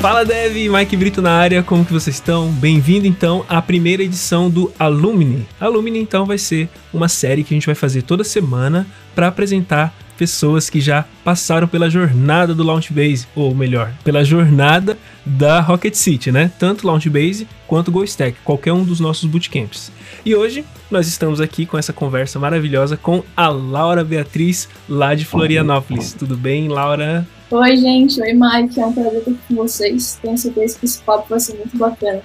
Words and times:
Fala 0.00 0.24
Dev, 0.24 0.54
Mike 0.54 0.96
Brito 0.96 1.20
na 1.20 1.32
área, 1.32 1.60
como 1.60 1.84
que 1.84 1.92
vocês 1.92 2.14
estão? 2.14 2.52
Bem-vindo 2.52 3.04
então 3.04 3.44
à 3.48 3.60
primeira 3.60 4.00
edição 4.00 4.48
do 4.48 4.72
Alumni. 4.78 5.44
Alumni 5.58 5.98
então 5.98 6.24
vai 6.24 6.38
ser 6.38 6.68
uma 6.94 7.08
série 7.08 7.42
que 7.42 7.52
a 7.52 7.56
gente 7.56 7.66
vai 7.66 7.74
fazer 7.74 8.02
toda 8.02 8.22
semana 8.22 8.86
para 9.12 9.26
apresentar 9.26 9.92
pessoas 10.16 10.70
que 10.70 10.80
já 10.80 11.04
passaram 11.24 11.66
pela 11.66 11.90
jornada 11.90 12.54
do 12.54 12.62
Launchbase, 12.62 13.26
ou 13.34 13.52
melhor, 13.52 13.92
pela 14.04 14.24
jornada 14.24 14.96
da 15.26 15.60
Rocket 15.60 15.94
City, 15.94 16.30
né? 16.30 16.50
Tanto 16.60 16.86
Launchbase 16.86 17.48
quanto 17.66 17.90
GoStack, 17.90 18.38
qualquer 18.44 18.72
um 18.72 18.84
dos 18.84 19.00
nossos 19.00 19.28
bootcamps. 19.28 19.90
E 20.24 20.32
hoje 20.32 20.64
nós 20.88 21.08
estamos 21.08 21.40
aqui 21.40 21.66
com 21.66 21.76
essa 21.76 21.92
conversa 21.92 22.38
maravilhosa 22.38 22.96
com 22.96 23.24
a 23.36 23.48
Laura 23.48 24.04
Beatriz, 24.04 24.68
lá 24.88 25.16
de 25.16 25.24
Florianópolis. 25.24 26.12
Tudo 26.12 26.36
bem, 26.36 26.68
Laura? 26.68 27.26
Oi, 27.50 27.76
gente. 27.78 28.20
Oi, 28.20 28.34
Mike. 28.34 28.78
É 28.78 28.84
um 28.84 28.92
prazer 28.92 29.20
estar 29.20 29.32
com 29.48 29.54
vocês. 29.54 30.18
Tenho 30.20 30.36
certeza 30.36 30.78
que 30.78 30.84
esse 30.84 31.00
papo 31.00 31.30
vai 31.30 31.40
ser 31.40 31.56
muito 31.56 31.78
bacana. 31.78 32.20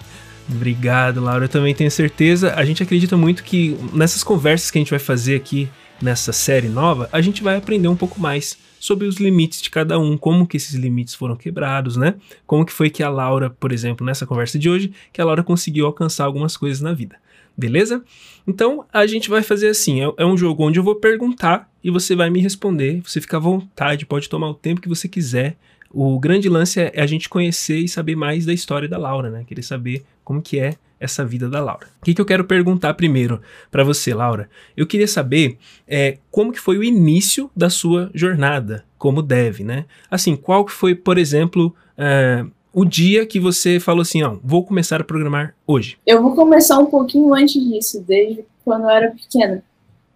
Obrigado, 0.50 1.22
Laura. 1.22 1.46
Eu 1.46 1.50
também 1.50 1.74
tenho 1.74 1.90
certeza. 1.90 2.54
A 2.56 2.66
gente 2.66 2.84
acredita 2.84 3.16
muito 3.16 3.42
que 3.42 3.78
nessas 3.94 4.22
conversas 4.22 4.70
que 4.70 4.78
a 4.78 4.82
gente 4.82 4.90
vai 4.90 5.00
fazer 5.00 5.36
aqui 5.36 5.70
nessa 6.02 6.34
série 6.34 6.68
nova, 6.68 7.08
a 7.10 7.22
gente 7.22 7.42
vai 7.42 7.56
aprender 7.56 7.88
um 7.88 7.96
pouco 7.96 8.20
mais 8.20 8.58
sobre 8.78 9.08
os 9.08 9.16
limites 9.16 9.62
de 9.62 9.70
cada 9.70 9.98
um, 9.98 10.18
como 10.18 10.46
que 10.46 10.58
esses 10.58 10.74
limites 10.74 11.16
foram 11.16 11.38
quebrados, 11.38 11.96
né? 11.96 12.16
Como 12.46 12.66
que 12.66 12.74
foi 12.74 12.90
que 12.90 13.02
a 13.02 13.08
Laura, 13.08 13.50
por 13.50 13.72
exemplo, 13.72 14.06
nessa 14.06 14.26
conversa 14.26 14.60
de 14.60 14.70
hoje, 14.70 14.92
que 15.14 15.22
a 15.22 15.26
Laura 15.26 15.42
conseguiu 15.42 15.86
alcançar 15.86 16.26
algumas 16.26 16.58
coisas 16.58 16.82
na 16.82 16.92
vida. 16.92 17.16
Beleza? 17.58 18.04
Então 18.46 18.86
a 18.92 19.08
gente 19.08 19.30
vai 19.30 19.42
fazer 19.42 19.70
assim: 19.70 20.02
é, 20.02 20.14
é 20.18 20.26
um 20.26 20.36
jogo 20.36 20.66
onde 20.66 20.80
eu 20.80 20.84
vou 20.84 20.96
perguntar 20.96 21.72
e 21.84 21.92
você 21.92 22.16
vai 22.16 22.30
me 22.30 22.40
responder. 22.40 23.02
Você 23.04 23.20
fica 23.20 23.38
à 23.38 23.40
vontade, 23.40 24.06
pode 24.06 24.30
tomar 24.30 24.50
o 24.50 24.54
tempo 24.54 24.82
que 24.82 24.90
você 24.90 25.08
quiser. 25.08 25.58
O 25.92 26.20
grande 26.20 26.50
lance 26.50 26.80
é, 26.80 26.94
a 26.96 27.06
gente 27.06 27.30
conhecer 27.30 27.78
e 27.78 27.88
saber 27.88 28.16
mais 28.16 28.46
da 28.46 28.54
história 28.54 28.88
da 28.88 28.98
Laura, 28.98 29.30
né? 29.30 29.44
Querer 29.46 29.62
saber 29.62 30.04
como 30.24 30.42
que 30.42 30.60
é 30.60 30.76
essa 31.00 31.26
vida 31.26 31.50
da 31.50 31.62
Laura. 31.62 31.88
O 32.02 32.06
que, 32.06 32.14
que 32.14 32.22
eu 32.22 32.26
quero 32.26 32.46
perguntar 32.46 32.94
primeiro 32.94 33.42
para 33.70 33.84
você, 33.84 34.14
Laura? 34.14 34.50
Eu 34.76 34.88
queria 34.88 35.08
saber 35.08 35.58
é, 35.88 36.18
como 36.32 36.54
que 36.54 36.60
foi 36.60 36.78
o 36.78 36.84
início 36.84 37.52
da 37.56 37.70
sua 37.70 38.10
jornada 38.14 38.86
como 38.98 39.22
dev, 39.22 39.60
né? 39.60 39.86
Assim, 40.10 40.36
qual 40.36 40.64
que 40.64 40.72
foi, 40.72 40.96
por 40.96 41.18
exemplo, 41.18 41.76
é, 41.98 42.46
o 42.72 42.86
dia 42.86 43.26
que 43.26 43.40
você 43.40 43.80
falou 43.80 44.02
assim, 44.02 44.24
ó, 44.24 44.38
vou 44.42 44.66
começar 44.66 45.02
a 45.02 45.04
programar 45.04 45.54
hoje? 45.68 45.98
Eu 46.08 46.22
vou 46.24 46.34
começar 46.34 46.80
um 46.80 46.86
pouquinho 46.86 47.34
antes 47.34 47.62
disso, 47.62 48.04
desde 48.08 48.46
quando 48.64 48.84
eu 48.84 48.90
era 48.90 49.12
pequena. 49.12 49.64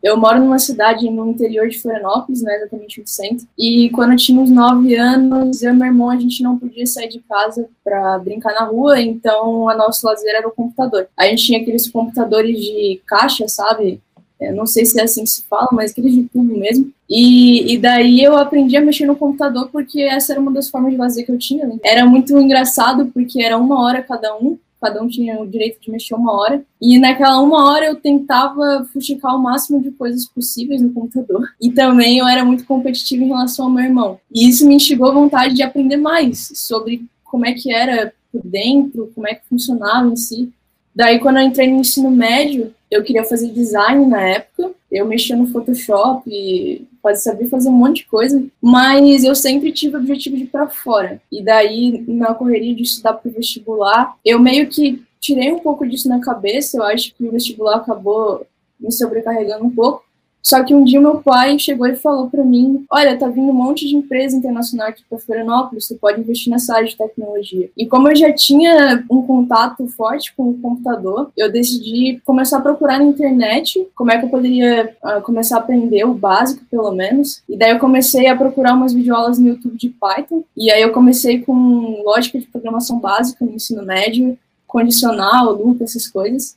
Eu 0.07 0.17
moro 0.17 0.39
numa 0.39 0.59
cidade 0.59 1.09
no 1.09 1.29
interior 1.29 1.67
de 1.67 1.79
Florianópolis, 1.79 2.41
né, 2.41 2.55
exatamente 2.55 3.01
no 3.01 3.07
centro. 3.07 3.47
E 3.57 3.89
quando 3.91 4.11
eu 4.11 4.17
tinha 4.17 4.39
uns 4.39 4.49
9 4.49 4.95
anos, 4.95 5.61
eu 5.61 5.73
e 5.73 5.75
meu 5.75 5.87
irmão, 5.87 6.09
a 6.09 6.17
gente 6.17 6.41
não 6.41 6.57
podia 6.57 6.85
sair 6.85 7.09
de 7.09 7.19
casa 7.19 7.67
para 7.83 8.17
brincar 8.19 8.53
na 8.53 8.65
rua, 8.65 8.99
então 9.01 9.67
a 9.69 9.75
nosso 9.75 10.05
lazer 10.05 10.33
era 10.33 10.47
o 10.47 10.51
computador. 10.51 11.07
A 11.17 11.25
gente 11.25 11.45
tinha 11.45 11.61
aqueles 11.61 11.89
computadores 11.89 12.57
de 12.59 13.01
caixa, 13.05 13.47
sabe? 13.47 14.01
Eu 14.39 14.55
não 14.55 14.67
sei 14.67 14.85
se 14.85 14.99
é 14.99 15.03
assim 15.03 15.23
que 15.23 15.29
se 15.29 15.43
fala, 15.43 15.67
mas 15.71 15.91
aqueles 15.91 16.13
de 16.13 16.23
tubo 16.23 16.57
mesmo. 16.57 16.91
E, 17.09 17.73
e 17.73 17.77
daí 17.77 18.23
eu 18.23 18.37
aprendi 18.37 18.77
a 18.77 18.81
mexer 18.81 19.05
no 19.05 19.15
computador 19.15 19.69
porque 19.71 20.01
essa 20.01 20.33
era 20.33 20.41
uma 20.41 20.51
das 20.51 20.69
formas 20.69 20.91
de 20.91 20.97
lazer 20.97 21.25
que 21.25 21.31
eu 21.31 21.39
tinha. 21.39 21.65
Né? 21.65 21.77
Era 21.83 22.05
muito 22.05 22.37
engraçado 22.37 23.07
porque 23.07 23.41
era 23.41 23.57
uma 23.57 23.83
hora 23.83 24.03
cada 24.03 24.35
um 24.37 24.57
cada 24.87 25.03
um 25.03 25.07
tinha 25.07 25.39
o 25.39 25.45
direito 25.45 25.81
de 25.81 25.91
mexer 25.91 26.15
uma 26.15 26.31
hora. 26.31 26.63
E 26.81 26.97
naquela 26.97 27.41
uma 27.41 27.69
hora 27.69 27.87
eu 27.87 27.95
tentava 27.95 28.87
fuxicar 28.93 29.35
o 29.35 29.41
máximo 29.41 29.81
de 29.81 29.91
coisas 29.91 30.25
possíveis 30.25 30.81
no 30.81 30.91
computador. 30.91 31.47
E 31.59 31.71
também 31.71 32.19
eu 32.19 32.27
era 32.27 32.45
muito 32.45 32.65
competitiva 32.65 33.23
em 33.23 33.27
relação 33.27 33.65
ao 33.65 33.71
meu 33.71 33.83
irmão. 33.83 34.19
E 34.33 34.47
isso 34.47 34.65
me 34.65 34.75
instigou 34.75 35.09
a 35.09 35.13
vontade 35.13 35.53
de 35.53 35.63
aprender 35.63 35.97
mais 35.97 36.51
sobre 36.55 37.05
como 37.23 37.45
é 37.45 37.53
que 37.53 37.73
era 37.73 38.13
por 38.31 38.41
dentro, 38.45 39.11
como 39.13 39.27
é 39.27 39.35
que 39.35 39.47
funcionava 39.49 40.07
em 40.07 40.15
si. 40.15 40.49
Daí, 40.95 41.19
quando 41.19 41.37
eu 41.37 41.43
entrei 41.43 41.69
no 41.69 41.79
ensino 41.79 42.09
médio, 42.09 42.73
eu 42.89 43.03
queria 43.03 43.23
fazer 43.23 43.51
design 43.51 44.05
na 44.05 44.21
época. 44.21 44.71
Eu 44.89 45.05
mexia 45.05 45.35
no 45.35 45.47
Photoshop, 45.47 46.87
pode 47.07 47.21
saber 47.21 47.47
fazer 47.47 47.69
um 47.69 47.73
monte 47.73 47.97
de 47.97 48.05
coisa, 48.05 48.43
mas 48.61 49.23
eu 49.23 49.33
sempre 49.33 49.71
tive 49.71 49.95
o 49.95 49.99
objetivo 49.99 50.35
de 50.35 50.43
ir 50.43 50.47
para 50.47 50.67
fora. 50.67 51.21
E 51.31 51.41
daí, 51.41 52.03
na 52.05 52.33
correria 52.33 52.75
de 52.75 52.83
estudar 52.83 53.13
para 53.13 53.29
o 53.29 53.33
vestibular, 53.33 54.13
eu 54.25 54.37
meio 54.41 54.67
que 54.67 55.01
tirei 55.17 55.49
um 55.53 55.59
pouco 55.59 55.87
disso 55.87 56.09
na 56.09 56.19
cabeça. 56.19 56.77
Eu 56.77 56.83
acho 56.83 57.15
que 57.15 57.23
o 57.23 57.31
vestibular 57.31 57.77
acabou 57.77 58.45
me 58.77 58.91
sobrecarregando 58.91 59.63
um 59.63 59.69
pouco. 59.69 60.03
Só 60.47 60.63
que 60.63 60.73
um 60.73 60.85
dia 60.85 61.01
meu 61.01 61.17
pai 61.17 61.59
chegou 61.59 61.85
e 61.87 61.97
falou 61.97 62.29
para 62.29 62.41
mim: 62.41 62.85
Olha, 62.89 63.17
tá 63.17 63.27
vindo 63.27 63.49
um 63.49 63.53
monte 63.53 63.85
de 63.85 63.97
empresa 63.97 64.37
internacional 64.37 64.87
aqui 64.87 65.03
para 65.09 65.19
Florianópolis, 65.19 65.85
você 65.85 65.95
pode 65.95 66.21
investir 66.21 66.49
nessa 66.49 66.73
área 66.73 66.87
de 66.87 66.95
tecnologia. 66.95 67.69
E 67.75 67.85
como 67.85 68.07
eu 68.07 68.15
já 68.15 68.31
tinha 68.31 69.03
um 69.11 69.23
contato 69.23 69.85
forte 69.89 70.33
com 70.37 70.51
o 70.51 70.57
computador, 70.57 71.31
eu 71.35 71.51
decidi 71.51 72.21
começar 72.23 72.59
a 72.59 72.61
procurar 72.61 72.97
na 72.97 73.03
internet 73.03 73.85
como 73.93 74.09
é 74.09 74.17
que 74.17 74.23
eu 74.23 74.29
poderia 74.29 74.95
uh, 75.03 75.21
começar 75.21 75.57
a 75.57 75.59
aprender 75.59 76.05
o 76.05 76.13
básico, 76.13 76.63
pelo 76.71 76.93
menos. 76.93 77.43
E 77.49 77.57
daí 77.57 77.71
eu 77.71 77.79
comecei 77.79 78.27
a 78.27 78.35
procurar 78.37 78.73
umas 78.73 78.93
videoaulas 78.93 79.37
no 79.37 79.49
YouTube 79.49 79.75
de 79.75 79.89
Python. 79.89 80.45
E 80.55 80.71
aí 80.71 80.81
eu 80.81 80.93
comecei 80.93 81.41
com 81.41 82.01
lógica 82.05 82.39
de 82.39 82.47
programação 82.47 82.99
básica 83.01 83.43
no 83.43 83.51
ensino 83.51 83.83
médio, 83.83 84.39
condicional, 84.65 85.51
loop, 85.51 85.83
essas 85.83 86.07
coisas. 86.07 86.55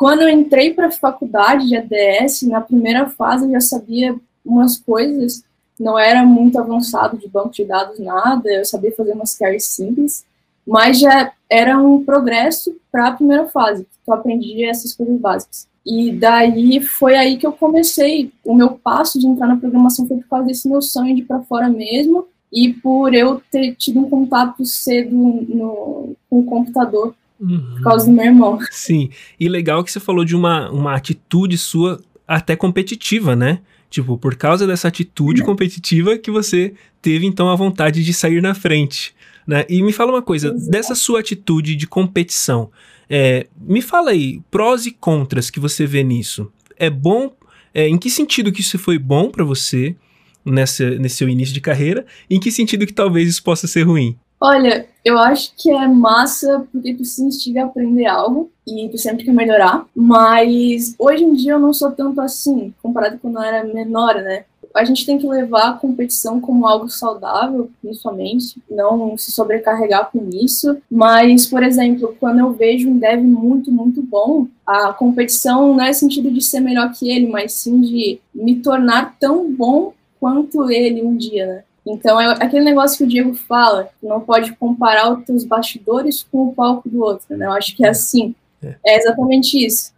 Quando 0.00 0.22
eu 0.22 0.30
entrei 0.30 0.72
para 0.72 0.86
a 0.86 0.90
faculdade 0.90 1.68
de 1.68 1.76
ADS, 1.76 2.40
na 2.44 2.62
primeira 2.62 3.10
fase 3.10 3.44
eu 3.44 3.50
já 3.50 3.60
sabia 3.60 4.16
umas 4.42 4.78
coisas, 4.78 5.44
não 5.78 5.98
era 5.98 6.24
muito 6.24 6.58
avançado 6.58 7.18
de 7.18 7.28
banco 7.28 7.50
de 7.50 7.66
dados, 7.66 7.98
nada, 7.98 8.50
eu 8.50 8.64
sabia 8.64 8.96
fazer 8.96 9.12
umas 9.12 9.36
queries 9.36 9.66
simples, 9.66 10.24
mas 10.66 10.98
já 10.98 11.34
era 11.50 11.78
um 11.78 12.02
progresso 12.02 12.74
para 12.90 13.08
a 13.08 13.12
primeira 13.12 13.46
fase, 13.48 13.86
que 14.02 14.10
eu 14.10 14.14
aprendi 14.14 14.64
essas 14.64 14.94
coisas 14.94 15.20
básicas. 15.20 15.68
E 15.84 16.10
daí 16.12 16.80
foi 16.80 17.14
aí 17.14 17.36
que 17.36 17.46
eu 17.46 17.52
comecei. 17.52 18.32
O 18.42 18.54
meu 18.54 18.70
passo 18.70 19.18
de 19.18 19.26
entrar 19.26 19.48
na 19.48 19.58
programação 19.58 20.06
foi 20.06 20.16
por 20.16 20.28
causa 20.30 20.46
desse 20.46 20.66
meu 20.66 20.80
sonho 20.80 21.14
de 21.14 21.20
ir 21.20 21.26
para 21.26 21.42
fora 21.42 21.68
mesmo 21.68 22.26
e 22.50 22.72
por 22.72 23.12
eu 23.12 23.42
ter 23.50 23.74
tido 23.74 24.00
um 24.00 24.08
contato 24.08 24.64
cedo 24.64 25.14
no, 25.14 26.16
com 26.30 26.40
o 26.40 26.44
computador 26.44 27.14
Uhum. 27.40 27.74
Por 27.76 27.82
causa 27.82 28.06
do 28.06 28.12
meu 28.12 28.24
irmão. 28.24 28.58
Sim. 28.70 29.10
E 29.38 29.48
legal 29.48 29.82
que 29.82 29.90
você 29.90 29.98
falou 29.98 30.24
de 30.24 30.36
uma, 30.36 30.70
uma 30.70 30.94
atitude 30.94 31.56
sua 31.56 32.00
até 32.28 32.54
competitiva, 32.54 33.34
né? 33.34 33.60
Tipo, 33.88 34.16
por 34.16 34.36
causa 34.36 34.66
dessa 34.66 34.86
atitude 34.86 35.42
competitiva 35.42 36.16
que 36.16 36.30
você 36.30 36.74
teve 37.02 37.26
então 37.26 37.48
a 37.50 37.56
vontade 37.56 38.04
de 38.04 38.12
sair 38.12 38.40
na 38.40 38.54
frente. 38.54 39.14
Né? 39.46 39.64
E 39.68 39.82
me 39.82 39.92
fala 39.92 40.12
uma 40.12 40.22
coisa, 40.22 40.48
Exato. 40.48 40.70
dessa 40.70 40.94
sua 40.94 41.18
atitude 41.18 41.74
de 41.74 41.88
competição, 41.88 42.70
é, 43.08 43.48
me 43.60 43.82
fala 43.82 44.12
aí, 44.12 44.40
prós 44.48 44.86
e 44.86 44.92
contras 44.92 45.50
que 45.50 45.58
você 45.58 45.84
vê 45.84 46.04
nisso. 46.04 46.52
É 46.76 46.88
bom? 46.88 47.34
É, 47.74 47.88
em 47.88 47.98
que 47.98 48.08
sentido 48.08 48.52
que 48.52 48.60
isso 48.60 48.78
foi 48.78 48.96
bom 48.96 49.28
para 49.28 49.42
você 49.42 49.96
nessa, 50.44 50.88
nesse 50.90 51.16
seu 51.16 51.28
início 51.28 51.52
de 51.52 51.60
carreira? 51.60 52.06
E 52.28 52.36
em 52.36 52.40
que 52.40 52.52
sentido 52.52 52.86
que 52.86 52.92
talvez 52.92 53.28
isso 53.28 53.42
possa 53.42 53.66
ser 53.66 53.82
ruim? 53.82 54.16
Olha, 54.42 54.86
eu 55.04 55.18
acho 55.18 55.52
que 55.54 55.70
é 55.70 55.86
massa 55.86 56.66
porque 56.72 56.94
tu 56.94 57.04
se 57.04 57.22
instiga 57.22 57.62
a 57.62 57.66
aprender 57.66 58.06
algo 58.06 58.50
e 58.66 58.88
tu 58.88 58.96
sempre 58.96 59.22
quer 59.22 59.34
melhorar, 59.34 59.84
mas 59.94 60.94
hoje 60.98 61.24
em 61.24 61.34
dia 61.34 61.52
eu 61.52 61.58
não 61.58 61.74
sou 61.74 61.90
tanto 61.92 62.22
assim, 62.22 62.72
comparado 62.82 63.18
com 63.18 63.30
quando 63.30 63.36
eu 63.36 63.42
era 63.42 63.64
menor, 63.64 64.14
né? 64.14 64.44
A 64.74 64.84
gente 64.84 65.04
tem 65.04 65.18
que 65.18 65.26
levar 65.26 65.68
a 65.68 65.72
competição 65.74 66.40
como 66.40 66.66
algo 66.66 66.88
saudável, 66.88 67.70
principalmente, 67.82 68.56
não 68.70 69.18
se 69.18 69.32
sobrecarregar 69.32 70.10
com 70.12 70.30
isso. 70.32 70.78
Mas, 70.88 71.44
por 71.44 71.62
exemplo, 71.62 72.16
quando 72.20 72.38
eu 72.38 72.52
vejo 72.52 72.88
um 72.88 72.96
dev 72.96 73.20
muito, 73.20 73.72
muito 73.72 74.00
bom, 74.00 74.46
a 74.64 74.92
competição 74.92 75.74
não 75.74 75.84
é 75.84 75.92
sentido 75.92 76.30
de 76.30 76.40
ser 76.40 76.60
melhor 76.60 76.92
que 76.92 77.10
ele, 77.10 77.26
mas 77.26 77.52
sim 77.54 77.80
de 77.80 78.20
me 78.32 78.60
tornar 78.60 79.16
tão 79.18 79.52
bom 79.52 79.92
quanto 80.20 80.70
ele 80.70 81.02
um 81.02 81.16
dia, 81.16 81.46
né? 81.46 81.64
Então, 81.86 82.20
é 82.20 82.32
aquele 82.32 82.64
negócio 82.64 82.98
que 82.98 83.04
o 83.04 83.08
Diego 83.08 83.34
fala, 83.34 83.88
não 84.02 84.20
pode 84.20 84.52
comparar 84.56 85.12
os 85.12 85.24
teus 85.24 85.44
bastidores 85.44 86.26
com 86.30 86.48
o 86.48 86.54
palco 86.54 86.88
do 86.88 87.02
outro, 87.02 87.36
né? 87.36 87.46
Eu 87.46 87.52
acho 87.52 87.74
que 87.74 87.84
é 87.84 87.88
assim. 87.88 88.34
É, 88.62 88.74
é 88.86 88.98
exatamente 88.98 89.64
isso. 89.64 89.92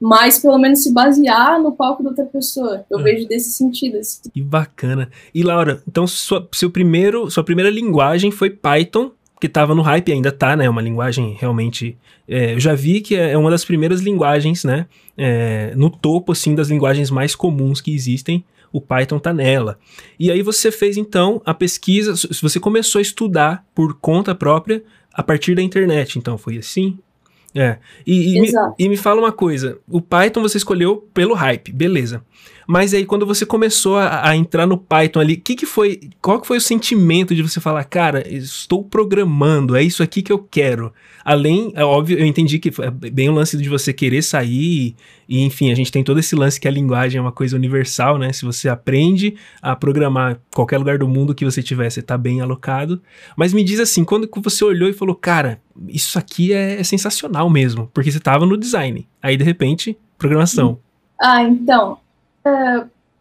Mas, 0.00 0.38
pelo 0.38 0.58
menos, 0.58 0.82
se 0.82 0.92
basear 0.92 1.60
no 1.60 1.72
palco 1.72 2.02
da 2.02 2.10
outra 2.10 2.24
pessoa. 2.24 2.84
Eu 2.88 3.00
é. 3.00 3.02
vejo 3.02 3.26
desse 3.26 3.52
sentido. 3.52 3.98
Assim. 3.98 4.30
Que 4.32 4.42
bacana. 4.42 5.10
E, 5.34 5.42
Laura, 5.42 5.82
então, 5.88 6.06
sua, 6.06 6.46
seu 6.52 6.70
primeiro, 6.70 7.30
sua 7.30 7.42
primeira 7.42 7.70
linguagem 7.70 8.30
foi 8.30 8.50
Python, 8.50 9.10
que 9.40 9.46
estava 9.46 9.74
no 9.74 9.82
hype, 9.82 10.12
ainda 10.12 10.32
tá, 10.32 10.56
né? 10.56 10.68
Uma 10.68 10.82
linguagem 10.82 11.36
realmente. 11.38 11.96
É, 12.28 12.54
eu 12.54 12.60
já 12.60 12.74
vi 12.74 13.00
que 13.00 13.16
é 13.16 13.36
uma 13.38 13.50
das 13.50 13.64
primeiras 13.64 14.00
linguagens, 14.00 14.64
né? 14.64 14.86
É, 15.16 15.72
no 15.76 15.90
topo, 15.90 16.32
assim, 16.32 16.54
das 16.54 16.68
linguagens 16.68 17.10
mais 17.10 17.34
comuns 17.34 17.80
que 17.80 17.94
existem 17.94 18.44
o 18.72 18.80
Python 18.80 19.16
está 19.16 19.32
nela. 19.32 19.78
E 20.18 20.30
aí 20.30 20.42
você 20.42 20.70
fez 20.70 20.96
então 20.96 21.40
a 21.44 21.54
pesquisa, 21.54 22.14
você 22.40 22.60
começou 22.60 22.98
a 22.98 23.02
estudar 23.02 23.66
por 23.74 23.94
conta 23.94 24.34
própria 24.34 24.82
a 25.12 25.22
partir 25.22 25.54
da 25.54 25.62
internet, 25.62 26.18
então 26.18 26.38
foi 26.38 26.58
assim? 26.58 26.98
É. 27.54 27.78
E, 28.06 28.36
e, 28.36 28.40
me, 28.40 28.52
e 28.78 28.88
me 28.88 28.96
fala 28.96 29.20
uma 29.20 29.32
coisa: 29.32 29.78
o 29.88 30.00
Python 30.00 30.42
você 30.42 30.58
escolheu 30.58 31.08
pelo 31.14 31.34
hype, 31.34 31.72
beleza. 31.72 32.22
Mas 32.70 32.92
aí 32.92 33.06
quando 33.06 33.24
você 33.24 33.46
começou 33.46 33.96
a, 33.96 34.28
a 34.28 34.36
entrar 34.36 34.66
no 34.66 34.76
Python 34.76 35.20
ali, 35.20 35.38
que 35.38 35.56
que 35.56 35.64
foi, 35.64 36.00
qual 36.20 36.38
que 36.38 36.46
foi 36.46 36.58
o 36.58 36.60
sentimento 36.60 37.34
de 37.34 37.40
você 37.40 37.60
falar, 37.60 37.82
cara, 37.84 38.28
estou 38.28 38.84
programando, 38.84 39.74
é 39.74 39.82
isso 39.82 40.02
aqui 40.02 40.20
que 40.20 40.30
eu 40.30 40.38
quero? 40.38 40.92
Além, 41.24 41.72
é 41.74 41.82
óbvio, 41.82 42.18
eu 42.18 42.26
entendi 42.26 42.58
que 42.58 42.70
é 42.82 42.90
bem 42.90 43.30
o 43.30 43.32
lance 43.32 43.56
de 43.56 43.66
você 43.70 43.90
querer 43.90 44.20
sair 44.20 44.94
e, 45.26 45.42
enfim, 45.42 45.72
a 45.72 45.74
gente 45.74 45.90
tem 45.90 46.04
todo 46.04 46.20
esse 46.20 46.36
lance 46.36 46.60
que 46.60 46.68
a 46.68 46.70
linguagem 46.70 47.18
é 47.18 47.22
uma 47.22 47.32
coisa 47.32 47.56
universal, 47.56 48.18
né? 48.18 48.34
Se 48.34 48.44
você 48.44 48.68
aprende 48.68 49.34
a 49.62 49.74
programar 49.74 50.38
qualquer 50.54 50.76
lugar 50.76 50.98
do 50.98 51.08
mundo 51.08 51.34
que 51.34 51.46
você 51.46 51.62
tiver, 51.62 51.88
você 51.88 52.02
tá 52.02 52.18
bem 52.18 52.42
alocado. 52.42 53.00
Mas 53.34 53.54
me 53.54 53.64
diz 53.64 53.80
assim, 53.80 54.04
quando 54.04 54.28
você 54.42 54.62
olhou 54.62 54.90
e 54.90 54.92
falou, 54.92 55.14
cara, 55.14 55.58
isso 55.88 56.18
aqui 56.18 56.52
é, 56.52 56.78
é 56.78 56.84
sensacional 56.84 57.48
mesmo, 57.48 57.90
porque 57.94 58.12
você 58.12 58.20
tava 58.20 58.44
no 58.44 58.58
design. 58.58 59.08
Aí, 59.22 59.38
de 59.38 59.44
repente, 59.44 59.96
programação. 60.18 60.78
Ah, 61.18 61.42
então, 61.42 61.98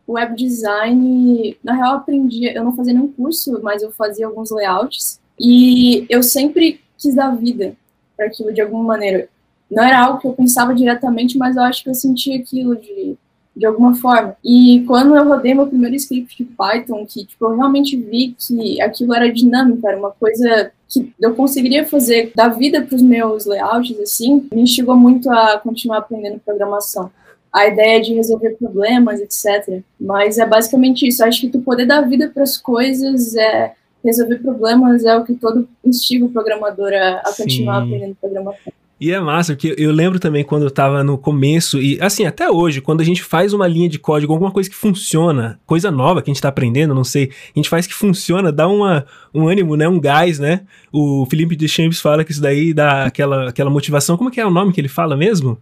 web 0.07 0.35
design, 0.35 1.57
na 1.63 1.73
real, 1.73 1.95
aprendi, 1.95 2.45
eu 2.45 2.63
não 2.63 2.75
fazia 2.75 2.93
nenhum 2.93 3.11
curso, 3.11 3.59
mas 3.61 3.83
eu 3.83 3.91
fazia 3.91 4.25
alguns 4.25 4.49
layouts, 4.51 5.19
e 5.39 6.05
eu 6.09 6.23
sempre 6.23 6.81
quis 6.97 7.13
dar 7.13 7.35
vida 7.35 7.75
para 8.15 8.27
aquilo 8.27 8.53
de 8.53 8.61
alguma 8.61 8.83
maneira. 8.83 9.29
Não 9.69 9.83
era 9.83 9.99
algo 9.99 10.19
que 10.19 10.27
eu 10.27 10.33
pensava 10.33 10.73
diretamente, 10.73 11.37
mas 11.37 11.55
eu 11.55 11.63
acho 11.63 11.83
que 11.83 11.89
eu 11.89 11.93
sentia 11.93 12.37
aquilo 12.37 12.75
de, 12.75 13.15
de 13.55 13.65
alguma 13.65 13.95
forma. 13.95 14.35
E 14.43 14.83
quando 14.87 15.15
eu 15.15 15.27
rodei 15.27 15.53
meu 15.53 15.67
primeiro 15.67 15.95
script 15.95 16.37
de 16.37 16.45
Python, 16.45 17.05
que 17.05 17.25
tipo, 17.25 17.45
eu 17.45 17.55
realmente 17.55 17.97
vi 17.97 18.35
que 18.39 18.81
aquilo 18.81 19.13
era 19.13 19.31
dinâmico, 19.31 19.85
era 19.85 19.97
uma 19.97 20.11
coisa 20.11 20.71
que 20.87 21.13
eu 21.19 21.35
conseguiria 21.35 21.85
fazer 21.85 22.31
da 22.33 22.47
vida 22.47 22.81
para 22.81 22.95
os 22.95 23.01
meus 23.01 23.45
layouts, 23.45 23.99
assim, 23.99 24.47
me 24.51 24.61
instigou 24.61 24.95
muito 24.95 25.29
a 25.29 25.59
continuar 25.59 25.97
aprendendo 25.97 26.39
programação. 26.39 27.11
A 27.51 27.67
ideia 27.67 28.01
de 28.01 28.13
resolver 28.13 28.51
problemas, 28.51 29.19
etc. 29.19 29.81
Mas 29.99 30.37
é 30.37 30.45
basicamente 30.45 31.07
isso. 31.07 31.23
Acho 31.23 31.41
que 31.41 31.49
tu 31.49 31.59
poder 31.61 31.85
dar 31.85 32.01
vida 32.01 32.29
para 32.33 32.43
as 32.43 32.57
coisas 32.57 33.35
é 33.35 33.73
resolver 34.03 34.37
problemas 34.37 35.03
é 35.03 35.17
o 35.17 35.23
que 35.23 35.33
todo 35.33 35.67
instiga 35.83 36.25
o 36.25 36.29
programador 36.29 36.93
a, 36.93 37.21
a 37.25 37.33
continuar 37.35 37.83
aprendendo 37.83 38.15
programação. 38.19 38.71
E 38.99 39.11
é 39.11 39.19
massa, 39.19 39.53
porque 39.53 39.75
eu 39.77 39.91
lembro 39.91 40.19
também 40.19 40.43
quando 40.43 40.63
eu 40.63 40.71
tava 40.71 41.03
no 41.03 41.19
começo, 41.19 41.79
e 41.79 41.99
assim, 42.01 42.25
até 42.25 42.49
hoje, 42.49 42.81
quando 42.81 43.01
a 43.01 43.03
gente 43.03 43.21
faz 43.21 43.53
uma 43.53 43.67
linha 43.67 43.87
de 43.87 43.99
código, 43.99 44.33
alguma 44.33 44.49
coisa 44.49 44.67
que 44.67 44.75
funciona, 44.75 45.59
coisa 45.67 45.91
nova 45.91 46.19
que 46.19 46.31
a 46.31 46.33
gente 46.33 46.41
tá 46.41 46.49
aprendendo, 46.49 46.95
não 46.95 47.03
sei, 47.03 47.25
a 47.55 47.59
gente 47.59 47.69
faz 47.69 47.85
que 47.85 47.93
funciona, 47.93 48.51
dá 48.51 48.67
uma, 48.67 49.05
um 49.31 49.47
ânimo, 49.47 49.75
né, 49.75 49.87
um 49.87 49.99
gás, 49.99 50.39
né? 50.39 50.61
O 50.91 51.27
Felipe 51.29 51.55
de 51.55 51.67
Champs 51.67 52.01
fala 52.01 52.23
que 52.23 52.31
isso 52.31 52.41
daí 52.41 52.73
dá 52.73 53.05
aquela, 53.05 53.49
aquela 53.49 53.69
motivação, 53.69 54.17
como 54.17 54.31
que 54.31 54.41
é 54.41 54.45
o 54.45 54.49
nome 54.49 54.73
que 54.73 54.81
ele 54.81 54.87
fala 54.87 55.15
mesmo? 55.15 55.59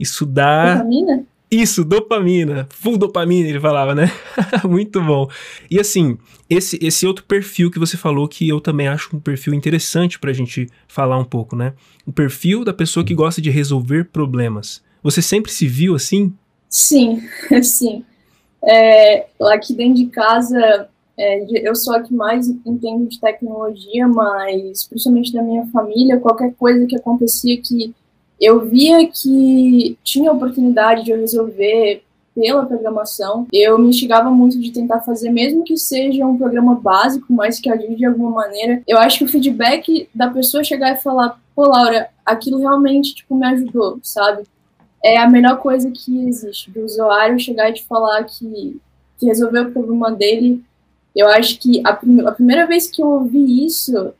Isso 0.00 0.24
dá... 0.24 0.76
Dopamina? 0.76 1.26
Isso, 1.50 1.84
dopamina. 1.84 2.68
Full 2.70 2.96
dopamina, 2.96 3.48
ele 3.48 3.58
falava, 3.58 3.92
né? 3.92 4.06
Muito 4.64 5.02
bom. 5.02 5.28
E 5.68 5.80
assim, 5.80 6.16
esse, 6.48 6.78
esse 6.80 7.04
outro 7.06 7.24
perfil 7.24 7.70
que 7.72 7.78
você 7.78 7.96
falou, 7.96 8.28
que 8.28 8.48
eu 8.48 8.60
também 8.60 8.86
acho 8.86 9.16
um 9.16 9.20
perfil 9.20 9.52
interessante 9.52 10.18
pra 10.18 10.32
gente 10.32 10.68
falar 10.86 11.18
um 11.18 11.24
pouco, 11.24 11.56
né? 11.56 11.74
O 12.06 12.12
perfil 12.12 12.64
da 12.64 12.72
pessoa 12.72 13.04
que 13.04 13.14
gosta 13.14 13.42
de 13.42 13.50
resolver 13.50 14.04
problemas. 14.04 14.80
Você 15.02 15.20
sempre 15.20 15.50
se 15.50 15.66
viu 15.66 15.96
assim? 15.96 16.32
Sim, 16.68 17.20
sim. 17.64 18.04
É, 18.62 19.26
aqui 19.52 19.74
dentro 19.74 19.94
de 19.94 20.06
casa, 20.06 20.88
é, 21.18 21.68
eu 21.68 21.74
sou 21.74 21.96
a 21.96 22.02
que 22.02 22.14
mais 22.14 22.48
entendo 22.48 23.08
de 23.08 23.18
tecnologia, 23.18 24.06
mas 24.06 24.86
principalmente 24.86 25.32
da 25.32 25.42
minha 25.42 25.66
família, 25.66 26.20
qualquer 26.20 26.54
coisa 26.54 26.86
que 26.86 26.94
acontecia 26.94 27.60
que 27.60 27.92
eu 28.40 28.60
via 28.66 29.06
que 29.06 29.98
tinha 30.02 30.32
oportunidade 30.32 31.04
de 31.04 31.10
eu 31.10 31.18
resolver 31.18 32.02
pela 32.34 32.64
programação, 32.64 33.46
eu 33.52 33.78
me 33.78 33.88
instigava 33.88 34.30
muito 34.30 34.58
de 34.58 34.70
tentar 34.70 35.00
fazer, 35.00 35.30
mesmo 35.30 35.62
que 35.62 35.76
seja 35.76 36.26
um 36.26 36.38
programa 36.38 36.74
básico, 36.74 37.26
mas 37.30 37.60
que 37.60 37.68
ajude 37.68 37.96
de 37.96 38.06
alguma 38.06 38.30
maneira. 38.30 38.82
Eu 38.86 38.98
acho 38.98 39.18
que 39.18 39.24
o 39.24 39.28
feedback 39.28 40.08
da 40.14 40.30
pessoa 40.30 40.64
chegar 40.64 40.92
e 40.92 41.02
falar, 41.02 41.38
pô, 41.54 41.66
Laura, 41.66 42.08
aquilo 42.24 42.58
realmente, 42.58 43.14
tipo, 43.14 43.34
me 43.34 43.46
ajudou, 43.46 43.98
sabe? 44.02 44.44
É 45.04 45.18
a 45.18 45.28
melhor 45.28 45.58
coisa 45.58 45.90
que 45.90 46.28
existe, 46.28 46.70
do 46.70 46.84
usuário 46.84 47.38
chegar 47.38 47.68
e 47.68 47.74
te 47.74 47.84
falar 47.84 48.24
que, 48.24 48.80
que 49.18 49.26
resolveu 49.26 49.64
o 49.64 49.72
problema 49.72 50.10
dele. 50.10 50.62
Eu 51.14 51.28
acho 51.28 51.58
que 51.58 51.82
a, 51.84 51.92
prim 51.92 52.20
a 52.20 52.32
primeira 52.32 52.66
vez 52.66 52.88
que 52.88 53.02
eu 53.02 53.08
ouvi 53.08 53.66
isso, 53.66 54.12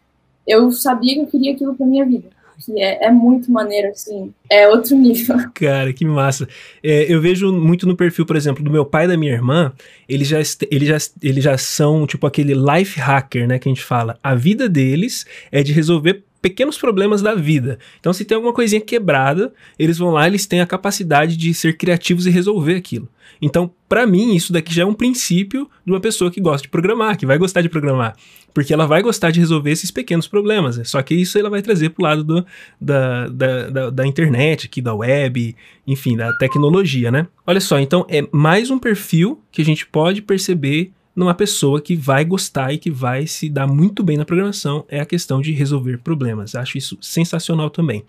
eu 0.47 0.71
sabia 0.73 1.15
que 1.15 1.21
eu 1.21 1.27
queria 1.27 1.53
aquilo 1.53 1.75
pra 1.75 1.87
minha 1.87 2.05
vida 2.05 2.29
que 2.65 2.81
é, 2.81 3.07
é, 3.07 3.11
muito 3.11 3.51
maneiro, 3.51 3.89
assim, 3.89 4.33
é 4.51 4.69
outro 4.69 4.97
nível. 4.97 5.37
Cara, 5.55 5.93
que 5.93 6.05
massa. 6.05 6.49
É, 6.83 7.13
eu 7.13 7.21
vejo 7.21 7.53
muito 7.53 7.87
no 7.87 7.97
perfil, 7.97 8.27
por 8.27 8.37
exemplo, 8.37 8.63
do 8.63 8.71
meu 8.71 8.85
pai 8.85 9.05
e 9.05 9.09
da 9.09 9.17
minha 9.17 9.33
irmã, 9.33 9.73
eles 10.09 10.29
já, 10.29 10.39
eles, 10.71 10.89
já, 10.89 10.99
eles 11.23 11.45
já 11.45 11.59
são, 11.59 12.07
tipo, 12.07 12.27
aquele 12.27 12.55
life 12.55 12.99
hacker, 12.99 13.49
né, 13.49 13.59
que 13.59 13.69
a 13.69 13.73
gente 13.73 13.85
fala. 13.85 14.19
A 14.23 14.35
vida 14.35 14.69
deles 14.69 15.27
é 15.51 15.63
de 15.63 15.73
resolver 15.73 16.25
pequenos 16.41 16.79
problemas 16.79 17.23
da 17.23 17.35
vida. 17.35 17.79
Então, 17.99 18.13
se 18.13 18.25
tem 18.25 18.35
alguma 18.35 18.53
coisinha 18.53 18.81
quebrada, 18.81 19.53
eles 19.79 19.99
vão 19.99 20.11
lá, 20.11 20.27
eles 20.27 20.47
têm 20.47 20.61
a 20.61 20.67
capacidade 20.67 21.37
de 21.37 21.53
ser 21.53 21.77
criativos 21.77 22.27
e 22.27 22.31
resolver 22.31 22.75
aquilo. 22.75 23.09
Então, 23.43 23.71
para 23.89 24.07
mim, 24.07 24.35
isso 24.35 24.53
daqui 24.53 24.73
já 24.73 24.83
é 24.83 24.87
um 24.87 24.95
princípio 24.95 25.69
de 25.85 25.93
uma 25.93 26.01
pessoa 26.01 26.31
que 26.31 26.41
gosta 26.41 26.63
de 26.63 26.69
programar, 26.69 27.17
que 27.17 27.27
vai 27.27 27.39
gostar 27.39 27.63
de 27.63 27.69
programar. 27.69 28.15
Porque 28.53 28.73
ela 28.73 28.87
vai 28.87 29.03
gostar 29.03 29.31
de 29.31 29.41
resolver 29.41 29.71
esses 29.71 29.91
pequenos 29.91 30.27
problemas. 30.27 30.77
Né? 30.77 30.85
Só 30.85 31.01
que 31.03 31.15
isso 31.15 31.39
ela 31.39 31.51
vai 31.51 31.63
trazer 31.63 31.91
pro 31.91 32.05
lado 32.05 32.25
do, 32.25 32.47
da, 32.81 33.29
da, 33.29 33.71
da, 33.71 33.91
da 33.91 34.07
internet, 34.07 34.67
aqui, 34.67 34.81
da 34.81 34.95
web, 34.95 35.57
enfim, 35.87 36.17
da 36.17 36.33
tecnologia, 36.37 37.11
né? 37.11 37.27
Olha 37.47 37.61
só, 37.61 37.79
então 37.79 38.07
é 38.09 38.27
mais 38.33 38.71
um 38.71 38.79
perfil 38.79 39.41
que 39.51 39.63
a 39.63 39.65
gente 39.65 39.87
pode 39.87 40.23
perceber 40.23 40.93
numa 41.15 41.35
pessoa 41.35 41.81
que 41.81 41.97
vai 41.97 42.25
gostar 42.25 42.73
e 42.73 42.79
que 42.79 42.91
vai 42.91 43.27
se 43.27 43.49
dar 43.49 43.67
muito 43.67 44.03
bem 44.03 44.17
na 44.17 44.25
programação 44.25 44.85
é 44.89 45.01
a 45.01 45.07
questão 45.07 45.41
de 45.41 45.53
resolver 45.53 45.99
problemas. 45.99 46.55
Acho 46.55 46.79
isso 46.79 46.97
sensacional 47.01 47.69
também. 47.69 48.05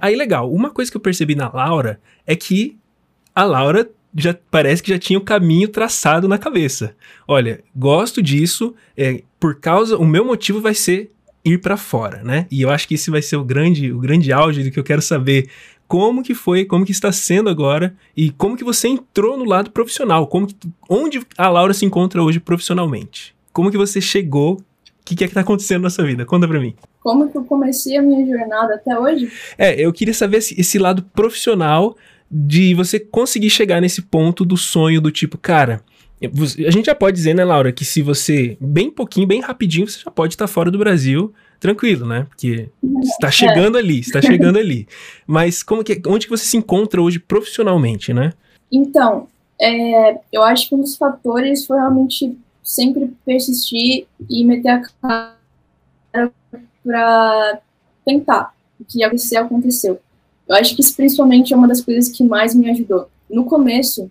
Aí, 0.00 0.14
legal, 0.14 0.52
uma 0.52 0.70
coisa 0.70 0.90
que 0.90 0.96
eu 0.96 1.00
percebi 1.00 1.34
na 1.34 1.50
Laura 1.52 2.00
é 2.26 2.36
que 2.36 2.76
a 3.34 3.44
Laura 3.44 3.90
já 4.14 4.36
parece 4.50 4.82
que 4.82 4.90
já 4.90 4.98
tinha 4.98 5.18
o 5.18 5.22
caminho 5.22 5.68
traçado 5.68 6.28
na 6.28 6.38
cabeça. 6.38 6.94
Olha, 7.26 7.62
gosto 7.74 8.22
disso, 8.22 8.74
é, 8.96 9.22
por 9.40 9.56
causa, 9.56 9.96
o 9.96 10.04
meu 10.04 10.24
motivo 10.24 10.60
vai 10.60 10.74
ser 10.74 11.10
ir 11.44 11.58
para 11.58 11.76
fora, 11.76 12.22
né? 12.22 12.46
E 12.50 12.62
eu 12.62 12.70
acho 12.70 12.86
que 12.86 12.94
esse 12.94 13.10
vai 13.10 13.22
ser 13.22 13.36
o 13.36 13.44
grande, 13.44 13.92
o 13.92 13.98
grande 13.98 14.32
auge 14.32 14.62
do 14.62 14.70
que 14.70 14.78
eu 14.78 14.84
quero 14.84 15.02
saber 15.02 15.48
como 15.88 16.22
que 16.22 16.34
foi, 16.34 16.64
como 16.64 16.86
que 16.86 16.92
está 16.92 17.12
sendo 17.12 17.50
agora 17.50 17.94
e 18.16 18.30
como 18.30 18.56
que 18.56 18.64
você 18.64 18.88
entrou 18.88 19.36
no 19.36 19.44
lado 19.44 19.70
profissional, 19.70 20.26
como 20.26 20.46
que, 20.46 20.56
onde 20.88 21.20
a 21.36 21.48
Laura 21.48 21.74
se 21.74 21.84
encontra 21.84 22.22
hoje 22.22 22.40
profissionalmente. 22.40 23.34
Como 23.52 23.70
que 23.70 23.76
você 23.76 24.00
chegou? 24.00 24.54
O 24.54 25.04
que, 25.04 25.16
que 25.16 25.24
é 25.24 25.28
que 25.28 25.34
tá 25.34 25.40
acontecendo 25.40 25.82
na 25.82 25.90
sua 25.90 26.04
vida? 26.04 26.24
Conta 26.24 26.46
para 26.46 26.60
mim. 26.60 26.74
Como 27.00 27.28
que 27.28 27.36
eu 27.36 27.44
comecei 27.44 27.96
a 27.96 28.02
minha 28.02 28.24
jornada 28.24 28.76
até 28.76 28.98
hoje? 28.98 29.30
É, 29.58 29.78
eu 29.78 29.92
queria 29.92 30.14
saber 30.14 30.38
esse, 30.38 30.58
esse 30.58 30.78
lado 30.78 31.02
profissional 31.02 31.96
de 32.32 32.72
você 32.72 32.98
conseguir 32.98 33.50
chegar 33.50 33.80
nesse 33.80 34.00
ponto 34.00 34.42
do 34.42 34.56
sonho 34.56 35.02
do 35.02 35.10
tipo, 35.10 35.36
cara, 35.36 35.84
a 36.66 36.70
gente 36.70 36.86
já 36.86 36.94
pode 36.94 37.16
dizer, 37.16 37.34
né, 37.34 37.44
Laura, 37.44 37.72
que 37.72 37.84
se 37.84 38.00
você, 38.00 38.56
bem 38.58 38.90
pouquinho, 38.90 39.26
bem 39.26 39.40
rapidinho, 39.40 39.86
você 39.86 40.00
já 40.00 40.10
pode 40.10 40.32
estar 40.34 40.46
fora 40.46 40.70
do 40.70 40.78
Brasil, 40.78 41.34
tranquilo, 41.60 42.06
né? 42.06 42.26
Porque 42.28 42.68
está 43.02 43.30
chegando 43.30 43.76
ali, 43.76 44.00
está 44.00 44.22
chegando 44.22 44.58
ali. 44.58 44.86
Mas 45.26 45.62
como 45.62 45.84
que, 45.84 46.00
onde 46.06 46.26
que 46.26 46.30
você 46.30 46.44
se 46.44 46.56
encontra 46.56 47.02
hoje 47.02 47.18
profissionalmente, 47.18 48.14
né? 48.14 48.32
Então, 48.70 49.28
é, 49.60 50.18
eu 50.32 50.42
acho 50.42 50.68
que 50.68 50.74
um 50.74 50.80
dos 50.80 50.96
fatores 50.96 51.66
foi 51.66 51.76
realmente 51.76 52.36
sempre 52.62 53.12
persistir 53.26 54.06
e 54.30 54.44
meter 54.44 54.68
a 54.68 54.82
cara 55.02 56.32
para 56.84 57.60
tentar. 58.06 58.54
O 58.80 58.84
que 58.84 59.02
aconteceu, 59.04 59.44
aconteceu. 59.44 60.00
Eu 60.48 60.56
acho 60.56 60.74
que 60.74 60.80
isso 60.80 60.96
principalmente 60.96 61.52
é 61.52 61.56
uma 61.56 61.68
das 61.68 61.80
coisas 61.80 62.08
que 62.08 62.24
mais 62.24 62.54
me 62.54 62.70
ajudou. 62.70 63.08
No 63.30 63.44
começo, 63.44 64.10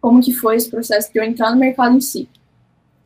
como 0.00 0.20
que 0.20 0.32
foi 0.32 0.56
esse 0.56 0.70
processo 0.70 1.12
de 1.12 1.18
eu 1.18 1.24
entrar 1.24 1.50
no 1.52 1.58
mercado 1.58 1.96
em 1.96 2.00
si. 2.00 2.28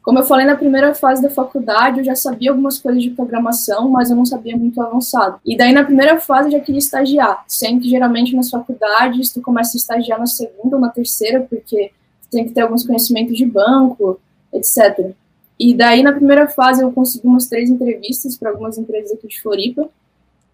Como 0.02 0.18
eu 0.21 0.25
falei 0.25 0.47
na 0.47 0.57
primeira 0.57 0.95
fase 0.95 1.21
da 1.21 1.28
faculdade, 1.28 1.99
eu 1.99 2.04
já 2.04 2.16
sabia 2.16 2.50
algumas 2.50 2.78
coisas 2.78 3.02
de 3.02 3.11
programação, 3.11 3.90
mas 3.90 4.09
eu 4.09 4.16
não 4.16 4.25
sabia 4.25 4.57
muito 4.57 4.80
avançado. 4.80 5.38
E 5.45 5.54
daí 5.54 5.73
na 5.73 5.85
primeira 5.85 6.18
fase 6.18 6.49
eu 6.49 6.52
já 6.52 6.61
queria 6.61 6.78
estagiar, 6.78 7.45
sendo 7.47 7.83
que 7.83 7.90
geralmente 7.90 8.35
nas 8.35 8.49
faculdades 8.49 9.30
tu 9.30 9.42
começa 9.42 9.76
a 9.76 9.78
estagiar 9.78 10.18
na 10.18 10.26
segunda 10.26 10.76
ou 10.76 10.80
na 10.80 10.88
terceira, 10.88 11.42
porque 11.42 11.92
tem 12.30 12.47
que 12.47 12.52
ter 12.52 12.62
alguns 12.62 12.87
conhecimentos 12.87 13.37
de 13.37 13.45
banco, 13.45 14.18
etc. 14.50 15.12
E 15.61 15.75
daí 15.75 16.02
na 16.02 16.12
primeira 16.12 16.49
fase 16.49 16.83
eu 16.83 16.90
consegui 16.90 17.26
umas 17.26 17.47
três 17.47 17.68
entrevistas 17.68 18.37
para 18.37 18.50
algumas 18.50 18.78
empresas 18.78 19.12
aqui 19.12 19.28
de 19.28 19.42
Floripa, 19.42 19.90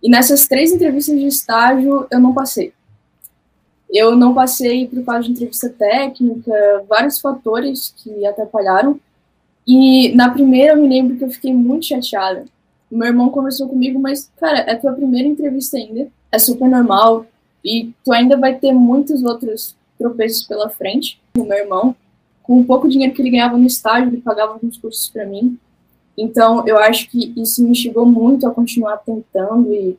e 0.05 0.11
nessas 0.11 0.47
três 0.47 0.71
entrevistas 0.71 1.19
de 1.19 1.27
estágio, 1.27 2.07
eu 2.11 2.21
não 2.21 2.35
passei. 2.35 2.75
Eu 3.91 4.15
não 4.15 4.35
passei 4.35 4.87
por 4.87 5.03
causa 5.03 5.23
de 5.23 5.31
entrevista 5.33 5.71
técnica, 5.71 6.85
vários 6.87 7.19
fatores 7.19 7.95
que 7.97 8.27
atrapalharam. 8.27 9.01
E 9.67 10.15
na 10.15 10.29
primeira 10.29 10.75
eu 10.75 10.83
me 10.83 10.87
lembro 10.87 11.17
que 11.17 11.25
eu 11.25 11.31
fiquei 11.31 11.55
muito 11.55 11.87
chateada. 11.87 12.45
Meu 12.91 13.09
irmão 13.09 13.31
conversou 13.31 13.67
comigo, 13.67 13.99
mas, 13.99 14.31
cara, 14.37 14.59
é 14.59 14.75
tua 14.75 14.93
primeira 14.93 15.27
entrevista 15.27 15.79
ainda, 15.79 16.07
é 16.31 16.39
super 16.39 16.69
normal. 16.69 17.25
E 17.65 17.91
tu 18.05 18.13
ainda 18.13 18.37
vai 18.37 18.57
ter 18.57 18.75
muitos 18.75 19.25
outros 19.25 19.75
tropeços 19.99 20.47
pela 20.47 20.69
frente. 20.69 21.19
O 21.39 21.45
meu 21.45 21.57
irmão, 21.57 21.97
com 22.43 22.61
o 22.61 22.65
pouco 22.65 22.91
dinheiro 22.91 23.15
que 23.15 23.23
ele 23.23 23.31
ganhava 23.31 23.57
no 23.57 23.67
estágio, 23.67 24.11
ele 24.11 24.21
pagava 24.21 24.53
alguns 24.53 24.77
cursos 24.77 25.09
para 25.09 25.25
mim. 25.25 25.59
Então, 26.17 26.67
eu 26.67 26.79
acho 26.79 27.11
que 27.11 27.33
isso 27.37 27.63
me 27.63 27.71
instigou 27.71 28.07
muito 28.07 28.47
a 28.47 28.51
continuar 28.51 28.99
tentando 28.99 29.73
e 29.73 29.97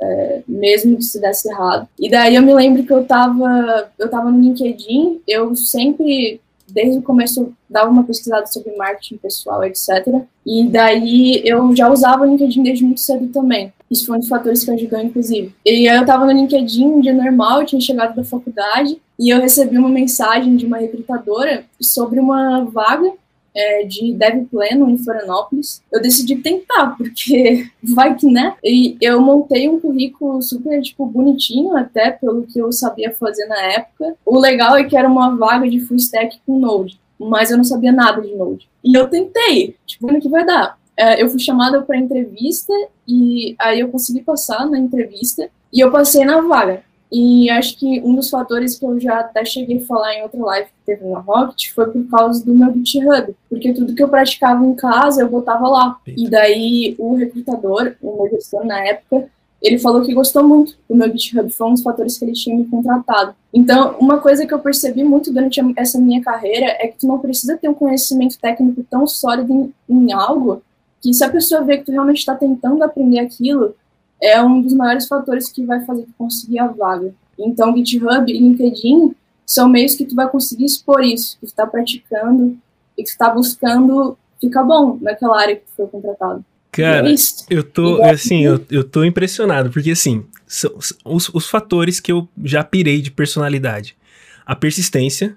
é, 0.00 0.42
mesmo 0.46 0.96
que 0.96 1.02
se 1.02 1.20
desse 1.20 1.48
errado. 1.50 1.88
E 1.98 2.08
daí 2.08 2.36
eu 2.36 2.42
me 2.42 2.54
lembro 2.54 2.84
que 2.84 2.92
eu 2.92 3.02
estava 3.02 3.90
eu 3.98 4.08
tava 4.08 4.30
no 4.30 4.40
LinkedIn, 4.40 5.20
eu 5.26 5.56
sempre 5.56 6.40
desde 6.68 6.98
o 6.98 7.02
começo 7.02 7.52
dava 7.68 7.90
uma 7.90 8.04
pesquisada 8.04 8.46
sobre 8.46 8.76
marketing 8.76 9.16
pessoal, 9.16 9.64
etc. 9.64 10.06
E 10.44 10.68
daí 10.68 11.42
eu 11.44 11.74
já 11.74 11.90
usava 11.90 12.24
o 12.24 12.30
LinkedIn 12.30 12.62
desde 12.62 12.84
muito 12.84 13.00
cedo 13.00 13.28
também. 13.28 13.72
Isso 13.90 14.06
foi 14.06 14.16
um 14.16 14.20
dos 14.20 14.28
fatores 14.28 14.62
que 14.64 14.70
ajudou, 14.70 15.00
inclusive. 15.00 15.54
E 15.64 15.88
aí 15.88 15.96
eu 15.96 16.04
tava 16.04 16.26
no 16.26 16.32
LinkedIn, 16.32 16.84
um 16.84 17.00
dia 17.00 17.14
normal, 17.14 17.60
eu 17.60 17.66
tinha 17.66 17.80
chegado 17.80 18.14
da 18.14 18.22
faculdade, 18.22 19.00
e 19.18 19.30
eu 19.30 19.40
recebi 19.40 19.78
uma 19.78 19.88
mensagem 19.88 20.56
de 20.56 20.66
uma 20.66 20.76
recrutadora 20.76 21.64
sobre 21.80 22.20
uma 22.20 22.64
vaga 22.64 23.12
é, 23.58 23.82
de 23.82 24.14
dev 24.14 24.46
pleno 24.48 24.88
em 24.88 24.96
Florianópolis, 24.96 25.82
eu 25.92 26.00
decidi 26.00 26.36
tentar, 26.36 26.96
porque 26.96 27.68
vai 27.82 28.14
que 28.14 28.26
né? 28.26 28.54
E 28.62 28.96
eu 29.00 29.20
montei 29.20 29.68
um 29.68 29.80
currículo 29.80 30.40
super, 30.40 30.80
tipo, 30.80 31.04
bonitinho, 31.06 31.76
até 31.76 32.10
pelo 32.10 32.42
que 32.42 32.58
eu 32.58 32.70
sabia 32.72 33.12
fazer 33.12 33.46
na 33.46 33.60
época. 33.72 34.14
O 34.24 34.38
legal 34.38 34.76
é 34.76 34.84
que 34.84 34.96
era 34.96 35.08
uma 35.08 35.36
vaga 35.36 35.68
de 35.68 35.80
full 35.80 35.96
stack 35.96 36.38
com 36.46 36.58
Node, 36.58 37.00
mas 37.18 37.50
eu 37.50 37.56
não 37.56 37.64
sabia 37.64 37.90
nada 37.90 38.22
de 38.22 38.34
Node. 38.34 38.68
E 38.84 38.96
eu 38.96 39.08
tentei, 39.08 39.74
tipo, 39.84 40.06
vendo 40.06 40.20
que 40.20 40.28
vai 40.28 40.46
dar. 40.46 40.78
É, 40.96 41.22
eu 41.22 41.28
fui 41.28 41.38
chamada 41.38 41.82
para 41.82 41.96
entrevista 41.96 42.72
e 43.06 43.54
aí 43.58 43.80
eu 43.80 43.88
consegui 43.88 44.20
passar 44.22 44.68
na 44.68 44.78
entrevista 44.78 45.48
e 45.72 45.80
eu 45.80 45.90
passei 45.90 46.24
na 46.24 46.40
vaga. 46.40 46.82
E 47.10 47.48
acho 47.50 47.78
que 47.78 48.00
um 48.02 48.14
dos 48.14 48.28
fatores 48.28 48.78
que 48.78 48.84
eu 48.84 49.00
já 49.00 49.20
até 49.20 49.44
cheguei 49.44 49.78
a 49.78 49.86
falar 49.86 50.14
em 50.14 50.22
outra 50.22 50.40
live 50.40 50.66
que 50.66 50.84
teve 50.84 51.06
na 51.06 51.20
Rocket 51.20 51.70
foi 51.74 51.90
por 51.90 52.04
causa 52.10 52.44
do 52.44 52.54
meu 52.54 52.72
GitHub. 52.74 53.34
Porque 53.48 53.72
tudo 53.72 53.94
que 53.94 54.02
eu 54.02 54.08
praticava 54.08 54.64
em 54.64 54.74
casa, 54.74 55.22
eu 55.22 55.28
botava 55.28 55.66
lá. 55.68 55.98
E 56.06 56.28
daí 56.28 56.94
o 56.98 57.14
recrutador, 57.14 57.94
o 58.02 58.22
meu 58.22 58.30
gestor 58.30 58.64
na 58.64 58.78
época, 58.84 59.28
ele 59.60 59.78
falou 59.78 60.02
que 60.02 60.14
gostou 60.14 60.44
muito 60.44 60.76
do 60.88 60.94
meu 60.94 61.10
GitHub. 61.10 61.50
Foi 61.50 61.68
um 61.68 61.72
dos 61.72 61.82
fatores 61.82 62.18
que 62.18 62.24
ele 62.24 62.32
tinha 62.32 62.54
me 62.54 62.66
contratado. 62.66 63.34
Então, 63.52 63.96
uma 63.98 64.18
coisa 64.18 64.46
que 64.46 64.52
eu 64.52 64.58
percebi 64.58 65.02
muito 65.02 65.32
durante 65.32 65.60
essa 65.76 65.98
minha 65.98 66.22
carreira 66.22 66.66
é 66.78 66.88
que 66.88 66.98
tu 66.98 67.06
não 67.06 67.18
precisa 67.18 67.56
ter 67.56 67.68
um 67.68 67.74
conhecimento 67.74 68.38
técnico 68.38 68.84
tão 68.88 69.06
sólido 69.06 69.52
em, 69.52 69.74
em 69.88 70.12
algo 70.12 70.62
que 71.00 71.14
se 71.14 71.24
a 71.24 71.30
pessoa 71.30 71.62
vê 71.62 71.78
que 71.78 71.84
tu 71.84 71.92
realmente 71.92 72.18
está 72.18 72.34
tentando 72.34 72.82
aprender 72.82 73.20
aquilo, 73.20 73.74
é 74.22 74.42
um 74.42 74.60
dos 74.60 74.74
maiores 74.74 75.06
fatores 75.06 75.50
que 75.50 75.64
vai 75.64 75.84
fazer 75.84 76.02
tu 76.02 76.14
conseguir 76.16 76.58
a 76.58 76.66
vaga. 76.66 77.14
Então, 77.38 77.74
GitHub 77.76 78.30
e 78.30 78.38
LinkedIn 78.38 79.14
são 79.46 79.68
meios 79.68 79.94
que 79.94 80.04
tu 80.04 80.14
vai 80.14 80.28
conseguir 80.28 80.64
expor 80.64 81.02
isso, 81.02 81.36
que 81.38 81.46
tu 81.46 81.50
está 81.50 81.66
praticando 81.66 82.58
e 82.96 83.02
que 83.02 83.08
tu 83.08 83.12
está 83.12 83.30
buscando 83.30 84.18
ficar 84.40 84.64
bom 84.64 84.98
naquela 85.00 85.40
área 85.40 85.56
que 85.56 85.62
tu 85.62 85.72
foi 85.76 85.86
contratado. 85.86 86.44
Cara, 86.72 87.10
é 87.10 87.14
eu 87.48 87.62
tô, 87.62 88.02
assim, 88.02 88.44
eu, 88.44 88.64
eu 88.70 88.84
tô 88.84 89.04
impressionado, 89.04 89.70
porque 89.70 89.90
assim, 89.90 90.24
são 90.46 90.72
os, 91.04 91.28
os 91.32 91.48
fatores 91.48 91.98
que 92.00 92.10
eu 92.10 92.28
já 92.44 92.62
pirei 92.62 93.00
de 93.00 93.10
personalidade. 93.10 93.96
A 94.44 94.54
persistência, 94.56 95.36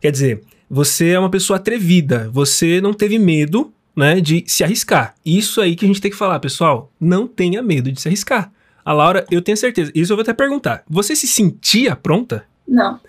quer 0.00 0.10
dizer, 0.10 0.42
você 0.68 1.10
é 1.10 1.18
uma 1.18 1.30
pessoa 1.30 1.58
atrevida, 1.58 2.30
você 2.32 2.80
não 2.80 2.92
teve 2.92 3.18
medo 3.18 3.72
né, 3.96 4.20
de 4.20 4.44
se 4.46 4.64
arriscar. 4.64 5.14
Isso 5.24 5.60
aí 5.60 5.76
que 5.76 5.84
a 5.84 5.88
gente 5.88 6.00
tem 6.00 6.10
que 6.10 6.16
falar, 6.16 6.40
pessoal. 6.40 6.92
Não 7.00 7.26
tenha 7.26 7.62
medo 7.62 7.90
de 7.92 8.00
se 8.00 8.08
arriscar. 8.08 8.52
A 8.84 8.92
Laura, 8.92 9.24
eu 9.30 9.40
tenho 9.40 9.56
certeza. 9.56 9.90
Isso 9.94 10.12
eu 10.12 10.16
vou 10.16 10.22
até 10.22 10.32
perguntar. 10.32 10.82
Você 10.88 11.16
se 11.16 11.26
sentia 11.26 11.96
pronta? 11.96 12.44
Não. 12.66 13.00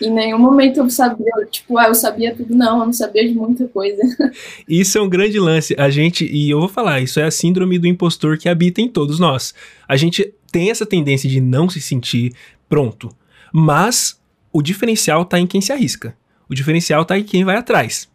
Em 0.00 0.10
nenhum 0.10 0.38
momento 0.38 0.78
eu 0.78 0.90
sabia, 0.90 1.32
tipo, 1.50 1.78
ah, 1.78 1.86
eu 1.86 1.94
sabia 1.94 2.34
tudo, 2.34 2.54
não, 2.54 2.80
eu 2.80 2.86
não 2.86 2.92
sabia 2.92 3.26
de 3.26 3.34
muita 3.34 3.68
coisa. 3.68 4.02
Isso 4.68 4.98
é 4.98 5.00
um 5.00 5.08
grande 5.08 5.38
lance. 5.38 5.76
A 5.78 5.90
gente, 5.90 6.24
e 6.24 6.50
eu 6.50 6.58
vou 6.58 6.68
falar, 6.68 7.00
isso 7.00 7.20
é 7.20 7.24
a 7.24 7.30
síndrome 7.30 7.78
do 7.78 7.86
impostor 7.86 8.36
que 8.36 8.48
habita 8.48 8.80
em 8.80 8.88
todos 8.88 9.20
nós. 9.20 9.54
A 9.86 9.96
gente 9.96 10.34
tem 10.50 10.70
essa 10.70 10.84
tendência 10.84 11.30
de 11.30 11.40
não 11.40 11.68
se 11.68 11.80
sentir 11.80 12.32
pronto. 12.68 13.10
Mas 13.52 14.20
o 14.52 14.60
diferencial 14.60 15.24
tá 15.24 15.38
em 15.38 15.46
quem 15.46 15.60
se 15.60 15.72
arrisca. 15.72 16.16
O 16.48 16.54
diferencial 16.54 17.04
tá 17.04 17.16
em 17.18 17.22
quem 17.22 17.44
vai 17.44 17.56
atrás. 17.56 18.08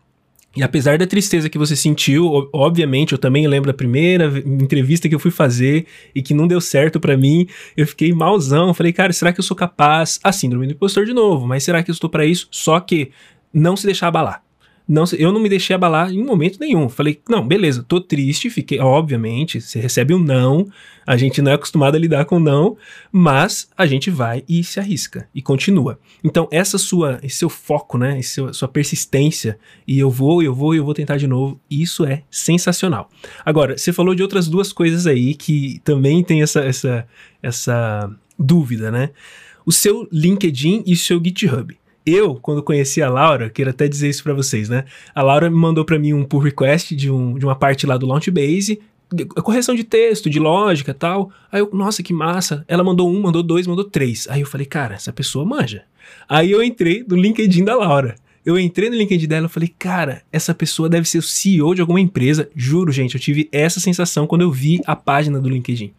E 0.57 0.63
apesar 0.63 0.97
da 0.97 1.05
tristeza 1.05 1.49
que 1.49 1.57
você 1.57 1.75
sentiu, 1.75 2.49
obviamente, 2.51 3.11
eu 3.11 3.19
também 3.19 3.45
lembro 3.45 3.67
da 3.71 3.77
primeira 3.77 4.25
entrevista 4.43 5.07
que 5.07 5.13
eu 5.13 5.19
fui 5.19 5.29
fazer 5.29 5.85
e 6.15 6.21
que 6.23 6.33
não 6.33 6.47
deu 6.47 6.59
certo 6.59 6.99
para 6.99 7.15
mim, 7.15 7.47
eu 7.77 7.85
fiquei 7.85 8.11
malzão, 8.11 8.73
falei, 8.73 8.91
cara, 8.91 9.13
será 9.13 9.31
que 9.31 9.39
eu 9.39 9.43
sou 9.43 9.55
capaz? 9.55 10.19
A 10.23 10.31
síndrome 10.31 10.65
do 10.65 10.73
impostor 10.73 11.05
de 11.05 11.13
novo, 11.13 11.45
mas 11.45 11.63
será 11.63 11.83
que 11.83 11.91
eu 11.91 11.93
estou 11.93 12.09
para 12.09 12.25
isso? 12.25 12.47
Só 12.49 12.79
que 12.79 13.11
não 13.53 13.75
se 13.75 13.85
deixar 13.85 14.07
abalar. 14.07 14.46
Não, 14.87 15.03
eu 15.17 15.33
não 15.33 15.41
me 15.41 15.49
deixei 15.49 15.75
abalar 15.75 16.11
em 16.13 16.23
momento 16.23 16.59
nenhum. 16.59 16.87
Falei, 16.87 17.19
não, 17.27 17.45
beleza, 17.45 17.83
tô 17.85 17.99
triste, 17.99 18.49
fiquei, 18.49 18.79
obviamente, 18.79 19.59
você 19.59 19.79
recebe 19.79 20.13
um 20.13 20.19
não, 20.19 20.65
a 21.05 21.17
gente 21.17 21.41
não 21.41 21.51
é 21.51 21.55
acostumado 21.55 21.95
a 21.95 21.99
lidar 21.99 22.23
com 22.23 22.39
não, 22.39 22.77
mas 23.11 23.69
a 23.77 23.85
gente 23.85 24.09
vai 24.09 24.45
e 24.47 24.63
se 24.63 24.79
arrisca 24.79 25.27
e 25.35 25.41
continua. 25.41 25.99
Então, 26.23 26.47
essa 26.51 26.77
sua, 26.77 27.19
esse 27.21 27.35
seu 27.35 27.49
foco, 27.49 27.97
né, 27.97 28.17
esse 28.17 28.35
seu, 28.35 28.53
sua 28.53 28.67
persistência, 28.69 29.59
e 29.85 29.99
eu 29.99 30.09
vou, 30.09 30.41
eu 30.41 30.55
vou, 30.55 30.73
eu 30.73 30.85
vou 30.85 30.93
tentar 30.93 31.17
de 31.17 31.27
novo, 31.27 31.59
isso 31.69 32.05
é 32.05 32.23
sensacional. 32.31 33.09
Agora, 33.45 33.77
você 33.77 33.91
falou 33.91 34.15
de 34.15 34.23
outras 34.23 34.47
duas 34.47 34.71
coisas 34.71 35.05
aí 35.05 35.35
que 35.35 35.81
também 35.83 36.23
tem 36.23 36.41
essa, 36.41 36.61
essa, 36.61 37.05
essa 37.43 38.09
dúvida, 38.39 38.89
né? 38.89 39.09
O 39.65 39.71
seu 39.71 40.07
LinkedIn 40.13 40.83
e 40.85 40.93
o 40.93 40.97
seu 40.97 41.21
GitHub 41.21 41.77
eu, 42.07 42.35
quando 42.35 42.63
conheci 42.63 43.01
a 43.01 43.09
Laura, 43.09 43.49
quero 43.49 43.69
até 43.69 43.87
dizer 43.87 44.07
isso 44.07 44.23
para 44.23 44.33
vocês, 44.33 44.69
né? 44.69 44.85
A 45.13 45.21
Laura 45.21 45.49
me 45.49 45.57
mandou 45.57 45.83
para 45.83 45.99
mim 45.99 46.13
um 46.13 46.23
pull 46.23 46.39
request 46.39 46.95
de, 46.95 47.11
um, 47.11 47.37
de 47.37 47.45
uma 47.45 47.55
parte 47.55 47.85
lá 47.85 47.97
do 47.97 48.05
Launchbase, 48.05 48.79
correção 49.43 49.75
de 49.75 49.83
texto, 49.83 50.29
de 50.29 50.39
lógica 50.39 50.93
tal. 50.93 51.29
Aí 51.51 51.59
eu, 51.59 51.69
nossa, 51.73 52.01
que 52.01 52.13
massa. 52.13 52.63
Ela 52.67 52.83
mandou 52.83 53.13
um, 53.13 53.21
mandou 53.21 53.43
dois, 53.43 53.67
mandou 53.67 53.83
três. 53.83 54.25
Aí 54.29 54.39
eu 54.39 54.47
falei, 54.47 54.65
cara, 54.65 54.95
essa 54.95 55.11
pessoa 55.11 55.45
manja. 55.45 55.83
Aí 56.29 56.51
eu 56.51 56.63
entrei 56.63 57.03
no 57.05 57.17
LinkedIn 57.17 57.65
da 57.65 57.75
Laura. 57.75 58.15
Eu 58.45 58.57
entrei 58.57 58.89
no 58.89 58.95
LinkedIn 58.95 59.27
dela 59.27 59.47
e 59.47 59.49
falei, 59.49 59.73
cara, 59.77 60.21
essa 60.31 60.53
pessoa 60.53 60.87
deve 60.87 61.07
ser 61.09 61.17
o 61.17 61.21
CEO 61.21 61.75
de 61.75 61.81
alguma 61.81 61.99
empresa. 61.99 62.49
Juro, 62.55 62.93
gente, 62.93 63.15
eu 63.15 63.19
tive 63.19 63.49
essa 63.51 63.81
sensação 63.81 64.25
quando 64.25 64.43
eu 64.43 64.51
vi 64.51 64.79
a 64.85 64.95
página 64.95 65.41
do 65.41 65.49
LinkedIn 65.49 65.93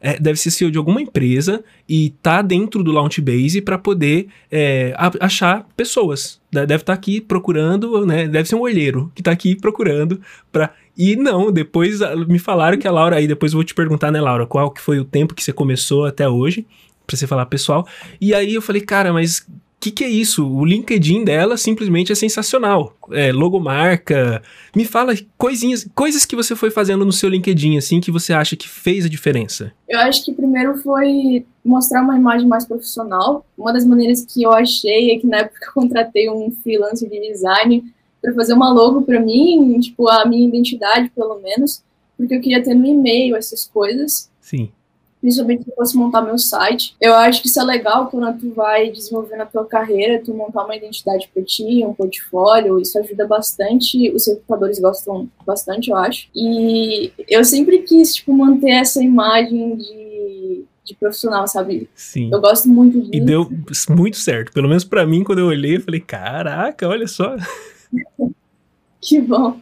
é, 0.00 0.18
deve 0.18 0.38
ser 0.38 0.50
CEO 0.50 0.70
de 0.70 0.78
alguma 0.78 1.00
empresa 1.00 1.62
e 1.88 2.10
tá 2.22 2.42
dentro 2.42 2.82
do 2.82 2.92
Launchbase 2.92 3.60
para 3.60 3.78
poder 3.78 4.28
é, 4.50 4.94
achar 5.20 5.66
pessoas. 5.76 6.40
Deve 6.50 6.74
estar 6.74 6.84
tá 6.84 6.92
aqui 6.92 7.20
procurando, 7.20 8.06
né? 8.06 8.26
Deve 8.26 8.48
ser 8.48 8.54
um 8.54 8.60
olheiro 8.60 9.12
que 9.14 9.22
tá 9.22 9.30
aqui 9.30 9.54
procurando 9.54 10.20
para 10.50 10.72
e 10.96 11.14
não, 11.14 11.52
depois 11.52 12.00
me 12.26 12.40
falaram 12.40 12.76
que 12.76 12.88
a 12.88 12.90
Laura, 12.90 13.16
aí 13.16 13.28
depois 13.28 13.52
eu 13.52 13.58
vou 13.58 13.64
te 13.64 13.72
perguntar, 13.72 14.10
né, 14.10 14.20
Laura, 14.20 14.46
qual 14.46 14.68
que 14.68 14.80
foi 14.80 14.98
o 14.98 15.04
tempo 15.04 15.32
que 15.32 15.44
você 15.44 15.52
começou 15.52 16.04
até 16.04 16.28
hoje, 16.28 16.66
pra 17.06 17.16
você 17.16 17.24
falar 17.24 17.46
pessoal. 17.46 17.86
E 18.20 18.34
aí 18.34 18.54
eu 18.54 18.60
falei, 18.60 18.82
cara, 18.82 19.12
mas 19.12 19.46
que, 19.80 19.90
que 19.90 20.04
é 20.04 20.08
isso? 20.08 20.46
O 20.46 20.64
LinkedIn 20.64 21.24
dela 21.24 21.56
simplesmente 21.56 22.10
é 22.10 22.14
sensacional. 22.14 22.96
É, 23.12 23.32
logomarca. 23.32 24.42
Me 24.74 24.84
fala 24.84 25.14
coisinhas, 25.36 25.88
coisas 25.94 26.24
que 26.24 26.34
você 26.34 26.56
foi 26.56 26.70
fazendo 26.70 27.04
no 27.04 27.12
seu 27.12 27.28
LinkedIn, 27.28 27.78
assim, 27.78 28.00
que 28.00 28.10
você 28.10 28.32
acha 28.32 28.56
que 28.56 28.68
fez 28.68 29.04
a 29.04 29.08
diferença. 29.08 29.72
Eu 29.88 30.00
acho 30.00 30.24
que 30.24 30.32
primeiro 30.32 30.76
foi 30.78 31.46
mostrar 31.64 32.02
uma 32.02 32.16
imagem 32.16 32.48
mais 32.48 32.66
profissional. 32.66 33.46
Uma 33.56 33.72
das 33.72 33.84
maneiras 33.84 34.24
que 34.24 34.42
eu 34.42 34.52
achei 34.52 35.12
é 35.12 35.18
que 35.18 35.26
na 35.26 35.38
época 35.38 35.66
eu 35.66 35.72
contratei 35.72 36.28
um 36.28 36.50
freelancer 36.50 37.08
de 37.08 37.20
design 37.20 37.84
para 38.20 38.34
fazer 38.34 38.54
uma 38.54 38.72
logo 38.72 39.02
para 39.02 39.20
mim, 39.20 39.78
tipo, 39.78 40.08
a 40.08 40.26
minha 40.26 40.48
identidade, 40.48 41.10
pelo 41.10 41.40
menos, 41.40 41.84
porque 42.16 42.34
eu 42.34 42.40
queria 42.40 42.62
ter 42.62 42.74
no 42.74 42.84
e-mail 42.84 43.36
essas 43.36 43.64
coisas. 43.64 44.28
Sim 44.40 44.70
principalmente 45.20 45.64
se 45.64 45.70
eu 45.70 45.74
fosse 45.74 45.96
montar 45.96 46.22
meu 46.22 46.38
site. 46.38 46.94
Eu 47.00 47.14
acho 47.14 47.42
que 47.42 47.48
isso 47.48 47.60
é 47.60 47.64
legal 47.64 48.08
quando 48.08 48.38
tu 48.38 48.52
vai 48.52 48.90
desenvolvendo 48.90 49.42
a 49.42 49.46
tua 49.46 49.64
carreira, 49.64 50.22
tu 50.24 50.32
montar 50.34 50.64
uma 50.64 50.76
identidade 50.76 51.28
para 51.32 51.42
ti, 51.42 51.84
um 51.84 51.94
portfólio, 51.94 52.80
isso 52.80 52.98
ajuda 52.98 53.26
bastante, 53.26 54.10
os 54.10 54.26
recrutadores 54.26 54.78
gostam 54.78 55.28
bastante, 55.46 55.90
eu 55.90 55.96
acho. 55.96 56.28
E 56.34 57.12
eu 57.28 57.44
sempre 57.44 57.78
quis, 57.82 58.14
tipo, 58.14 58.32
manter 58.32 58.70
essa 58.70 59.02
imagem 59.02 59.76
de, 59.76 60.64
de 60.84 60.94
profissional, 60.94 61.46
sabe? 61.46 61.88
Sim. 61.94 62.30
Eu 62.32 62.40
gosto 62.40 62.68
muito 62.68 63.00
disso. 63.00 63.10
E 63.14 63.20
deu 63.20 63.50
muito 63.90 64.16
certo. 64.16 64.52
Pelo 64.52 64.68
menos 64.68 64.84
para 64.84 65.06
mim, 65.06 65.24
quando 65.24 65.40
eu 65.40 65.46
olhei, 65.46 65.76
eu 65.76 65.80
falei, 65.80 66.00
caraca, 66.00 66.88
olha 66.88 67.06
só. 67.06 67.36
que 69.00 69.20
bom. 69.20 69.60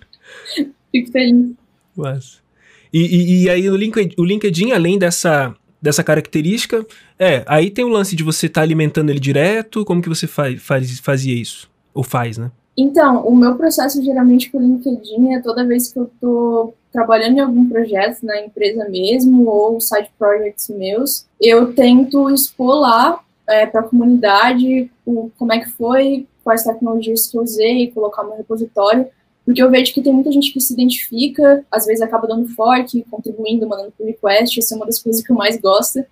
Fico 0.93 1.11
feliz. 1.11 1.53
Mas... 1.97 2.46
E, 2.93 3.01
e, 3.01 3.45
e 3.45 3.51
aí 3.51 3.69
o 3.69 3.77
LinkedIn, 3.77 4.15
o 4.19 4.25
LinkedIn, 4.25 4.73
além 4.73 4.99
dessa, 4.99 5.55
dessa 5.81 6.03
característica, 6.03 6.87
é, 7.19 7.45
aí 7.47 7.71
tem 7.71 7.85
o 7.85 7.89
lance 7.89 8.17
de 8.17 8.23
você 8.23 8.47
estar 8.47 8.61
tá 8.61 8.65
alimentando 8.65 9.11
ele 9.11 9.21
direto, 9.21 9.85
como 9.85 10.03
que 10.03 10.09
você 10.09 10.27
faz, 10.27 10.63
faz, 10.63 11.01
fazia 11.01 11.35
isso? 11.35 11.71
Ou 11.95 12.03
faz, 12.03 12.39
né? 12.39 12.51
Então, 12.77 13.27
o 13.27 13.35
meu 13.35 13.55
processo 13.57 14.03
geralmente 14.05 14.51
com 14.51 14.59
o 14.59 14.61
LinkedIn 14.61 15.33
é 15.33 15.41
toda 15.41 15.67
vez 15.67 15.93
que 15.93 15.99
eu 15.99 16.11
tô 16.21 16.75
trabalhando 16.93 17.39
em 17.39 17.41
algum 17.41 17.69
projeto 17.69 18.23
na 18.23 18.41
empresa 18.41 18.89
mesmo, 18.89 19.49
ou 19.49 19.81
side 19.81 20.11
projects 20.19 20.69
meus, 20.69 21.27
eu 21.41 21.73
tento 21.73 22.31
expor 22.31 22.81
lá 22.81 23.21
é, 23.49 23.67
para 23.67 23.81
a 23.81 23.85
comunidade 23.85 24.91
o, 25.05 25.31
como 25.39 25.53
é 25.53 25.61
que 25.61 25.71
foi, 25.71 26.27
quais 26.43 26.65
tecnologias 26.65 27.27
que 27.27 27.37
eu 27.37 27.43
usei, 27.43 27.91
colocar 27.93 28.23
no 28.23 28.37
repositório, 28.37 29.07
porque 29.47 29.63
eu 29.63 29.71
vejo 29.71 29.95
que 29.95 30.03
tem 30.03 30.13
muita 30.13 30.33
gente 30.33 30.53
que 30.53 30.61
se 30.61 30.73
identifica, 30.73 31.65
às 31.71 31.87
vezes 31.87 32.03
acaba 32.03 32.27
dando 32.27 32.49
fork, 32.49 33.01
contribuindo, 33.09 33.69
mandando 33.69 33.93
pull 33.97 34.07
request, 34.07 34.59
essa 34.59 34.75
é 34.75 34.77
uma 34.77 34.87
das 34.87 34.99
coisas 34.99 35.23
que 35.23 35.31
eu 35.31 35.37
mais 35.37 35.57
gosto, 35.61 36.05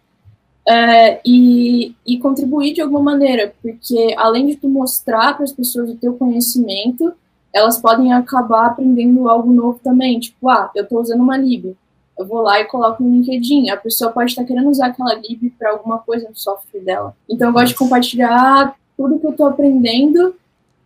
é, 0.66 1.20
e, 1.26 1.94
e 2.06 2.18
contribuir 2.20 2.72
de 2.72 2.80
alguma 2.80 3.02
maneira, 3.02 3.52
porque 3.60 4.14
além 4.16 4.46
de 4.46 4.56
tu 4.56 4.68
mostrar 4.68 5.34
para 5.34 5.42
as 5.42 5.52
pessoas 5.52 5.90
o 5.90 5.96
teu 5.96 6.14
conhecimento, 6.14 7.12
elas 7.52 7.78
podem 7.78 8.12
acabar 8.12 8.66
aprendendo 8.66 9.28
algo 9.28 9.52
novo 9.52 9.80
também, 9.82 10.20
tipo, 10.20 10.48
ah, 10.48 10.70
eu 10.72 10.84
estou 10.84 11.00
usando 11.00 11.20
uma 11.20 11.36
lib, 11.36 11.76
eu 12.16 12.24
vou 12.24 12.40
lá 12.40 12.60
e 12.60 12.64
coloco 12.66 13.02
no 13.02 13.10
LinkedIn. 13.10 13.70
A 13.70 13.76
pessoa 13.76 14.12
pode 14.12 14.30
estar 14.30 14.44
querendo 14.44 14.70
usar 14.70 14.86
aquela 14.86 15.14
lib 15.14 15.50
para 15.58 15.72
alguma 15.72 15.98
coisa 15.98 16.28
no 16.28 16.36
software 16.36 16.80
dela. 16.80 17.16
Então 17.28 17.48
eu 17.48 17.52
gosto 17.52 17.68
de 17.68 17.74
compartilhar 17.74 18.76
tudo 18.96 19.18
que 19.18 19.26
eu 19.26 19.32
estou 19.32 19.48
aprendendo 19.48 20.36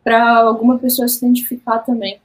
para 0.03 0.39
alguma 0.39 0.79
pessoa 0.79 1.07
se 1.07 1.19
identificar 1.19 1.81
também. 1.81 2.19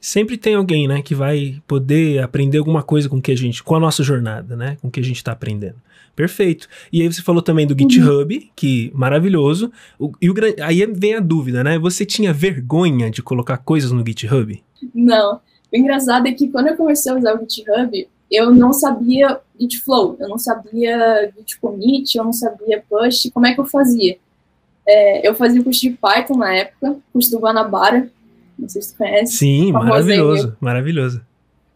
Sempre 0.00 0.36
tem 0.36 0.54
alguém, 0.54 0.86
né, 0.86 1.02
que 1.02 1.14
vai 1.14 1.60
poder 1.66 2.22
aprender 2.22 2.58
alguma 2.58 2.82
coisa 2.82 3.08
com 3.08 3.20
que 3.20 3.32
a 3.32 3.36
gente, 3.36 3.62
com 3.62 3.74
a 3.74 3.80
nossa 3.80 4.02
jornada, 4.02 4.56
né, 4.56 4.76
com 4.80 4.90
que 4.90 5.00
a 5.00 5.02
gente 5.02 5.16
está 5.16 5.32
aprendendo. 5.32 5.76
Perfeito. 6.14 6.68
E 6.92 7.00
aí 7.00 7.12
você 7.12 7.22
falou 7.22 7.40
também 7.40 7.66
do 7.66 7.78
GitHub, 7.78 8.34
uhum. 8.34 8.48
que 8.56 8.90
maravilhoso. 8.92 9.70
O, 9.98 10.10
e 10.20 10.28
o, 10.28 10.34
aí 10.64 10.84
vem 10.86 11.14
a 11.14 11.20
dúvida, 11.20 11.62
né? 11.62 11.78
Você 11.78 12.04
tinha 12.04 12.32
vergonha 12.32 13.08
de 13.08 13.22
colocar 13.22 13.58
coisas 13.58 13.92
no 13.92 14.04
GitHub? 14.04 14.60
Não. 14.92 15.40
O 15.72 15.76
engraçado 15.76 16.26
é 16.26 16.32
que 16.32 16.48
quando 16.48 16.66
eu 16.66 16.76
comecei 16.76 17.12
a 17.12 17.14
usar 17.14 17.36
o 17.36 17.40
GitHub, 17.40 18.08
eu 18.30 18.52
não 18.52 18.72
sabia 18.72 19.40
Git 19.58 19.80
Flow, 19.80 20.16
eu 20.18 20.28
não 20.28 20.38
sabia 20.38 21.32
Git 21.36 21.58
Commit, 21.60 22.16
eu 22.16 22.24
não 22.24 22.32
sabia 22.32 22.82
Push, 22.88 23.30
como 23.32 23.46
é 23.46 23.54
que 23.54 23.60
eu 23.60 23.64
fazia? 23.64 24.18
É, 24.86 25.26
eu 25.26 25.34
fazia 25.34 25.62
curso 25.62 25.80
de 25.80 25.90
Python 25.90 26.36
na 26.36 26.54
época, 26.54 26.96
curso 27.12 27.30
do 27.30 27.38
Guanabara, 27.38 28.10
não 28.58 28.68
sei 28.68 28.82
se 28.82 28.92
tu 28.92 28.98
conhece. 28.98 29.36
Sim, 29.36 29.72
maravilhoso, 29.72 30.56
maravilhoso. 30.60 31.20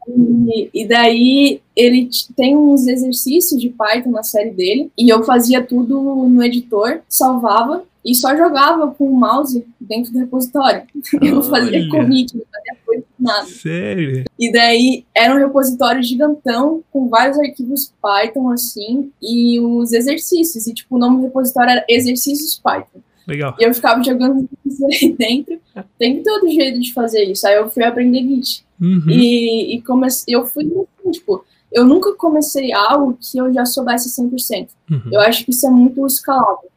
E, 0.09 0.69
e, 0.75 0.89
daí 0.89 1.61
ele 1.77 2.11
tem 2.37 2.57
uns 2.57 2.89
exercícios 2.89 3.61
de 3.61 3.69
Python 3.69 4.11
na 4.11 4.23
série 4.23 4.51
dele, 4.51 4.91
e 4.99 5.09
eu 5.09 5.23
fazia 5.23 5.63
tudo 5.63 6.01
no 6.29 6.43
editor, 6.43 7.01
salvava 7.09 7.85
e 8.05 8.15
só 8.15 8.37
jogava 8.37 8.89
com 8.89 9.05
o 9.05 9.17
mouse 9.17 9.65
dentro 9.81 10.13
do 10.13 10.19
repositório. 10.19 10.83
Eu 11.23 11.37
não 11.37 11.43
fazia 11.43 11.89
commit, 11.89 12.37
não 12.37 12.45
fazia 12.53 12.77
coisa 12.85 13.05
nada. 13.19 13.47
Sério? 13.47 14.25
E 14.39 14.51
daí 14.51 15.05
era 15.15 15.35
um 15.35 15.39
repositório 15.39 16.03
gigantão 16.03 16.83
com 16.91 17.09
vários 17.09 17.39
arquivos 17.39 17.93
Python 18.03 18.51
assim 18.51 19.13
e 19.23 19.61
os 19.61 19.93
exercícios. 19.93 20.67
E 20.67 20.75
tipo, 20.75 20.97
o 20.97 20.99
nome 20.99 21.19
do 21.19 21.23
repositório 21.25 21.71
era 21.71 21.85
Exercícios 21.89 22.59
Python. 22.59 23.01
Legal. 23.27 23.57
E 23.59 23.65
eu 23.65 23.75
ficava 23.75 24.03
jogando 24.03 24.49
aí 24.93 25.13
dentro. 25.19 25.61
Tem 25.99 26.23
todo 26.23 26.51
jeito 26.51 26.81
de 26.81 26.93
fazer 26.93 27.25
isso. 27.25 27.47
Aí 27.47 27.55
eu 27.55 27.71
fui 27.71 27.85
aprender 27.85 28.23
Git. 28.23 28.65
Uhum. 28.81 29.05
E, 29.09 29.77
e 29.77 29.83
comecei, 29.83 30.35
eu 30.35 30.45
fui, 30.47 30.69
tipo, 31.13 31.45
eu 31.71 31.85
nunca 31.85 32.13
comecei 32.15 32.73
algo 32.73 33.17
que 33.21 33.39
eu 33.39 33.53
já 33.53 33.65
soubesse 33.65 34.09
100%. 34.09 34.69
Uhum. 34.91 35.01
Eu 35.13 35.21
acho 35.21 35.45
que 35.45 35.51
isso 35.51 35.67
é 35.67 35.71
muito 35.71 36.05
escalável. 36.07 36.71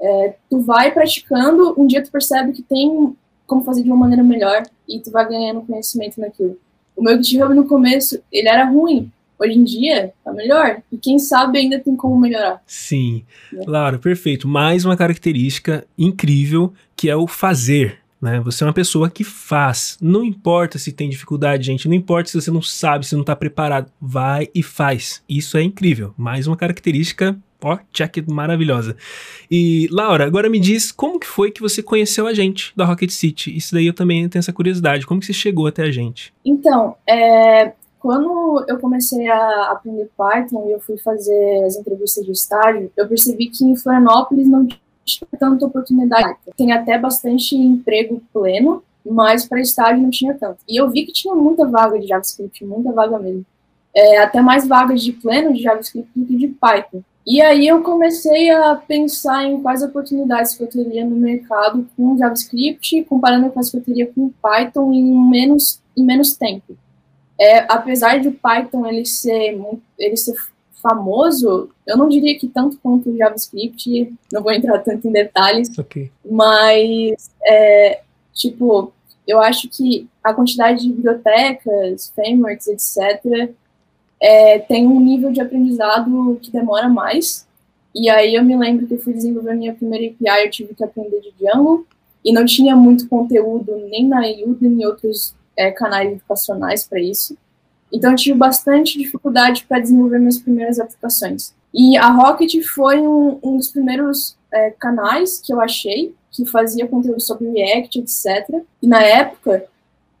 É, 0.00 0.34
tu 0.50 0.60
vai 0.60 0.92
praticando, 0.92 1.80
um 1.80 1.86
dia 1.86 2.02
tu 2.02 2.10
percebe 2.10 2.52
que 2.52 2.62
tem 2.62 3.16
como 3.46 3.64
fazer 3.64 3.82
de 3.82 3.88
uma 3.88 3.96
maneira 3.96 4.22
melhor 4.22 4.62
e 4.88 4.98
tu 4.98 5.10
vai 5.10 5.28
ganhando 5.28 5.62
conhecimento 5.62 6.20
naquilo. 6.20 6.58
O 6.96 7.02
meu 7.02 7.22
GitHub 7.22 7.54
no 7.54 7.66
começo, 7.66 8.20
ele 8.30 8.48
era 8.48 8.64
ruim. 8.64 9.10
Hoje 9.42 9.58
em 9.58 9.64
dia, 9.64 10.12
tá 10.24 10.32
melhor. 10.32 10.82
E 10.92 10.96
quem 10.96 11.18
sabe 11.18 11.58
ainda 11.58 11.80
tem 11.80 11.96
como 11.96 12.18
melhorar. 12.18 12.62
Sim. 12.64 13.24
É. 13.52 13.64
Laura, 13.66 13.98
perfeito. 13.98 14.46
Mais 14.46 14.84
uma 14.84 14.96
característica 14.96 15.84
incrível 15.98 16.72
que 16.94 17.10
é 17.10 17.16
o 17.16 17.26
fazer. 17.26 17.98
Né? 18.20 18.40
Você 18.44 18.62
é 18.62 18.66
uma 18.68 18.72
pessoa 18.72 19.10
que 19.10 19.24
faz. 19.24 19.98
Não 20.00 20.24
importa 20.24 20.78
se 20.78 20.92
tem 20.92 21.10
dificuldade, 21.10 21.66
gente. 21.66 21.88
Não 21.88 21.94
importa 21.94 22.30
se 22.30 22.40
você 22.40 22.52
não 22.52 22.62
sabe, 22.62 23.04
se 23.04 23.14
não 23.14 23.22
está 23.22 23.34
preparado. 23.34 23.90
Vai 24.00 24.48
e 24.54 24.62
faz. 24.62 25.24
Isso 25.28 25.58
é 25.58 25.62
incrível. 25.62 26.14
Mais 26.16 26.46
uma 26.46 26.56
característica 26.56 27.36
Ó, 27.64 27.78
check 27.92 28.16
maravilhosa. 28.28 28.96
E, 29.48 29.88
Laura, 29.90 30.26
agora 30.26 30.50
me 30.50 30.58
diz 30.58 30.90
como 30.90 31.20
que 31.20 31.26
foi 31.26 31.50
que 31.52 31.60
você 31.60 31.82
conheceu 31.82 32.26
a 32.26 32.34
gente 32.34 32.72
da 32.76 32.84
Rocket 32.84 33.10
City? 33.10 33.56
Isso 33.56 33.72
daí 33.72 33.86
eu 33.86 33.94
também 33.94 34.28
tenho 34.28 34.40
essa 34.40 34.52
curiosidade. 34.52 35.06
Como 35.06 35.20
que 35.20 35.26
você 35.26 35.32
chegou 35.32 35.68
até 35.68 35.84
a 35.84 35.90
gente? 35.90 36.34
Então, 36.44 36.96
é, 37.06 37.72
quando 38.02 38.64
eu 38.68 38.80
comecei 38.80 39.28
a 39.28 39.70
aprender 39.70 40.10
Python 40.16 40.66
e 40.66 40.72
eu 40.72 40.80
fui 40.80 40.98
fazer 40.98 41.64
as 41.64 41.76
entrevistas 41.76 42.26
de 42.26 42.32
estágio, 42.32 42.90
eu 42.96 43.06
percebi 43.06 43.48
que 43.48 43.64
em 43.64 43.76
Florianópolis 43.76 44.48
não 44.48 44.66
tinha 45.04 45.28
tanta 45.38 45.64
oportunidade. 45.64 46.36
Tem 46.56 46.72
até 46.72 46.98
bastante 46.98 47.54
emprego 47.54 48.20
pleno, 48.32 48.82
mas 49.06 49.46
para 49.46 49.60
estágio 49.60 50.02
não 50.02 50.10
tinha 50.10 50.34
tanto. 50.34 50.58
E 50.68 50.80
eu 50.80 50.90
vi 50.90 51.06
que 51.06 51.12
tinha 51.12 51.32
muita 51.32 51.64
vaga 51.64 51.96
de 51.98 52.08
JavaScript, 52.08 52.64
muita 52.64 52.90
vaga 52.90 53.20
mesmo. 53.20 53.46
É, 53.94 54.18
até 54.18 54.40
mais 54.40 54.66
vagas 54.66 55.00
de 55.00 55.12
pleno 55.12 55.52
de 55.52 55.62
JavaScript 55.62 56.10
do 56.16 56.26
que 56.26 56.36
de 56.36 56.48
Python. 56.48 57.02
E 57.24 57.40
aí 57.40 57.68
eu 57.68 57.82
comecei 57.82 58.50
a 58.50 58.74
pensar 58.74 59.44
em 59.44 59.62
quais 59.62 59.80
oportunidades 59.80 60.56
que 60.56 60.64
eu 60.64 60.66
teria 60.66 61.04
no 61.04 61.14
mercado 61.14 61.86
com 61.96 62.18
JavaScript, 62.18 63.04
comparando 63.04 63.48
com 63.50 63.60
as 63.60 63.70
que 63.70 63.76
eu 63.76 63.82
teria 63.82 64.12
com 64.12 64.32
Python 64.42 64.92
em 64.92 65.30
menos, 65.30 65.80
em 65.96 66.04
menos 66.04 66.34
tempo. 66.34 66.76
É, 67.42 67.66
apesar 67.68 68.20
de 68.20 68.30
Python 68.30 68.86
ele 68.86 69.04
ser, 69.04 69.60
ele 69.98 70.16
ser 70.16 70.36
famoso, 70.80 71.70
eu 71.84 71.96
não 71.96 72.08
diria 72.08 72.38
que 72.38 72.46
tanto 72.46 72.78
quanto 72.78 73.10
o 73.10 73.16
JavaScript, 73.16 74.14
não 74.32 74.44
vou 74.44 74.52
entrar 74.52 74.78
tanto 74.78 75.08
em 75.08 75.10
detalhes, 75.10 75.76
okay. 75.76 76.08
mas, 76.24 77.32
é, 77.44 78.02
tipo, 78.32 78.92
eu 79.26 79.40
acho 79.40 79.68
que 79.68 80.08
a 80.22 80.32
quantidade 80.32 80.82
de 80.82 80.92
bibliotecas, 80.92 82.12
frameworks, 82.14 82.68
etc., 82.68 83.50
é, 84.20 84.60
tem 84.60 84.86
um 84.86 85.00
nível 85.00 85.32
de 85.32 85.40
aprendizado 85.40 86.38
que 86.40 86.52
demora 86.52 86.88
mais. 86.88 87.44
E 87.92 88.08
aí 88.08 88.36
eu 88.36 88.44
me 88.44 88.56
lembro 88.56 88.86
que 88.86 88.94
eu 88.94 89.00
fui 89.00 89.14
desenvolver 89.14 89.56
minha 89.56 89.74
primeira 89.74 90.14
API, 90.14 90.44
eu 90.44 90.50
tive 90.50 90.74
que 90.76 90.84
aprender 90.84 91.20
de 91.20 91.32
Django, 91.40 91.84
e 92.24 92.32
não 92.32 92.44
tinha 92.44 92.76
muito 92.76 93.08
conteúdo 93.08 93.76
nem 93.90 94.06
na 94.06 94.20
Udemy 94.20 94.76
nem 94.76 94.86
outros 94.86 95.34
é, 95.56 95.70
canais 95.70 96.12
educacionais 96.12 96.86
para 96.86 97.00
isso. 97.00 97.36
Então 97.92 98.10
eu 98.10 98.16
tive 98.16 98.38
bastante 98.38 98.98
dificuldade 98.98 99.64
para 99.68 99.80
desenvolver 99.80 100.18
minhas 100.18 100.38
primeiras 100.38 100.80
aplicações. 100.80 101.54
E 101.74 101.96
a 101.96 102.10
Rocket 102.10 102.54
foi 102.66 103.00
um, 103.00 103.38
um 103.42 103.56
dos 103.56 103.70
primeiros 103.70 104.36
é, 104.50 104.70
canais 104.70 105.40
que 105.40 105.52
eu 105.52 105.60
achei 105.60 106.14
que 106.30 106.46
fazia 106.46 106.88
conteúdo 106.88 107.20
sobre 107.20 107.50
React, 107.50 108.00
etc. 108.00 108.62
E 108.80 108.86
na 108.86 109.02
época 109.02 109.64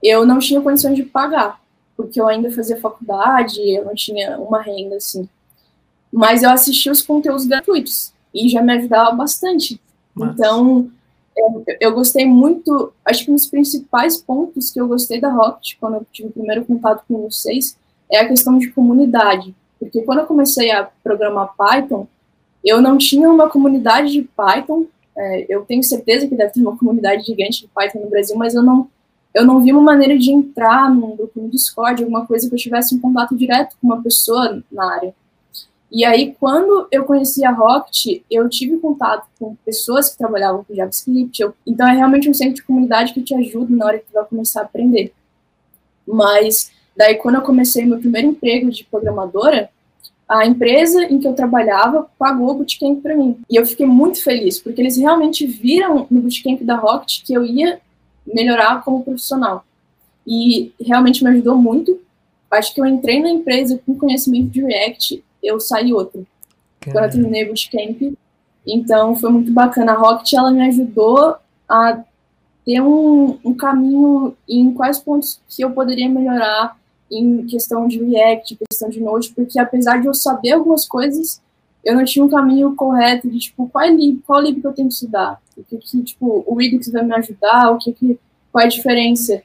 eu 0.02 0.26
não 0.26 0.38
tinha 0.38 0.60
condições 0.60 0.96
de 0.96 1.02
pagar 1.02 1.62
porque 1.96 2.20
eu 2.20 2.26
ainda 2.26 2.50
fazia 2.50 2.80
faculdade, 2.80 3.60
eu 3.60 3.84
não 3.84 3.94
tinha 3.94 4.38
uma 4.38 4.60
renda 4.60 4.96
assim. 4.96 5.28
Mas 6.12 6.42
eu 6.42 6.50
assistia 6.50 6.92
os 6.92 7.02
conteúdos 7.02 7.46
gratuitos 7.46 8.12
e 8.34 8.48
já 8.48 8.62
me 8.62 8.72
ajudava 8.72 9.12
bastante. 9.12 9.80
Mas... 10.14 10.34
Então, 10.34 10.90
eu, 11.80 11.94
gostei 11.94 12.26
muito, 12.26 12.92
acho 13.04 13.24
que 13.24 13.30
um 13.30 13.34
dos 13.34 13.46
principais 13.46 14.16
pontos 14.16 14.70
que 14.70 14.80
eu 14.80 14.86
gostei 14.86 15.20
da 15.20 15.32
Rocket, 15.32 15.76
quando 15.80 15.94
eu 15.94 16.06
tive 16.12 16.28
o 16.28 16.32
primeiro 16.32 16.64
contato 16.64 17.04
com 17.08 17.22
vocês, 17.22 17.76
é 18.10 18.20
a 18.20 18.28
questão 18.28 18.58
de 18.58 18.70
comunidade. 18.70 19.54
Porque 19.78 20.02
quando 20.02 20.20
eu 20.20 20.26
comecei 20.26 20.70
a 20.70 20.88
programar 21.02 21.54
Python, 21.56 22.06
eu 22.64 22.80
não 22.80 22.98
tinha 22.98 23.30
uma 23.30 23.48
comunidade 23.48 24.12
de 24.12 24.22
Python. 24.22 24.86
É, 25.16 25.46
eu 25.48 25.62
tenho 25.64 25.82
certeza 25.82 26.28
que 26.28 26.36
deve 26.36 26.52
ter 26.52 26.60
uma 26.60 26.76
comunidade 26.76 27.24
gigante 27.24 27.62
de 27.62 27.68
Python 27.68 28.00
no 28.00 28.10
Brasil, 28.10 28.36
mas 28.36 28.54
eu 28.54 28.62
não 28.62 28.88
eu 29.34 29.46
não 29.46 29.62
vi 29.62 29.72
uma 29.72 29.80
maneira 29.80 30.18
de 30.18 30.30
entrar 30.30 30.94
num 30.94 31.16
grupo 31.16 31.40
no 31.40 31.48
Discord, 31.48 32.02
alguma 32.02 32.26
coisa 32.26 32.46
que 32.46 32.54
eu 32.54 32.58
tivesse 32.58 32.94
um 32.94 33.00
contato 33.00 33.34
direto 33.34 33.74
com 33.80 33.86
uma 33.86 34.02
pessoa 34.02 34.62
na 34.70 34.94
área. 34.94 35.14
E 35.92 36.06
aí, 36.06 36.34
quando 36.40 36.88
eu 36.90 37.04
conheci 37.04 37.44
a 37.44 37.50
Rocket, 37.50 38.22
eu 38.30 38.48
tive 38.48 38.78
contato 38.78 39.26
com 39.38 39.54
pessoas 39.56 40.08
que 40.08 40.16
trabalhavam 40.16 40.64
com 40.64 40.74
JavaScript. 40.74 41.42
Eu, 41.42 41.54
então, 41.66 41.86
é 41.86 41.92
realmente 41.92 42.30
um 42.30 42.34
centro 42.34 42.54
de 42.54 42.62
comunidade 42.62 43.12
que 43.12 43.20
te 43.20 43.34
ajuda 43.34 43.76
na 43.76 43.84
hora 43.84 43.98
que 43.98 44.06
tu 44.06 44.14
vai 44.14 44.24
começar 44.24 44.62
a 44.62 44.64
aprender. 44.64 45.12
Mas, 46.06 46.72
daí, 46.96 47.16
quando 47.16 47.34
eu 47.34 47.42
comecei 47.42 47.84
meu 47.84 47.98
primeiro 47.98 48.28
emprego 48.28 48.70
de 48.70 48.84
programadora, 48.84 49.68
a 50.26 50.46
empresa 50.46 51.04
em 51.04 51.18
que 51.18 51.28
eu 51.28 51.34
trabalhava 51.34 52.08
pagou 52.18 52.50
o 52.50 52.54
bootcamp 52.54 53.02
para 53.02 53.14
mim. 53.14 53.38
E 53.50 53.56
eu 53.56 53.66
fiquei 53.66 53.84
muito 53.84 54.22
feliz, 54.24 54.58
porque 54.58 54.80
eles 54.80 54.96
realmente 54.96 55.46
viram 55.46 56.06
no 56.10 56.22
bootcamp 56.22 56.62
da 56.62 56.76
Rocket 56.76 57.22
que 57.22 57.34
eu 57.34 57.44
ia 57.44 57.78
melhorar 58.26 58.82
como 58.82 59.04
profissional. 59.04 59.62
E 60.26 60.72
realmente 60.80 61.22
me 61.22 61.28
ajudou 61.28 61.56
muito. 61.56 62.00
Acho 62.50 62.74
que 62.74 62.80
eu 62.80 62.86
entrei 62.86 63.20
na 63.20 63.30
empresa 63.30 63.78
com 63.84 63.94
conhecimento 63.94 64.48
de 64.48 64.62
React, 64.62 65.22
eu 65.42 65.58
saí 65.60 65.92
outro. 65.92 66.26
Caramba. 66.80 67.00
Quando 67.00 67.04
eu 67.04 67.10
terminei 67.10 67.44
o 67.44 67.48
bootcamp. 67.48 68.14
Então 68.66 69.16
foi 69.16 69.30
muito 69.30 69.52
bacana. 69.52 69.92
A 69.92 69.96
Rocket 69.96 70.32
ela 70.32 70.50
me 70.50 70.66
ajudou 70.68 71.36
a 71.68 72.02
ter 72.64 72.80
um, 72.80 73.38
um 73.44 73.54
caminho 73.54 74.36
em 74.48 74.72
quais 74.72 74.98
pontos 74.98 75.40
que 75.48 75.64
eu 75.64 75.70
poderia 75.72 76.08
melhorar 76.08 76.76
em 77.10 77.44
questão 77.46 77.86
de 77.86 78.02
React, 78.02 78.58
questão 78.70 78.88
de 78.88 79.00
Node, 79.00 79.32
porque 79.34 79.58
apesar 79.58 80.00
de 80.00 80.06
eu 80.06 80.14
saber 80.14 80.52
algumas 80.52 80.86
coisas, 80.86 81.42
eu 81.84 81.94
não 81.94 82.04
tinha 82.04 82.24
um 82.24 82.28
caminho 82.28 82.74
correto 82.74 83.28
de, 83.28 83.38
tipo, 83.38 83.68
qual, 83.68 83.86
lib, 83.88 84.22
qual 84.26 84.40
lib 84.40 84.60
que 84.60 84.66
eu 84.66 84.72
tenho 84.72 84.88
que 84.88 84.94
estudar? 84.94 85.40
O 85.56 85.62
que, 85.64 85.76
que 85.76 86.02
tipo, 86.02 86.44
o 86.46 86.54
Redux 86.54 86.90
vai 86.90 87.04
me 87.04 87.14
ajudar? 87.14 87.70
O 87.70 87.78
que, 87.78 87.92
que 87.92 88.18
qual 88.50 88.62
é 88.62 88.66
a 88.66 88.70
diferença? 88.70 89.42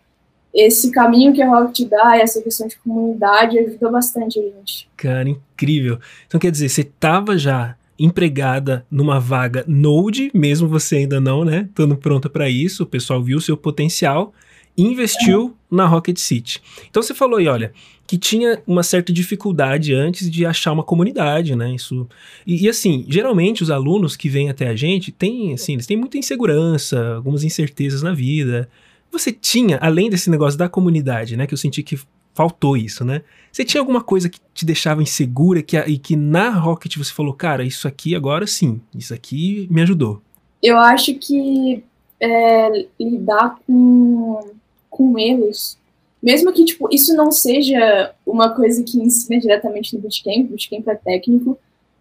Esse 0.58 0.92
caminho 0.92 1.34
que 1.34 1.42
a 1.42 1.48
Rock 1.48 1.72
te 1.72 1.86
dá, 1.86 2.18
essa 2.18 2.42
questão 2.42 2.68
de 2.68 2.76
comunidade, 2.78 3.60
ajudou 3.60 3.92
bastante 3.92 4.40
a 4.40 4.42
gente. 4.42 4.90
Cara, 4.98 5.30
incrível. 5.30 6.00
Então, 6.26 6.40
quer 6.40 6.50
dizer, 6.50 6.68
você 6.68 6.84
tava 6.84 7.38
já 7.38 7.76
empregada 8.00 8.86
numa 8.90 9.20
vaga 9.20 9.64
Node, 9.68 10.32
mesmo 10.34 10.68
você 10.68 10.98
ainda 10.98 11.20
não, 11.20 11.46
né? 11.46 11.68
Estando 11.70 11.96
pronta 11.96 12.28
para 12.30 12.50
isso, 12.50 12.84
o 12.84 12.88
pessoal 12.88 13.22
viu 13.22 13.38
o 13.38 13.42
seu 13.42 13.56
potencial 13.56 14.34
investiu 14.78 15.58
na 15.70 15.88
Rocket 15.88 16.18
City. 16.18 16.62
Então 16.90 17.02
você 17.02 17.14
falou 17.14 17.40
aí, 17.40 17.48
olha, 17.48 17.74
que 18.06 18.18
tinha 18.18 18.62
uma 18.66 18.84
certa 18.84 19.12
dificuldade 19.12 19.94
antes 19.94 20.30
de 20.30 20.46
achar 20.46 20.72
uma 20.72 20.84
comunidade, 20.84 21.56
né? 21.56 21.74
Isso 21.74 22.08
e, 22.46 22.64
e, 22.64 22.70
assim, 22.70 23.04
geralmente 23.10 23.64
os 23.64 23.72
alunos 23.72 24.16
que 24.16 24.30
vêm 24.30 24.50
até 24.50 24.68
a 24.68 24.76
gente 24.76 25.12
têm, 25.12 25.54
assim, 25.54 25.74
eles 25.74 25.88
têm 25.88 25.98
muita 25.98 26.18
insegurança, 26.18 27.16
algumas 27.16 27.44
incertezas 27.44 28.04
na 28.04 28.14
vida. 28.14 28.70
Você 29.12 29.32
tinha, 29.32 29.78
além 29.82 30.10
desse 30.10 30.30
negócio 30.30 30.58
da 30.58 30.70
comunidade, 30.70 31.36
né? 31.36 31.48
Que 31.48 31.54
eu 31.54 31.58
senti 31.58 31.82
que 31.82 32.00
faltou 32.38 32.78
isso, 32.78 33.04
né? 33.04 33.24
Você 33.52 33.66
tinha 33.66 33.82
alguma 33.82 34.04
coisa 34.04 34.30
que 34.30 34.40
te 34.54 34.64
deixava 34.64 35.02
insegura 35.02 35.64
que, 35.64 35.76
e 35.76 35.98
que 35.98 36.16
na 36.16 36.52
Rocket 36.52 36.96
você 36.96 37.12
falou, 37.12 37.34
cara, 37.34 37.64
isso 37.64 37.88
aqui 37.88 38.14
agora 38.14 38.46
sim, 38.46 38.80
isso 38.94 39.12
aqui 39.12 39.68
me 39.72 39.82
ajudou? 39.82 40.22
Eu 40.62 40.78
acho 40.78 41.16
que 41.16 41.84
é, 42.20 42.86
lidar 43.00 43.58
com, 43.66 44.52
com 44.88 45.18
erros, 45.18 45.80
mesmo 46.22 46.54
que 46.54 46.64
tipo, 46.64 46.88
isso 46.92 47.16
não 47.16 47.32
seja 47.32 48.14
uma 48.24 48.54
coisa 48.54 48.84
que 48.84 49.00
ensina 49.00 49.40
diretamente 49.40 49.96
no 49.96 50.02
bootcamp, 50.02 50.48
bootcamp 50.48 50.88
é 50.88 50.96
técnico, 50.96 51.58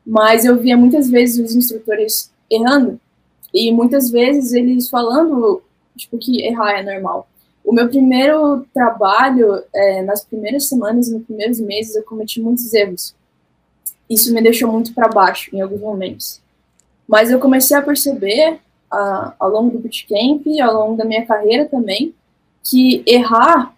mas 0.06 0.44
eu 0.44 0.58
via 0.58 0.76
muitas 0.76 1.08
vezes 1.08 1.42
os 1.42 1.56
instrutores 1.56 2.30
errando, 2.50 3.00
e 3.54 3.72
muitas 3.72 4.10
vezes 4.10 4.52
eles 4.52 4.90
falando 4.90 5.62
tipo, 5.96 6.18
que 6.18 6.42
errar 6.42 6.78
é 6.78 6.82
normal. 6.82 7.28
O 7.64 7.72
meu 7.72 7.88
primeiro 7.88 8.64
trabalho, 8.72 9.62
é, 9.74 10.02
nas 10.02 10.24
primeiras 10.24 10.68
semanas, 10.68 11.10
nos 11.10 11.24
primeiros 11.24 11.58
meses, 11.58 11.96
eu 11.96 12.04
cometi 12.04 12.40
muitos 12.40 12.72
erros. 12.72 13.14
Isso 14.08 14.32
me 14.32 14.40
deixou 14.40 14.70
muito 14.70 14.94
para 14.94 15.08
baixo 15.08 15.50
em 15.54 15.60
alguns 15.60 15.80
momentos. 15.80 16.40
Mas 17.08 17.30
eu 17.30 17.40
comecei 17.40 17.76
a 17.76 17.82
perceber, 17.82 18.60
a, 18.90 19.34
ao 19.38 19.50
longo 19.50 19.70
do 19.70 19.80
bootcamp, 19.80 20.46
ao 20.62 20.74
longo 20.74 20.96
da 20.96 21.04
minha 21.04 21.26
carreira 21.26 21.64
também, 21.64 22.14
que 22.62 23.02
errar, 23.04 23.74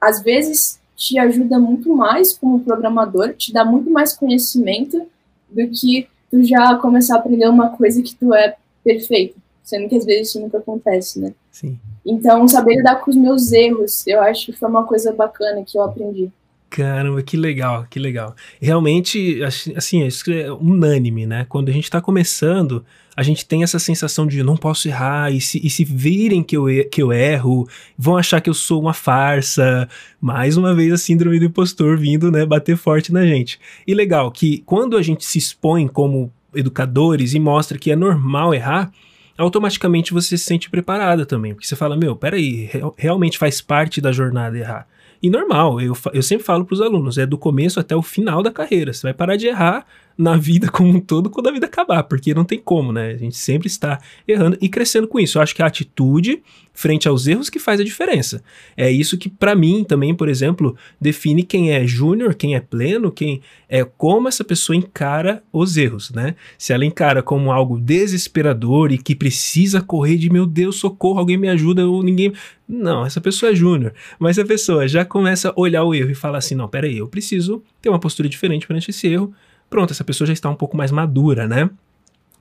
às 0.00 0.22
vezes, 0.22 0.80
te 0.94 1.18
ajuda 1.18 1.58
muito 1.58 1.92
mais 1.94 2.32
como 2.32 2.60
programador, 2.60 3.34
te 3.34 3.52
dá 3.52 3.64
muito 3.64 3.90
mais 3.90 4.12
conhecimento 4.12 5.04
do 5.50 5.68
que 5.68 6.08
tu 6.30 6.44
já 6.44 6.76
começar 6.76 7.16
a 7.16 7.18
aprender 7.18 7.48
uma 7.48 7.70
coisa 7.70 8.00
que 8.02 8.14
tu 8.14 8.32
é 8.32 8.56
perfeito. 8.84 9.41
Sendo 9.62 9.88
que 9.88 9.96
às 9.96 10.04
vezes 10.04 10.28
isso 10.28 10.40
nunca 10.40 10.58
acontece, 10.58 11.20
né? 11.20 11.32
Sim. 11.50 11.78
Então, 12.04 12.46
saber 12.48 12.76
lidar 12.76 12.96
com 12.96 13.10
os 13.10 13.16
meus 13.16 13.52
erros, 13.52 14.06
eu 14.06 14.20
acho 14.20 14.46
que 14.46 14.52
foi 14.52 14.68
uma 14.68 14.84
coisa 14.84 15.12
bacana 15.12 15.62
que 15.64 15.78
eu 15.78 15.82
aprendi. 15.82 16.30
Caramba, 16.72 17.22
que 17.22 17.36
legal, 17.36 17.86
que 17.88 17.98
legal. 17.98 18.34
Realmente, 18.58 19.40
assim, 19.76 20.06
isso 20.06 20.32
é 20.32 20.50
unânime, 20.50 21.26
né? 21.26 21.44
Quando 21.46 21.68
a 21.68 21.72
gente 21.72 21.90
tá 21.90 22.00
começando, 22.00 22.82
a 23.14 23.22
gente 23.22 23.44
tem 23.44 23.62
essa 23.62 23.78
sensação 23.78 24.26
de 24.26 24.42
não 24.42 24.56
posso 24.56 24.88
errar, 24.88 25.30
e 25.30 25.38
se, 25.38 25.60
e 25.62 25.68
se 25.68 25.84
virem 25.84 26.42
que 26.42 26.56
eu, 26.56 26.64
que 26.90 27.02
eu 27.02 27.12
erro, 27.12 27.68
vão 27.96 28.16
achar 28.16 28.40
que 28.40 28.48
eu 28.48 28.54
sou 28.54 28.80
uma 28.80 28.94
farsa. 28.94 29.86
Mais 30.18 30.56
uma 30.56 30.74
vez 30.74 30.90
a 30.94 30.96
síndrome 30.96 31.38
do 31.38 31.44
impostor 31.44 31.98
vindo, 31.98 32.32
né, 32.32 32.46
bater 32.46 32.76
forte 32.76 33.12
na 33.12 33.26
gente. 33.26 33.60
E 33.86 33.92
legal 33.92 34.30
que 34.32 34.62
quando 34.64 34.96
a 34.96 35.02
gente 35.02 35.26
se 35.26 35.36
expõe 35.36 35.86
como 35.86 36.32
educadores 36.54 37.34
e 37.34 37.38
mostra 37.38 37.78
que 37.78 37.92
é 37.92 37.96
normal 37.96 38.54
errar, 38.54 38.90
automaticamente 39.36 40.12
você 40.12 40.36
se 40.36 40.44
sente 40.44 40.70
preparada 40.70 41.24
também. 41.26 41.54
Porque 41.54 41.66
você 41.66 41.76
fala, 41.76 41.96
meu, 41.96 42.14
peraí, 42.16 42.68
realmente 42.96 43.38
faz 43.38 43.60
parte 43.60 44.00
da 44.00 44.12
jornada 44.12 44.56
errar. 44.58 44.86
E 45.22 45.30
normal, 45.30 45.80
eu, 45.80 45.96
eu 46.12 46.22
sempre 46.22 46.44
falo 46.44 46.64
para 46.64 46.74
os 46.74 46.80
alunos, 46.80 47.16
é 47.16 47.24
do 47.24 47.38
começo 47.38 47.78
até 47.78 47.94
o 47.94 48.02
final 48.02 48.42
da 48.42 48.50
carreira. 48.50 48.92
Você 48.92 49.02
vai 49.02 49.14
parar 49.14 49.36
de 49.36 49.46
errar 49.46 49.86
na 50.16 50.36
vida 50.36 50.68
como 50.70 50.90
um 50.90 51.00
todo 51.00 51.30
quando 51.30 51.48
a 51.48 51.52
vida 51.52 51.66
acabar, 51.66 52.02
porque 52.04 52.34
não 52.34 52.44
tem 52.44 52.58
como, 52.58 52.92
né? 52.92 53.10
A 53.12 53.16
gente 53.16 53.36
sempre 53.36 53.66
está 53.66 53.98
errando 54.26 54.56
e 54.60 54.68
crescendo 54.68 55.08
com 55.08 55.18
isso. 55.18 55.38
Eu 55.38 55.42
acho 55.42 55.54
que 55.54 55.62
a 55.62 55.66
atitude 55.66 56.42
frente 56.74 57.06
aos 57.06 57.26
erros 57.26 57.50
que 57.50 57.58
faz 57.58 57.80
a 57.80 57.84
diferença. 57.84 58.42
É 58.76 58.90
isso 58.90 59.18
que 59.18 59.28
para 59.28 59.54
mim 59.54 59.84
também, 59.84 60.14
por 60.14 60.28
exemplo, 60.28 60.76
define 61.00 61.42
quem 61.42 61.72
é 61.72 61.86
júnior, 61.86 62.34
quem 62.34 62.54
é 62.54 62.60
pleno, 62.60 63.12
quem 63.12 63.42
é 63.68 63.84
como 63.84 64.28
essa 64.28 64.42
pessoa 64.42 64.76
encara 64.76 65.42
os 65.52 65.76
erros, 65.76 66.10
né? 66.10 66.34
Se 66.56 66.72
ela 66.72 66.84
encara 66.84 67.22
como 67.22 67.52
algo 67.52 67.78
desesperador 67.78 68.90
e 68.92 68.98
que 68.98 69.14
precisa 69.14 69.80
correr 69.80 70.16
de 70.16 70.30
meu 70.30 70.46
Deus, 70.46 70.76
socorro, 70.76 71.18
alguém 71.18 71.36
me 71.36 71.48
ajuda 71.48 71.86
ou 71.86 72.02
ninguém, 72.02 72.32
não, 72.66 73.04
essa 73.04 73.20
pessoa 73.20 73.52
é 73.52 73.54
júnior. 73.54 73.92
Mas 74.18 74.38
a 74.38 74.44
pessoa 74.44 74.88
já 74.88 75.04
começa 75.04 75.50
a 75.50 75.54
olhar 75.56 75.84
o 75.84 75.94
erro 75.94 76.10
e 76.10 76.14
fala 76.14 76.38
assim: 76.38 76.54
"Não, 76.54 76.68
peraí, 76.68 76.98
eu 76.98 77.08
preciso 77.08 77.62
ter 77.80 77.88
uma 77.88 77.98
postura 78.00 78.28
diferente 78.28 78.66
perante 78.66 78.90
esse 78.90 79.06
erro" 79.06 79.34
pronto, 79.72 79.90
essa 79.90 80.04
pessoa 80.04 80.26
já 80.26 80.34
está 80.34 80.50
um 80.50 80.54
pouco 80.54 80.76
mais 80.76 80.92
madura, 80.92 81.48
né? 81.48 81.70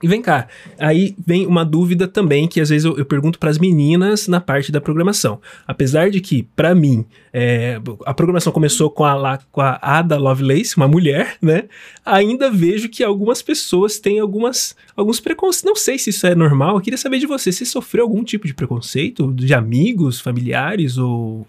E 0.03 0.07
vem 0.07 0.21
cá, 0.21 0.47
aí 0.79 1.15
vem 1.25 1.45
uma 1.45 1.63
dúvida 1.63 2.07
também 2.07 2.47
que 2.47 2.59
às 2.59 2.69
vezes 2.69 2.85
eu, 2.85 2.97
eu 2.97 3.05
pergunto 3.05 3.37
para 3.37 3.51
as 3.51 3.59
meninas 3.59 4.27
na 4.27 4.41
parte 4.41 4.71
da 4.71 4.81
programação. 4.81 5.39
Apesar 5.65 6.09
de 6.09 6.19
que, 6.19 6.43
para 6.55 6.73
mim, 6.73 7.05
é, 7.31 7.79
a 8.03 8.13
programação 8.13 8.51
começou 8.51 8.89
com 8.89 9.05
a, 9.05 9.39
com 9.51 9.61
a 9.61 9.77
Ada 9.79 10.17
Lovelace, 10.17 10.75
uma 10.75 10.87
mulher, 10.87 11.37
né? 11.39 11.65
Ainda 12.03 12.49
vejo 12.49 12.89
que 12.89 13.03
algumas 13.03 13.43
pessoas 13.43 13.99
têm 13.99 14.19
algumas, 14.19 14.75
alguns 14.97 15.19
preconceitos. 15.19 15.63
Não 15.63 15.75
sei 15.75 15.99
se 15.99 16.09
isso 16.09 16.25
é 16.25 16.33
normal. 16.33 16.75
Eu 16.75 16.81
queria 16.81 16.97
saber 16.97 17.19
de 17.19 17.27
você. 17.27 17.51
Você 17.51 17.63
sofreu 17.63 18.03
algum 18.03 18.23
tipo 18.23 18.47
de 18.47 18.55
preconceito 18.55 19.31
de 19.31 19.53
amigos, 19.53 20.19
familiares 20.19 20.97
ou 20.97 21.45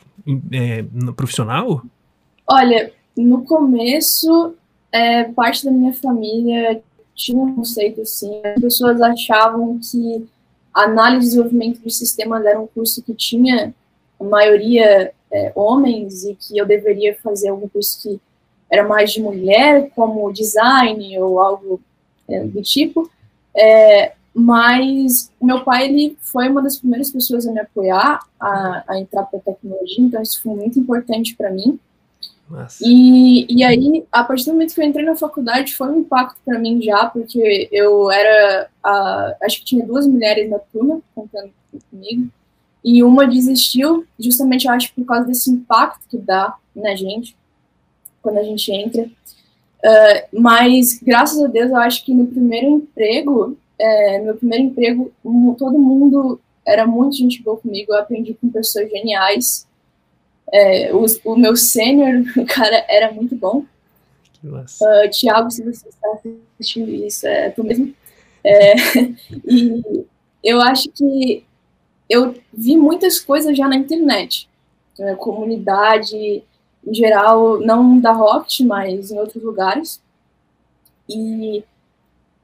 é, 0.52 0.84
profissional? 1.16 1.82
Olha, 2.46 2.92
no 3.16 3.44
começo 3.44 4.54
é, 4.92 5.24
parte 5.24 5.64
da 5.64 5.70
minha 5.70 5.94
família 5.94 6.82
tinha 7.14 7.42
um 7.42 7.54
conceito 7.54 8.02
assim. 8.02 8.40
As 8.44 8.60
pessoas 8.60 9.00
achavam 9.00 9.78
que 9.78 10.28
análise 10.72 11.26
e 11.26 11.30
desenvolvimento 11.30 11.80
de 11.80 11.90
sistemas 11.90 12.44
era 12.44 12.60
um 12.60 12.66
curso 12.66 13.02
que 13.02 13.14
tinha 13.14 13.74
a 14.20 14.24
maioria 14.24 15.12
é, 15.30 15.52
homens 15.54 16.24
e 16.24 16.34
que 16.34 16.58
eu 16.58 16.66
deveria 16.66 17.16
fazer 17.16 17.48
algum 17.48 17.68
curso 17.68 18.02
que 18.02 18.20
era 18.70 18.86
mais 18.86 19.12
de 19.12 19.20
mulher, 19.20 19.90
como 19.94 20.32
design 20.32 21.18
ou 21.18 21.40
algo 21.40 21.80
é, 22.28 22.44
do 22.44 22.62
tipo. 22.62 23.10
É, 23.54 24.12
mas 24.34 25.30
meu 25.40 25.62
pai 25.62 25.88
ele 25.88 26.16
foi 26.20 26.48
uma 26.48 26.62
das 26.62 26.78
primeiras 26.78 27.10
pessoas 27.10 27.46
a 27.46 27.52
me 27.52 27.60
apoiar 27.60 28.20
a, 28.40 28.84
a 28.88 28.98
entrar 28.98 29.24
para 29.24 29.38
a 29.38 29.42
tecnologia, 29.42 30.02
então 30.02 30.22
isso 30.22 30.42
foi 30.42 30.54
muito 30.54 30.78
importante 30.78 31.36
para 31.36 31.50
mim. 31.50 31.78
E, 32.84 33.46
e 33.48 33.64
aí, 33.64 34.04
a 34.12 34.22
partir 34.22 34.44
do 34.44 34.52
momento 34.52 34.74
que 34.74 34.80
eu 34.80 34.84
entrei 34.84 35.04
na 35.04 35.16
faculdade, 35.16 35.74
foi 35.74 35.88
um 35.88 36.00
impacto 36.00 36.38
para 36.44 36.58
mim 36.58 36.80
já, 36.82 37.06
porque 37.06 37.68
eu 37.72 38.10
era, 38.10 38.68
a, 38.82 39.36
acho 39.42 39.60
que 39.60 39.64
tinha 39.64 39.86
duas 39.86 40.06
mulheres 40.06 40.50
na 40.50 40.58
turma 40.58 41.00
contando 41.14 41.50
comigo, 41.90 42.28
e 42.84 43.02
uma 43.02 43.26
desistiu, 43.26 44.04
justamente 44.18 44.66
eu 44.66 44.72
acho 44.72 44.92
por 44.94 45.04
causa 45.04 45.26
desse 45.26 45.50
impacto 45.50 46.06
que 46.08 46.18
dá 46.18 46.54
na 46.74 46.94
gente, 46.96 47.36
quando 48.20 48.38
a 48.38 48.42
gente 48.42 48.72
entra. 48.72 49.04
Uh, 49.04 50.40
mas, 50.40 51.00
graças 51.02 51.42
a 51.42 51.48
Deus, 51.48 51.70
eu 51.70 51.76
acho 51.76 52.04
que 52.04 52.12
no 52.12 52.26
primeiro 52.26 52.66
emprego, 52.68 53.56
é, 53.78 54.20
meu 54.20 54.36
primeiro 54.36 54.64
emprego, 54.64 55.12
todo 55.58 55.78
mundo 55.78 56.40
era 56.66 56.86
muito 56.86 57.16
gente 57.16 57.42
boa 57.42 57.56
comigo, 57.56 57.92
eu 57.92 57.98
aprendi 57.98 58.34
com 58.34 58.48
pessoas 58.48 58.88
geniais, 58.90 59.66
é, 60.52 60.94
o, 60.94 61.06
o, 61.24 61.36
meu 61.36 61.56
sênior, 61.56 62.22
o 62.36 62.46
cara 62.46 62.84
era 62.88 63.10
muito 63.10 63.34
bom. 63.34 63.64
Uh, 64.44 65.08
Tiago, 65.10 65.50
se 65.50 65.62
você 65.62 65.88
está 65.88 66.08
assistindo 66.60 66.90
isso, 66.90 67.26
é 67.26 67.50
tu 67.50 67.64
mesmo. 67.64 67.94
É, 68.44 68.74
e 69.46 70.04
eu 70.42 70.60
acho 70.60 70.90
que 70.90 71.44
eu 72.10 72.34
vi 72.52 72.76
muitas 72.76 73.20
coisas 73.20 73.56
já 73.56 73.66
na 73.68 73.76
internet. 73.76 74.48
Né, 74.98 75.14
comunidade, 75.14 76.42
em 76.86 76.94
geral, 76.94 77.58
não 77.60 77.98
da 77.98 78.12
Rocket, 78.12 78.60
mas 78.60 79.10
em 79.10 79.18
outros 79.18 79.42
lugares. 79.42 80.02
E 81.08 81.64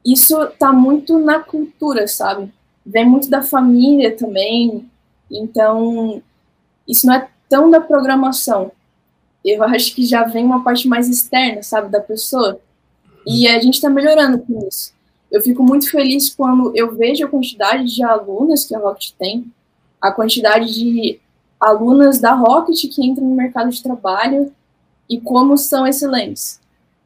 isso 0.03 0.35
tá 0.57 0.73
muito 0.73 1.19
na 1.19 1.39
cultura, 1.39 2.07
sabe? 2.07 2.51
Vem 2.85 3.05
muito 3.05 3.29
da 3.29 3.41
família 3.43 4.15
também. 4.15 4.89
Então, 5.29 6.23
isso 6.87 7.05
não 7.05 7.13
é 7.13 7.29
tão 7.49 7.69
da 7.69 7.81
programação. 7.81 8.71
Eu 9.43 9.63
acho 9.63 9.95
que 9.95 10.05
já 10.05 10.23
vem 10.23 10.45
uma 10.45 10.63
parte 10.63 10.87
mais 10.87 11.09
externa, 11.09 11.63
sabe, 11.63 11.89
da 11.89 11.99
pessoa. 11.99 12.59
E 13.25 13.47
a 13.47 13.59
gente 13.59 13.75
está 13.75 13.89
melhorando 13.89 14.39
com 14.39 14.67
isso. 14.67 14.93
Eu 15.31 15.41
fico 15.41 15.63
muito 15.63 15.89
feliz 15.89 16.29
quando 16.33 16.71
eu 16.75 16.95
vejo 16.95 17.25
a 17.25 17.29
quantidade 17.29 17.85
de 17.93 18.03
alunas 18.03 18.65
que 18.65 18.75
a 18.75 18.79
Rocket 18.79 19.11
tem, 19.17 19.51
a 20.01 20.11
quantidade 20.11 20.73
de 20.73 21.19
alunas 21.59 22.19
da 22.19 22.33
Rocket 22.33 22.79
que 22.93 23.05
entram 23.05 23.27
no 23.27 23.35
mercado 23.35 23.69
de 23.69 23.83
trabalho 23.83 24.51
e 25.09 25.19
como 25.19 25.57
são 25.57 25.85
excelentes. 25.85 26.59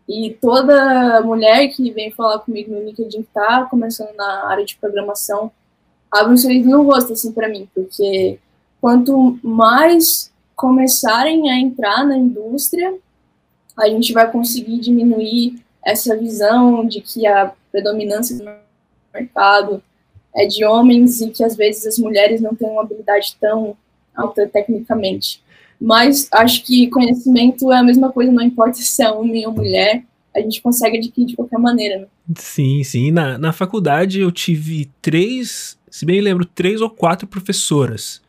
E 0.07 0.37
toda 0.41 1.21
mulher 1.21 1.69
que 1.69 1.91
vem 1.91 2.11
falar 2.11 2.39
comigo 2.39 2.73
no 2.73 2.83
LinkedIn 2.83 3.23
que 3.23 3.29
tá 3.33 3.65
começando 3.65 4.13
na 4.15 4.47
área 4.47 4.65
de 4.65 4.75
programação, 4.75 5.51
abre 6.11 6.33
um 6.33 6.37
sorriso 6.37 6.69
no 6.69 6.83
rosto, 6.83 7.13
assim, 7.13 7.31
para 7.31 7.47
mim, 7.47 7.67
porque 7.73 8.37
quanto 8.81 9.39
mais 9.41 10.31
começarem 10.55 11.49
a 11.51 11.59
entrar 11.59 12.05
na 12.05 12.17
indústria, 12.17 12.95
a 13.77 13.87
gente 13.87 14.13
vai 14.13 14.31
conseguir 14.31 14.79
diminuir 14.79 15.55
essa 15.83 16.15
visão 16.17 16.85
de 16.85 17.01
que 17.01 17.25
a 17.25 17.51
predominância 17.71 18.37
do 18.37 18.45
mercado 19.13 19.81
é 20.35 20.45
de 20.45 20.63
homens 20.65 21.21
e 21.21 21.29
que 21.29 21.43
às 21.43 21.55
vezes 21.55 21.85
as 21.85 21.97
mulheres 21.97 22.41
não 22.41 22.55
têm 22.55 22.69
uma 22.69 22.81
habilidade 22.81 23.35
tão 23.39 23.75
alta 24.15 24.47
tecnicamente. 24.47 25.41
Mas 25.79 26.27
acho 26.31 26.63
que 26.63 26.89
conhecimento 26.89 27.71
é 27.71 27.77
a 27.77 27.83
mesma 27.83 28.11
coisa, 28.11 28.31
não 28.31 28.43
importa 28.43 28.75
se 28.75 29.03
é 29.03 29.11
homem 29.11 29.45
ou 29.45 29.53
mulher, 29.53 30.03
a 30.35 30.39
gente 30.39 30.61
consegue 30.61 30.97
adquirir 30.97 31.27
de 31.27 31.35
qualquer 31.35 31.59
maneira. 31.59 31.99
Né? 31.99 32.07
Sim, 32.37 32.83
sim. 32.83 33.11
Na, 33.11 33.37
na 33.37 33.53
faculdade 33.53 34.19
eu 34.19 34.31
tive 34.31 34.89
três, 35.01 35.77
se 35.89 36.05
bem 36.05 36.21
lembro, 36.21 36.45
três 36.45 36.81
ou 36.81 36.89
quatro 36.89 37.27
professoras. 37.27 38.21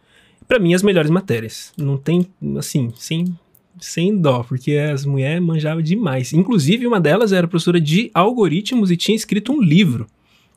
Para 0.46 0.58
mim, 0.58 0.74
as 0.74 0.82
melhores 0.82 1.10
matérias. 1.10 1.72
Não 1.76 1.96
tem, 1.96 2.26
assim, 2.58 2.92
sem, 2.96 3.36
sem 3.80 4.16
dó, 4.16 4.42
porque 4.42 4.72
as 4.72 5.04
mulheres 5.04 5.42
manjavam 5.42 5.82
demais. 5.82 6.32
Inclusive, 6.32 6.86
uma 6.86 7.00
delas 7.00 7.32
era 7.32 7.48
professora 7.48 7.80
de 7.80 8.10
algoritmos 8.14 8.90
e 8.90 8.96
tinha 8.96 9.16
escrito 9.16 9.52
um 9.52 9.62
livro 9.62 10.06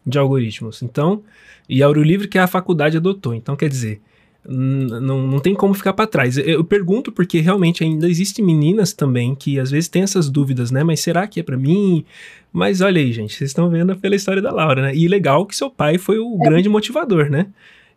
de 0.06 0.18
algoritmos. 0.18 0.82
Então, 0.82 1.24
e 1.68 1.82
era 1.82 2.00
o 2.00 2.04
livro 2.04 2.28
que 2.28 2.38
a 2.38 2.48
faculdade 2.48 2.98
adotou. 2.98 3.34
Então, 3.34 3.56
quer 3.56 3.70
dizer, 3.70 4.02
não, 4.48 5.28
não 5.28 5.40
tem 5.40 5.54
como 5.54 5.74
ficar 5.74 5.92
para 5.92 6.08
trás. 6.08 6.38
Eu 6.38 6.64
pergunto 6.64 7.12
porque 7.12 7.42
realmente 7.42 7.84
ainda 7.84 8.10
existem 8.10 8.44
meninas 8.44 8.94
também 8.94 9.36
que 9.36 9.60
às 9.60 9.70
vezes 9.70 9.90
têm 9.90 10.04
essas 10.04 10.30
dúvidas, 10.30 10.72
né? 10.72 10.84
Mas 10.84 11.02
será 11.02 11.28
que 11.28 11.42
é 11.42 11.44
para 11.44 11.58
mim? 11.58 12.06
Mas 12.54 12.80
olha 12.80 13.02
aí, 13.02 13.12
gente, 13.12 13.34
vocês 13.34 13.50
estão 13.50 13.70
vendo 13.70 13.96
pela 13.98 14.16
história 14.16 14.42
da 14.42 14.52
Laura, 14.52 14.84
né? 14.84 14.96
E 14.96 15.08
legal 15.08 15.46
que 15.46 15.56
seu 15.56 15.70
pai 15.70 15.98
foi 15.98 16.18
o 16.18 16.38
é. 16.42 16.50
grande 16.50 16.70
motivador, 16.70 17.30
né? 17.30 17.48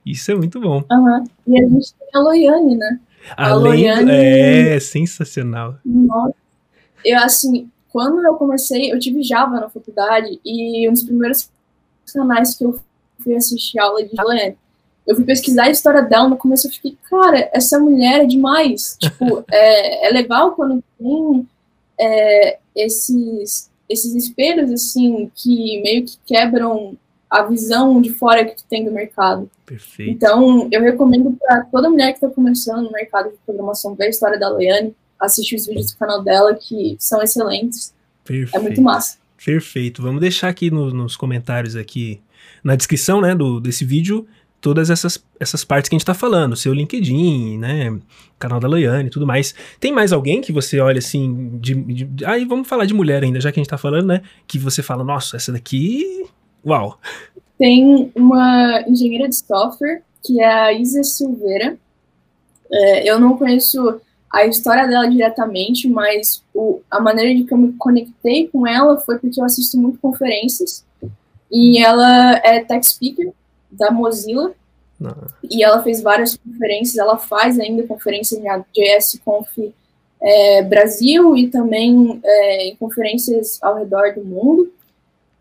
Isso 0.04 0.30
é 0.30 0.34
muito 0.34 0.60
bom. 0.60 0.82
Uhum. 0.90 1.24
E 1.46 1.60
a 1.62 1.68
gente 1.68 1.94
tem 1.94 2.08
a 2.14 2.18
Loiane, 2.20 2.76
né? 2.76 3.00
A 3.36 3.54
Loiane... 3.54 4.10
É, 4.10 4.80
sensacional. 4.80 5.76
Nossa. 5.84 6.34
Eu, 7.04 7.18
assim, 7.18 7.70
quando 7.90 8.24
eu 8.24 8.34
comecei, 8.34 8.92
eu 8.92 8.98
tive 8.98 9.22
Java 9.22 9.60
na 9.60 9.68
faculdade 9.68 10.40
e 10.44 10.88
um 10.88 10.92
dos 10.92 11.02
primeiros 11.02 11.50
canais 12.12 12.54
que 12.54 12.64
eu 12.64 12.78
fui 13.18 13.36
assistir 13.36 13.78
aula 13.78 14.02
de 14.02 14.14
Loiane 14.16 14.56
eu 15.10 15.16
fui 15.16 15.24
pesquisar 15.24 15.64
a 15.64 15.70
história 15.70 16.02
dela, 16.02 16.28
no 16.28 16.36
começo 16.36 16.68
eu 16.68 16.70
fiquei, 16.70 16.96
cara, 17.08 17.50
essa 17.52 17.80
mulher 17.80 18.20
é 18.20 18.26
demais. 18.26 18.96
tipo, 19.02 19.44
é, 19.50 20.08
é 20.08 20.12
legal 20.12 20.52
quando 20.52 20.82
tem 20.96 21.48
é, 21.98 22.58
esses, 22.76 23.70
esses 23.88 24.14
espelhos, 24.14 24.70
assim, 24.70 25.30
que 25.34 25.82
meio 25.82 26.04
que 26.04 26.16
quebram 26.24 26.96
a 27.30 27.44
visão 27.44 28.00
de 28.00 28.10
fora 28.10 28.44
que 28.44 28.56
tu 28.56 28.64
tem 28.68 28.84
do 28.84 28.90
mercado. 28.90 29.48
Perfeito. 29.64 30.10
Então, 30.10 30.68
eu 30.72 30.82
recomendo 30.82 31.36
para 31.40 31.64
toda 31.64 31.88
mulher 31.88 32.08
que 32.08 32.16
está 32.24 32.28
começando 32.28 32.82
no 32.82 32.90
mercado 32.90 33.30
de 33.30 33.36
programação 33.46 33.94
ver 33.94 34.06
a 34.06 34.08
história 34.08 34.38
da 34.38 34.48
Leane, 34.48 34.94
assistir 35.18 35.54
os 35.54 35.66
vídeos 35.66 35.92
do 35.92 35.98
canal 35.98 36.24
dela, 36.24 36.54
que 36.54 36.96
são 36.98 37.22
excelentes. 37.22 37.94
Perfeito. 38.24 38.56
É 38.56 38.58
muito 38.58 38.82
massa. 38.82 39.18
Perfeito. 39.44 40.02
Vamos 40.02 40.20
deixar 40.20 40.48
aqui 40.48 40.70
no, 40.70 40.92
nos 40.92 41.16
comentários 41.16 41.76
aqui, 41.76 42.20
na 42.64 42.74
descrição, 42.74 43.20
né, 43.20 43.34
do, 43.34 43.60
desse 43.60 43.84
vídeo, 43.84 44.26
todas 44.60 44.90
essas, 44.90 45.24
essas 45.38 45.64
partes 45.64 45.88
que 45.88 45.94
a 45.94 45.98
gente 45.98 46.06
tá 46.06 46.14
falando, 46.14 46.56
seu 46.56 46.74
LinkedIn, 46.74 47.58
né, 47.58 47.98
canal 48.38 48.58
da 48.58 48.66
Loiane 48.66 49.06
e 49.06 49.10
tudo 49.10 49.26
mais. 49.26 49.54
Tem 49.78 49.92
mais 49.92 50.12
alguém 50.12 50.40
que 50.40 50.52
você 50.52 50.80
olha 50.80 50.98
assim, 50.98 51.58
de, 51.60 51.74
de, 51.74 52.24
aí 52.24 52.44
vamos 52.44 52.68
falar 52.68 52.86
de 52.86 52.92
mulher 52.92 53.22
ainda, 53.22 53.40
já 53.40 53.52
que 53.52 53.60
a 53.60 53.62
gente 53.62 53.70
tá 53.70 53.78
falando, 53.78 54.08
né, 54.08 54.22
que 54.46 54.58
você 54.58 54.82
fala, 54.82 55.04
nossa, 55.04 55.36
essa 55.36 55.52
daqui, 55.52 56.26
uau. 56.64 56.98
Tem 57.58 58.10
uma 58.14 58.82
engenheira 58.86 59.28
de 59.28 59.36
software, 59.36 60.02
que 60.22 60.40
é 60.40 60.46
a 60.46 60.72
Isa 60.72 61.02
Silveira, 61.02 61.76
é, 62.72 63.10
eu 63.10 63.18
não 63.18 63.36
conheço 63.36 64.00
a 64.32 64.46
história 64.46 64.86
dela 64.86 65.08
diretamente, 65.08 65.88
mas 65.88 66.42
o, 66.54 66.80
a 66.90 67.00
maneira 67.00 67.34
de 67.34 67.44
que 67.44 67.52
eu 67.52 67.58
me 67.58 67.72
conectei 67.72 68.48
com 68.48 68.66
ela 68.66 68.96
foi 68.98 69.18
porque 69.18 69.40
eu 69.40 69.44
assisto 69.44 69.76
muito 69.76 69.98
conferências, 69.98 70.84
e 71.50 71.82
ela 71.82 72.36
é 72.44 72.62
tech 72.62 72.86
speaker, 72.86 73.32
da 73.70 73.90
Mozilla. 73.90 74.52
Não. 74.98 75.16
E 75.42 75.64
ela 75.64 75.82
fez 75.82 76.02
várias 76.02 76.36
conferências, 76.36 76.98
ela 76.98 77.16
faz 77.16 77.58
ainda 77.58 77.86
conferências 77.86 78.42
na 78.42 78.58
JS 78.58 79.18
Conf 79.24 79.58
é, 80.20 80.62
Brasil 80.62 81.36
e 81.36 81.48
também 81.48 82.20
é, 82.22 82.68
em 82.68 82.76
conferências 82.76 83.58
ao 83.62 83.76
redor 83.76 84.14
do 84.14 84.24
mundo. 84.24 84.70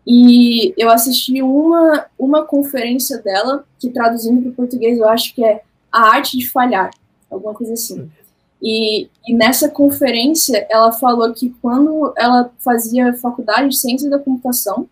E 0.06 0.74
eu 0.76 0.90
assisti 0.90 1.42
uma, 1.42 2.06
uma 2.18 2.44
conferência 2.44 3.18
dela, 3.18 3.64
que 3.78 3.90
traduzindo 3.90 4.42
para 4.42 4.50
o 4.50 4.54
português 4.54 4.98
eu 4.98 5.08
acho 5.08 5.34
que 5.34 5.44
é 5.44 5.62
A 5.92 6.14
Arte 6.14 6.38
de 6.38 6.48
Falhar, 6.48 6.90
alguma 7.30 7.54
coisa 7.54 7.74
assim. 7.74 8.10
E, 8.62 9.08
e, 9.26 9.34
nessa 9.34 9.68
conferência 9.68 10.66
ela 10.68 10.92
falou 10.92 11.32
que 11.32 11.50
quando 11.62 12.12
ela 12.16 12.50
fazia 12.58 13.14
faculdade 13.14 13.70
de 13.70 13.78
ciência 13.78 14.10
da 14.10 14.18
computação, 14.18 14.88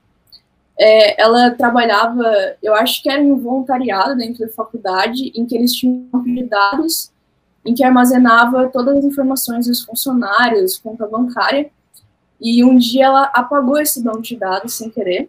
é, 0.78 1.20
ela 1.20 1.50
trabalhava, 1.50 2.24
eu 2.62 2.74
acho 2.74 3.02
que 3.02 3.10
era 3.10 3.20
um 3.20 3.36
voluntariado 3.36 4.16
dentro 4.16 4.46
da 4.46 4.52
faculdade, 4.52 5.32
em 5.34 5.44
que 5.44 5.54
eles 5.54 5.74
tinham 5.74 6.08
dados 6.48 7.10
em 7.64 7.74
que 7.74 7.84
armazenava 7.84 8.68
todas 8.68 8.96
as 8.96 9.04
informações 9.04 9.66
dos 9.66 9.82
funcionários, 9.84 10.78
conta 10.78 11.06
bancária, 11.06 11.70
e 12.40 12.64
um 12.64 12.76
dia 12.78 13.06
ela 13.06 13.30
apagou 13.34 13.78
esse 13.78 14.02
banco 14.02 14.22
de 14.22 14.36
dados 14.36 14.74
sem 14.74 14.90
querer. 14.90 15.28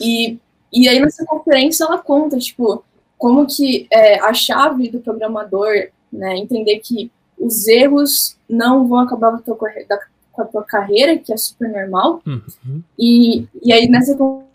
E, 0.00 0.38
e 0.72 0.88
aí 0.88 0.98
nessa 1.00 1.24
conferência 1.24 1.84
ela 1.84 1.98
conta, 1.98 2.38
tipo, 2.38 2.82
como 3.18 3.46
que 3.46 3.86
é, 3.92 4.18
a 4.20 4.32
chave 4.32 4.88
do 4.88 5.00
programador, 5.00 5.88
né, 6.10 6.36
entender 6.36 6.78
que 6.78 7.10
os 7.38 7.68
erros 7.68 8.36
não 8.48 8.88
vão 8.88 9.00
acabar 9.00 9.30
com 9.32 9.36
a 9.36 9.40
tua, 9.40 9.56
com 10.32 10.42
a 10.42 10.44
tua 10.44 10.64
carreira, 10.64 11.18
que 11.18 11.32
é 11.32 11.36
super 11.36 11.68
normal. 11.68 12.22
Uhum. 12.26 12.82
E, 12.98 13.46
e 13.62 13.72
aí 13.72 13.88
nessa 13.88 14.16
conferência 14.16 14.48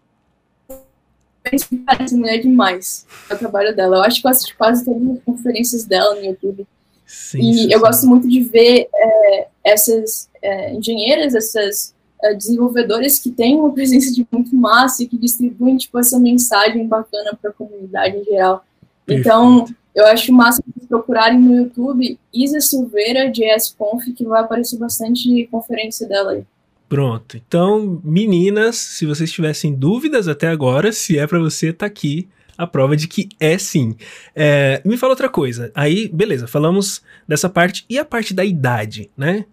parece 1.86 2.16
mulher 2.16 2.40
demais 2.40 3.06
o 3.32 3.36
trabalho 3.36 3.76
dela. 3.76 3.98
Eu 3.98 4.04
acho 4.04 4.20
que 4.22 4.28
eu 4.28 4.32
assisti 4.32 4.56
quase 4.56 4.84
todas 4.84 5.18
as 5.18 5.24
conferências 5.24 5.86
dela 5.86 6.16
no 6.16 6.26
YouTube. 6.26 6.68
Sim, 7.06 7.40
e 7.40 7.54
sim, 7.54 7.72
eu 7.72 7.80
gosto 7.80 8.08
muito 8.08 8.28
de 8.28 8.42
ver 8.42 8.90
é, 8.94 9.48
essas 9.66 10.30
é, 10.42 10.74
engenheiras, 10.74 11.34
essas 11.34 11.96
é, 12.24 12.34
desenvolvedoras 12.34 13.18
que 13.18 13.32
têm 13.32 13.56
uma 13.56 13.74
presença 13.74 14.14
de 14.14 14.26
muito 14.32 14.56
massa 14.56 15.04
e 15.04 15.08
que 15.08 15.18
distribuem 15.18 15.76
tipo, 15.76 15.98
essa 15.98 16.20
mensagem 16.20 16.88
bacana 16.88 17.38
para 17.40 17.50
a 17.50 17.54
comunidade 17.54 18.18
em 18.18 18.24
geral. 18.24 18.64
Perfeito. 19.06 19.28
Então, 19.28 19.66
eu 19.96 20.06
acho 20.06 20.32
massa 20.32 20.64
vocês 20.68 20.88
procurarem 20.88 21.40
no 21.40 21.56
YouTube 21.56 22.20
Isa 22.34 22.60
Silveira, 22.60 23.32
JSConf, 23.32 24.06
que 24.16 24.26
vai 24.26 24.42
aparecer 24.42 24.78
bastante 24.78 25.48
conferência 25.50 26.08
dela 26.08 26.34
aí. 26.34 26.44
Pronto. 26.88 27.36
Então, 27.36 28.00
meninas, 28.04 28.76
se 28.76 29.06
vocês 29.06 29.32
tivessem 29.32 29.74
dúvidas 29.74 30.28
até 30.28 30.48
agora, 30.48 30.92
se 30.92 31.18
é 31.18 31.26
para 31.26 31.40
você, 31.40 31.74
tá 31.74 31.86
aqui 31.86 32.28
a 32.58 32.68
prova 32.68 32.96
de 32.96 33.08
que 33.08 33.30
é 33.40 33.58
sim. 33.58 33.96
É, 34.36 34.82
me 34.86 34.98
fala 34.98 35.12
outra 35.12 35.30
coisa. 35.30 35.72
Aí, 35.76 36.08
beleza, 36.08 36.48
falamos 36.48 37.02
dessa 37.28 37.50
parte. 37.50 37.86
E 37.90 37.98
a 37.98 38.06
parte 38.06 38.34
da 38.34 38.46
idade, 38.46 39.10
né? 39.18 39.46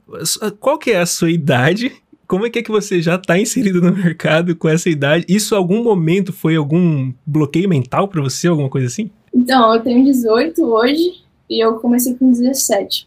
Qual 0.60 0.78
que 0.78 0.90
é 0.90 1.00
a 1.00 1.06
sua 1.06 1.30
idade? 1.30 1.92
Como 2.26 2.46
é 2.46 2.50
que 2.50 2.60
é 2.60 2.62
que 2.62 2.70
você 2.70 3.02
já 3.02 3.16
está 3.16 3.38
inserido 3.38 3.80
no 3.80 3.92
mercado 3.92 4.56
com 4.56 4.68
essa 4.68 4.88
idade? 4.88 5.26
Isso, 5.28 5.54
algum 5.54 5.82
momento, 5.82 6.32
foi 6.32 6.56
algum 6.56 7.12
bloqueio 7.26 7.68
mental 7.68 8.08
para 8.08 8.22
você, 8.22 8.48
alguma 8.48 8.70
coisa 8.70 8.86
assim? 8.86 9.10
Então, 9.34 9.74
eu 9.74 9.80
tenho 9.80 10.04
18 10.04 10.62
hoje 10.62 11.22
e 11.48 11.62
eu 11.62 11.74
comecei 11.74 12.14
com 12.14 12.30
17. 12.30 13.06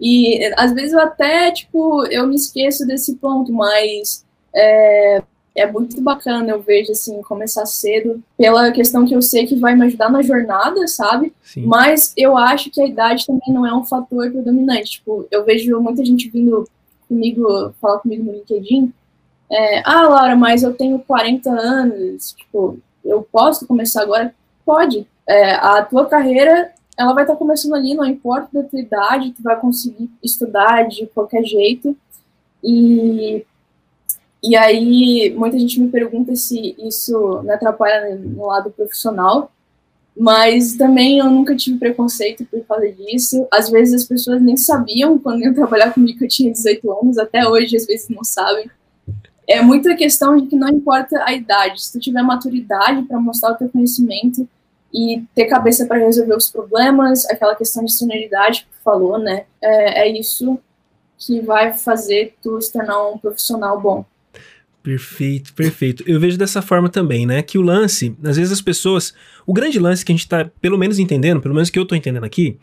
E 0.00 0.52
às 0.56 0.72
vezes 0.72 0.92
eu 0.92 1.00
até, 1.00 1.50
tipo, 1.52 2.04
eu 2.06 2.26
me 2.26 2.34
esqueço 2.34 2.86
desse 2.86 3.16
ponto, 3.16 3.52
mas 3.52 4.24
é, 4.54 5.22
é 5.56 5.70
muito 5.70 6.00
bacana, 6.00 6.50
eu 6.50 6.60
vejo, 6.60 6.92
assim, 6.92 7.22
começar 7.22 7.64
cedo, 7.66 8.22
pela 8.36 8.72
questão 8.72 9.06
que 9.06 9.14
eu 9.14 9.22
sei 9.22 9.46
que 9.46 9.54
vai 9.54 9.74
me 9.76 9.86
ajudar 9.86 10.10
na 10.10 10.22
jornada, 10.22 10.86
sabe? 10.88 11.32
Sim. 11.42 11.64
Mas 11.66 12.12
eu 12.16 12.36
acho 12.36 12.70
que 12.70 12.82
a 12.82 12.86
idade 12.86 13.26
também 13.26 13.52
não 13.52 13.66
é 13.66 13.72
um 13.74 13.84
fator 13.84 14.30
predominante. 14.30 14.92
Tipo, 14.92 15.26
eu 15.30 15.44
vejo 15.44 15.80
muita 15.80 16.04
gente 16.04 16.28
vindo 16.28 16.68
comigo, 17.08 17.72
falar 17.80 17.98
comigo 17.98 18.24
no 18.24 18.32
LinkedIn, 18.32 18.92
é, 19.50 19.82
ah, 19.84 20.08
Laura, 20.08 20.34
mas 20.34 20.62
eu 20.62 20.74
tenho 20.74 20.98
40 20.98 21.50
anos, 21.50 22.32
tipo, 22.32 22.78
eu 23.04 23.26
posso 23.30 23.66
começar 23.66 24.02
agora? 24.02 24.34
Pode, 24.64 25.06
é, 25.28 25.52
a 25.52 25.82
tua 25.82 26.06
carreira 26.06 26.72
ela 26.96 27.12
vai 27.12 27.24
estar 27.24 27.34
tá 27.34 27.38
começando 27.38 27.74
ali, 27.74 27.94
não 27.94 28.04
importa 28.04 28.48
da 28.52 28.68
tua 28.68 28.80
idade, 28.80 29.32
tu 29.32 29.42
vai 29.42 29.58
conseguir 29.58 30.10
estudar 30.22 30.88
de 30.88 31.06
qualquer 31.08 31.44
jeito. 31.44 31.96
E, 32.62 33.44
e 34.46 34.54
aí, 34.56 35.34
muita 35.34 35.58
gente 35.58 35.80
me 35.80 35.88
pergunta 35.88 36.36
se 36.36 36.76
isso 36.78 37.40
me 37.42 37.50
atrapalha 37.50 38.14
no 38.14 38.46
lado 38.46 38.70
profissional. 38.70 39.50
Mas 40.14 40.74
também 40.76 41.18
eu 41.18 41.30
nunca 41.30 41.56
tive 41.56 41.78
preconceito 41.78 42.44
por 42.44 42.62
causa 42.66 42.92
disso. 42.92 43.48
Às 43.50 43.70
vezes 43.70 44.02
as 44.02 44.04
pessoas 44.04 44.42
nem 44.42 44.54
sabiam 44.54 45.18
quando 45.18 45.40
iam 45.40 45.54
trabalhar 45.54 45.94
comigo 45.94 46.18
que 46.18 46.24
eu 46.26 46.28
tinha 46.28 46.52
18 46.52 46.92
anos, 46.92 47.16
até 47.16 47.48
hoje 47.48 47.74
às 47.74 47.86
vezes 47.86 48.10
não 48.10 48.22
sabem. 48.22 48.70
É 49.48 49.62
muita 49.62 49.96
questão 49.96 50.36
de 50.36 50.46
que 50.46 50.56
não 50.56 50.68
importa 50.68 51.24
a 51.24 51.32
idade, 51.32 51.82
se 51.82 51.92
tu 51.92 51.98
tiver 51.98 52.22
maturidade 52.22 53.02
para 53.04 53.18
mostrar 53.18 53.52
o 53.52 53.56
teu 53.56 53.70
conhecimento 53.70 54.46
e 54.92 55.24
ter 55.34 55.46
cabeça 55.46 55.86
para 55.86 55.98
resolver 55.98 56.36
os 56.36 56.50
problemas, 56.50 57.24
aquela 57.30 57.54
questão 57.56 57.82
de 57.82 57.92
sonoridade 57.92 58.60
que 58.64 58.76
tu 58.76 58.82
falou, 58.84 59.18
né? 59.18 59.46
É, 59.60 60.02
é 60.02 60.08
isso 60.08 60.58
que 61.16 61.40
vai 61.40 61.72
fazer 61.72 62.36
tu 62.42 62.60
se 62.60 62.70
tornar 62.70 63.08
um 63.08 63.16
profissional 63.16 63.80
bom. 63.80 64.04
Perfeito, 64.84 65.54
perfeito. 65.54 66.04
Eu 66.06 66.20
vejo 66.20 66.36
dessa 66.36 66.60
forma 66.60 66.90
também, 66.90 67.24
né? 67.24 67.40
Que 67.40 67.56
o 67.56 67.62
lance, 67.62 68.14
às 68.22 68.36
vezes 68.36 68.52
as 68.52 68.60
pessoas. 68.60 69.14
O 69.46 69.54
grande 69.54 69.78
lance 69.78 70.04
que 70.04 70.12
a 70.12 70.14
gente 70.14 70.28
tá, 70.28 70.44
pelo 70.60 70.76
menos 70.76 70.98
entendendo, 70.98 71.40
pelo 71.40 71.54
menos 71.54 71.70
que 71.70 71.78
eu 71.78 71.86
tô 71.86 71.94
entendendo 71.94 72.24
aqui, 72.24 72.58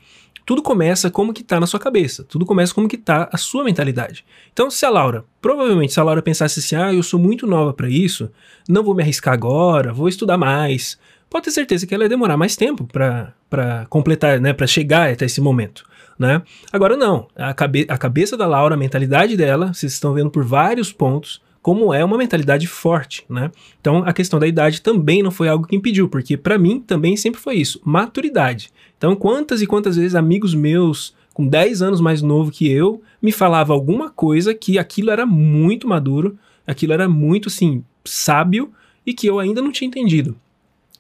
tudo 0.45 0.61
começa 0.61 1.09
como 1.09 1.33
que 1.33 1.43
tá 1.43 1.59
na 1.59 1.65
sua 1.65 1.79
cabeça. 1.79 2.23
Tudo 2.23 2.45
começa 2.45 2.75
como 2.75 2.87
que 2.87 2.95
tá 2.95 3.27
a 3.33 3.37
sua 3.37 3.63
mentalidade. 3.63 4.23
Então, 4.53 4.69
se 4.69 4.85
a 4.85 4.89
Laura, 4.91 5.25
provavelmente, 5.41 5.93
se 5.93 5.99
a 5.99 6.03
Laura 6.03 6.21
pensasse 6.21 6.59
assim, 6.59 6.75
ah, 6.75 6.93
eu 6.93 7.01
sou 7.01 7.19
muito 7.19 7.47
nova 7.47 7.73
para 7.73 7.89
isso, 7.89 8.29
não 8.69 8.83
vou 8.83 8.93
me 8.93 9.01
arriscar 9.01 9.33
agora, 9.33 9.91
vou 9.91 10.07
estudar 10.07 10.37
mais. 10.37 10.99
Pode 11.27 11.45
ter 11.45 11.51
certeza 11.51 11.87
que 11.87 11.95
ela 11.95 12.03
ia 12.03 12.09
demorar 12.09 12.37
mais 12.37 12.55
tempo 12.55 12.85
para 12.85 13.87
completar, 13.89 14.39
né? 14.39 14.53
Para 14.53 14.67
chegar 14.67 15.11
até 15.11 15.25
esse 15.25 15.41
momento. 15.41 15.89
Né? 16.19 16.39
Agora 16.71 16.95
não, 16.95 17.27
a, 17.35 17.51
cabe 17.51 17.87
a 17.89 17.97
cabeça 17.97 18.37
da 18.37 18.45
Laura, 18.45 18.75
a 18.75 18.77
mentalidade 18.77 19.35
dela, 19.35 19.73
vocês 19.73 19.91
estão 19.91 20.13
vendo 20.13 20.29
por 20.29 20.43
vários 20.43 20.93
pontos, 20.93 21.41
como 21.61 21.93
é 21.93 22.03
uma 22.03 22.17
mentalidade 22.17 22.65
forte, 22.67 23.23
né? 23.29 23.51
Então 23.79 24.03
a 24.05 24.13
questão 24.13 24.39
da 24.39 24.47
idade 24.47 24.81
também 24.81 25.21
não 25.21 25.31
foi 25.31 25.47
algo 25.47 25.67
que 25.67 25.75
impediu, 25.75 26.09
porque 26.09 26.35
para 26.35 26.57
mim 26.57 26.79
também 26.79 27.15
sempre 27.15 27.39
foi 27.39 27.55
isso, 27.55 27.79
maturidade. 27.83 28.71
Então 28.97 29.15
quantas 29.15 29.61
e 29.61 29.67
quantas 29.67 29.95
vezes 29.95 30.15
amigos 30.15 30.55
meus 30.55 31.15
com 31.33 31.47
10 31.47 31.81
anos 31.81 32.01
mais 32.01 32.21
novo 32.21 32.51
que 32.51 32.69
eu 32.69 33.01
me 33.21 33.31
falava 33.31 33.73
alguma 33.73 34.09
coisa 34.09 34.53
que 34.53 34.77
aquilo 34.77 35.11
era 35.11 35.25
muito 35.25 35.87
maduro, 35.87 36.37
aquilo 36.65 36.93
era 36.93 37.07
muito 37.07 37.47
assim 37.47 37.83
sábio 38.03 38.71
e 39.05 39.13
que 39.13 39.27
eu 39.27 39.39
ainda 39.39 39.61
não 39.61 39.71
tinha 39.71 39.87
entendido. 39.87 40.35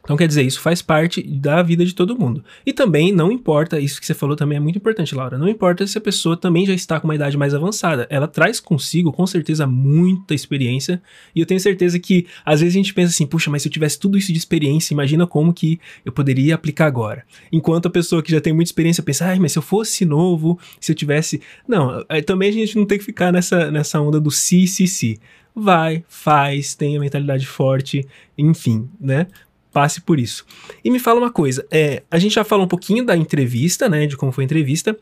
Então, 0.03 0.17
quer 0.17 0.27
dizer, 0.27 0.43
isso 0.43 0.59
faz 0.59 0.81
parte 0.81 1.21
da 1.21 1.61
vida 1.61 1.85
de 1.85 1.93
todo 1.93 2.17
mundo. 2.17 2.43
E 2.65 2.73
também 2.73 3.11
não 3.11 3.31
importa, 3.31 3.79
isso 3.79 3.99
que 3.99 4.05
você 4.05 4.13
falou 4.13 4.35
também 4.35 4.57
é 4.57 4.59
muito 4.59 4.77
importante, 4.77 5.13
Laura, 5.13 5.37
não 5.37 5.47
importa 5.47 5.85
se 5.85 5.97
a 5.97 6.01
pessoa 6.01 6.35
também 6.35 6.65
já 6.65 6.73
está 6.73 6.99
com 6.99 7.07
uma 7.07 7.15
idade 7.15 7.37
mais 7.37 7.53
avançada. 7.53 8.07
Ela 8.09 8.27
traz 8.27 8.59
consigo, 8.59 9.11
com 9.11 9.27
certeza, 9.27 9.67
muita 9.67 10.33
experiência. 10.33 11.01
E 11.35 11.39
eu 11.39 11.45
tenho 11.45 11.59
certeza 11.59 11.99
que, 11.99 12.25
às 12.43 12.61
vezes, 12.61 12.75
a 12.75 12.77
gente 12.77 12.93
pensa 12.93 13.11
assim, 13.11 13.27
puxa, 13.27 13.51
mas 13.51 13.61
se 13.61 13.67
eu 13.67 13.71
tivesse 13.71 13.99
tudo 13.99 14.17
isso 14.17 14.31
de 14.31 14.37
experiência, 14.37 14.93
imagina 14.93 15.27
como 15.27 15.53
que 15.53 15.79
eu 16.03 16.11
poderia 16.11 16.55
aplicar 16.55 16.87
agora. 16.87 17.23
Enquanto 17.51 17.85
a 17.85 17.91
pessoa 17.91 18.23
que 18.23 18.31
já 18.31 18.41
tem 18.41 18.53
muita 18.53 18.69
experiência 18.69 19.03
pensa, 19.03 19.25
ai, 19.25 19.39
mas 19.39 19.51
se 19.51 19.59
eu 19.59 19.63
fosse 19.63 20.03
novo, 20.03 20.59
se 20.79 20.91
eu 20.91 20.95
tivesse. 20.95 21.41
Não, 21.67 22.03
também 22.25 22.49
a 22.49 22.53
gente 22.53 22.75
não 22.75 22.85
tem 22.85 22.97
que 22.97 23.03
ficar 23.03 23.31
nessa, 23.31 23.69
nessa 23.69 24.01
onda 24.01 24.19
do 24.19 24.31
si, 24.31 24.67
si, 24.67 24.87
si 24.87 25.19
vai, 25.55 26.03
faz, 26.07 26.75
tem 26.75 26.95
a 26.95 26.99
mentalidade 26.99 27.45
forte, 27.45 28.07
enfim, 28.37 28.89
né? 28.99 29.27
Passe 29.71 30.01
por 30.01 30.19
isso. 30.19 30.45
E 30.83 30.89
me 30.89 30.99
fala 30.99 31.19
uma 31.19 31.31
coisa, 31.31 31.65
é, 31.71 32.03
a 32.09 32.19
gente 32.19 32.35
já 32.35 32.43
falou 32.43 32.65
um 32.65 32.69
pouquinho 32.69 33.05
da 33.05 33.15
entrevista, 33.15 33.87
né, 33.87 34.05
de 34.05 34.17
como 34.17 34.31
foi 34.31 34.43
a 34.43 34.45
entrevista, 34.45 34.97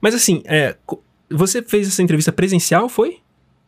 mas 0.00 0.14
assim, 0.14 0.42
é, 0.46 0.76
você 1.30 1.62
fez 1.62 1.88
essa 1.88 2.02
entrevista 2.02 2.32
presencial, 2.32 2.88
foi? 2.88 3.18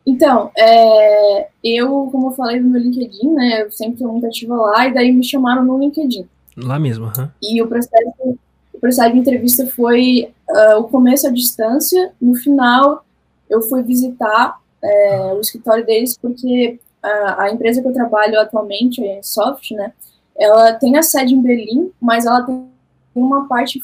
Então, 0.05 0.51
é, 0.57 1.49
eu, 1.63 2.07
como 2.11 2.29
eu 2.29 2.31
falei 2.31 2.59
no 2.59 2.69
meu 2.69 2.81
LinkedIn, 2.81 3.29
né, 3.33 3.63
eu 3.63 3.71
sempre 3.71 3.95
estou 3.95 4.11
muito 4.11 4.25
ativa 4.25 4.55
lá, 4.55 4.87
e 4.87 4.93
daí 4.93 5.11
me 5.11 5.23
chamaram 5.23 5.65
no 5.65 5.77
LinkedIn. 5.77 6.27
Lá 6.55 6.79
mesmo, 6.79 7.05
uhum. 7.05 7.29
E 7.43 7.61
o 7.61 7.67
processo, 7.67 8.37
o 8.73 8.79
processo 8.79 9.11
de 9.11 9.19
entrevista 9.19 9.67
foi 9.67 10.31
uh, 10.49 10.79
o 10.79 10.85
começo 10.85 11.27
à 11.27 11.29
distância, 11.29 12.11
no 12.21 12.35
final 12.35 13.03
eu 13.49 13.61
fui 13.61 13.81
visitar 13.83 14.59
é, 14.83 15.33
o 15.33 15.39
escritório 15.39 15.85
deles, 15.85 16.17
porque 16.17 16.79
a, 17.01 17.43
a, 17.43 17.51
empresa 17.51 17.81
que 17.81 17.87
eu 17.87 17.93
trabalho 17.93 18.39
atualmente, 18.39 19.05
a 19.05 19.23
Soft, 19.23 19.71
né, 19.71 19.91
ela 20.39 20.73
tem 20.73 20.97
a 20.97 21.03
sede 21.03 21.33
em 21.33 21.41
Berlim, 21.41 21.91
mas 21.99 22.25
ela 22.25 22.43
tem 22.43 22.67
uma 23.15 23.47
parte 23.47 23.79
em 23.79 23.81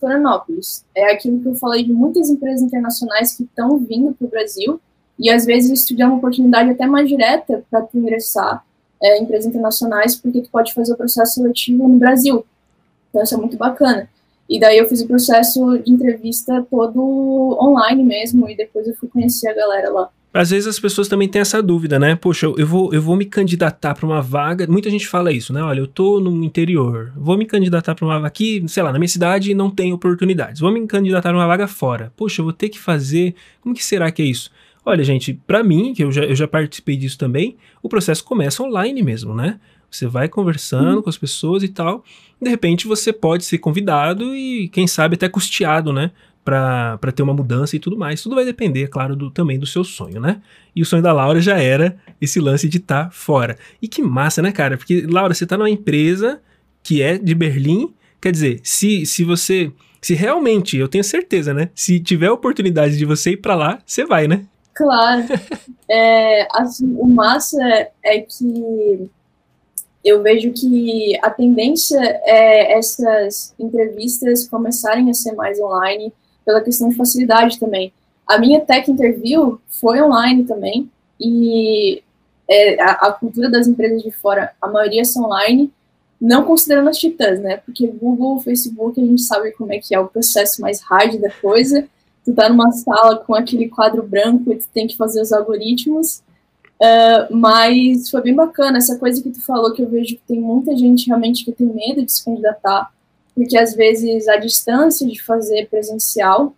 Florianópolis. 0.00 0.84
É 0.94 1.12
aquilo 1.12 1.40
que 1.40 1.48
eu 1.48 1.54
falei 1.54 1.84
de 1.84 1.92
muitas 1.92 2.28
empresas 2.28 2.62
internacionais 2.62 3.36
que 3.36 3.44
estão 3.44 3.78
vindo 3.78 4.12
para 4.12 4.26
o 4.26 4.30
Brasil 4.30 4.80
e 5.18 5.30
às 5.30 5.44
vezes 5.44 5.70
isso 5.70 5.94
te 5.94 6.02
uma 6.02 6.16
oportunidade 6.16 6.70
até 6.70 6.86
mais 6.86 7.08
direta 7.08 7.64
para 7.70 7.86
ingressar 7.94 8.64
é, 9.02 9.18
em 9.18 9.22
empresas 9.22 9.46
internacionais, 9.46 10.16
porque 10.16 10.40
tu 10.40 10.50
pode 10.50 10.72
fazer 10.74 10.92
o 10.92 10.96
processo 10.96 11.34
seletivo 11.34 11.88
no 11.88 11.98
Brasil. 11.98 12.44
Então 13.10 13.22
isso 13.22 13.34
é 13.34 13.38
muito 13.38 13.56
bacana. 13.56 14.08
E 14.48 14.58
daí 14.58 14.76
eu 14.76 14.88
fiz 14.88 15.00
o 15.00 15.06
processo 15.06 15.78
de 15.78 15.92
entrevista 15.92 16.66
todo 16.70 17.56
online 17.60 18.02
mesmo, 18.02 18.48
e 18.48 18.56
depois 18.56 18.86
eu 18.86 18.94
fui 18.94 19.08
conhecer 19.08 19.48
a 19.48 19.54
galera 19.54 19.90
lá. 19.90 20.10
Às 20.34 20.50
vezes 20.50 20.66
as 20.66 20.80
pessoas 20.80 21.06
também 21.06 21.28
têm 21.28 21.40
essa 21.40 21.62
dúvida, 21.62 21.96
né? 21.96 22.16
Poxa, 22.16 22.46
eu 22.46 22.66
vou, 22.66 22.92
eu 22.92 23.00
vou 23.00 23.14
me 23.14 23.24
candidatar 23.24 23.94
para 23.94 24.04
uma 24.04 24.20
vaga. 24.20 24.66
Muita 24.66 24.90
gente 24.90 25.06
fala 25.06 25.30
isso, 25.30 25.52
né? 25.52 25.62
Olha, 25.62 25.78
eu 25.78 25.86
tô 25.86 26.18
no 26.18 26.42
interior, 26.42 27.12
vou 27.16 27.38
me 27.38 27.46
candidatar 27.46 27.94
para 27.94 28.04
uma 28.04 28.14
vaga 28.14 28.26
aqui, 28.26 28.64
sei 28.66 28.82
lá, 28.82 28.92
na 28.92 28.98
minha 28.98 29.08
cidade 29.08 29.54
não 29.54 29.70
tem 29.70 29.92
oportunidades. 29.92 30.60
Vou 30.60 30.72
me 30.72 30.84
candidatar 30.88 31.28
para 31.28 31.38
uma 31.38 31.46
vaga 31.46 31.68
fora. 31.68 32.12
Poxa, 32.16 32.40
eu 32.40 32.44
vou 32.44 32.52
ter 32.52 32.68
que 32.68 32.80
fazer. 32.80 33.36
Como 33.60 33.74
que 33.76 33.84
será 33.84 34.10
que 34.10 34.22
é 34.22 34.24
isso? 34.24 34.50
Olha, 34.84 35.04
gente, 35.04 35.32
para 35.46 35.62
mim, 35.62 35.94
que 35.94 36.02
eu 36.02 36.10
já, 36.10 36.24
eu 36.24 36.34
já 36.34 36.48
participei 36.48 36.96
disso 36.96 37.16
também, 37.16 37.56
o 37.80 37.88
processo 37.88 38.24
começa 38.24 38.60
online 38.60 39.02
mesmo, 39.04 39.34
né? 39.34 39.60
Você 39.88 40.08
vai 40.08 40.28
conversando 40.28 40.96
uhum. 40.96 41.02
com 41.02 41.08
as 41.08 41.16
pessoas 41.16 41.62
e 41.62 41.68
tal. 41.68 42.02
De 42.42 42.50
repente 42.50 42.88
você 42.88 43.12
pode 43.12 43.44
ser 43.44 43.58
convidado 43.58 44.34
e, 44.34 44.68
quem 44.70 44.88
sabe, 44.88 45.14
até 45.14 45.28
custeado, 45.28 45.92
né? 45.92 46.10
Para 46.44 47.12
ter 47.14 47.22
uma 47.22 47.32
mudança 47.32 47.74
e 47.74 47.78
tudo 47.78 47.96
mais. 47.96 48.22
Tudo 48.22 48.34
vai 48.34 48.44
depender, 48.44 48.84
é 48.84 48.86
claro, 48.86 49.16
do, 49.16 49.30
também 49.30 49.58
do 49.58 49.66
seu 49.66 49.82
sonho, 49.82 50.20
né? 50.20 50.42
E 50.76 50.82
o 50.82 50.84
sonho 50.84 51.02
da 51.02 51.12
Laura 51.12 51.40
já 51.40 51.56
era 51.56 51.96
esse 52.20 52.38
lance 52.38 52.68
de 52.68 52.76
estar 52.76 53.04
tá 53.04 53.10
fora. 53.10 53.56
E 53.80 53.88
que 53.88 54.02
massa, 54.02 54.42
né, 54.42 54.52
cara? 54.52 54.76
Porque, 54.76 55.06
Laura, 55.08 55.32
você 55.32 55.46
tá 55.46 55.56
numa 55.56 55.70
empresa 55.70 56.40
que 56.82 57.00
é 57.00 57.16
de 57.16 57.34
Berlim. 57.34 57.94
Quer 58.20 58.30
dizer, 58.30 58.60
se, 58.62 59.06
se 59.06 59.24
você. 59.24 59.72
Se 60.02 60.12
realmente, 60.12 60.76
eu 60.76 60.86
tenho 60.86 61.02
certeza, 61.02 61.54
né? 61.54 61.70
Se 61.74 61.98
tiver 61.98 62.26
a 62.26 62.32
oportunidade 62.32 62.98
de 62.98 63.06
você 63.06 63.30
ir 63.30 63.38
para 63.38 63.54
lá, 63.54 63.78
você 63.86 64.04
vai, 64.04 64.28
né? 64.28 64.44
Claro. 64.74 65.24
é, 65.88 66.46
assim, 66.52 66.94
o 66.98 67.06
massa 67.06 67.58
é 68.04 68.20
que 68.20 69.08
eu 70.04 70.22
vejo 70.22 70.52
que 70.52 71.18
a 71.22 71.30
tendência 71.30 71.98
é 72.24 72.76
essas 72.76 73.54
entrevistas 73.58 74.46
começarem 74.46 75.08
a 75.08 75.14
ser 75.14 75.32
mais 75.32 75.58
online 75.58 76.12
pela 76.44 76.60
questão 76.60 76.88
de 76.88 76.96
facilidade 76.96 77.58
também. 77.58 77.92
A 78.26 78.38
minha 78.38 78.60
tech 78.60 78.90
interview 78.90 79.60
foi 79.68 80.00
online 80.00 80.44
também, 80.44 80.90
e 81.20 82.02
é, 82.48 82.80
a, 82.82 82.92
a, 82.92 83.12
cultura 83.12 83.50
das 83.50 83.66
empresas 83.66 84.02
de 84.02 84.10
fora, 84.10 84.52
a 84.60 84.68
maioria 84.68 85.04
são 85.04 85.24
online, 85.24 85.72
não 86.20 86.44
considerando 86.44 86.88
as 86.88 86.98
titãs, 86.98 87.40
né? 87.40 87.58
Porque 87.58 87.86
Google, 87.86 88.40
Facebook, 88.40 89.00
a 89.00 89.04
gente 89.04 89.22
sabe 89.22 89.52
como 89.52 89.72
é 89.72 89.78
que 89.78 89.94
é 89.94 90.00
o 90.00 90.08
processo 90.08 90.60
mais 90.60 90.80
hard 90.80 91.20
da 91.20 91.30
coisa. 91.30 91.86
Tu 92.24 92.32
tá 92.32 92.48
numa 92.48 92.72
sala 92.72 93.18
com 93.18 93.34
aquele 93.34 93.68
quadro 93.68 94.02
branco 94.02 94.52
e 94.52 94.56
tu 94.56 94.66
tem 94.72 94.86
que 94.86 94.96
fazer 94.96 95.20
os 95.20 95.32
algoritmos. 95.32 96.22
Uh, 96.80 97.34
mas 97.34 98.10
foi 98.10 98.22
bem 98.22 98.34
bacana 98.34 98.78
essa 98.78 98.98
coisa 98.98 99.22
que 99.22 99.30
tu 99.30 99.40
falou, 99.42 99.72
que 99.72 99.82
eu 99.82 99.88
vejo 99.88 100.16
que 100.16 100.22
tem 100.26 100.40
muita 100.40 100.76
gente 100.76 101.06
realmente 101.06 101.44
que 101.44 101.52
tem 101.52 101.66
medo 101.66 102.04
de 102.04 102.10
se 102.10 102.24
candidatar 102.24 102.90
porque 103.34 103.58
às 103.58 103.74
vezes 103.74 104.28
a 104.28 104.36
distância 104.36 105.06
de 105.06 105.22
fazer 105.22 105.68
presencial, 105.68 106.54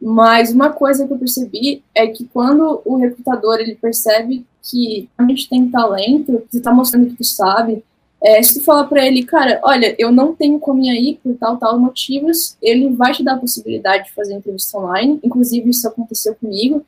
mas 0.00 0.52
uma 0.52 0.70
coisa 0.70 1.06
que 1.06 1.12
eu 1.12 1.18
percebi 1.18 1.82
é 1.94 2.06
que 2.06 2.24
quando 2.32 2.80
o 2.84 2.96
recrutador 2.96 3.60
ele 3.60 3.74
percebe 3.74 4.46
que 4.62 5.08
a 5.16 5.24
gente 5.24 5.48
tem 5.48 5.70
talento, 5.70 6.42
você 6.50 6.58
está 6.58 6.72
mostrando 6.72 7.08
que 7.08 7.16
tu 7.16 7.24
sabe, 7.24 7.84
é, 8.22 8.42
se 8.42 8.58
tu 8.58 8.64
falar 8.64 8.84
para 8.84 9.06
ele, 9.06 9.24
cara, 9.24 9.60
olha, 9.64 9.94
eu 9.98 10.12
não 10.12 10.34
tenho 10.34 10.58
como 10.58 10.82
ir 10.82 10.90
aí 10.90 11.18
por 11.22 11.34
tal, 11.36 11.56
tal 11.56 11.78
motivos, 11.78 12.56
ele 12.60 12.90
vai 12.90 13.12
te 13.12 13.24
dar 13.24 13.34
a 13.34 13.38
possibilidade 13.38 14.04
de 14.04 14.12
fazer 14.12 14.34
entrevista 14.34 14.76
online. 14.78 15.18
Inclusive, 15.22 15.70
isso 15.70 15.88
aconteceu 15.88 16.34
comigo. 16.34 16.84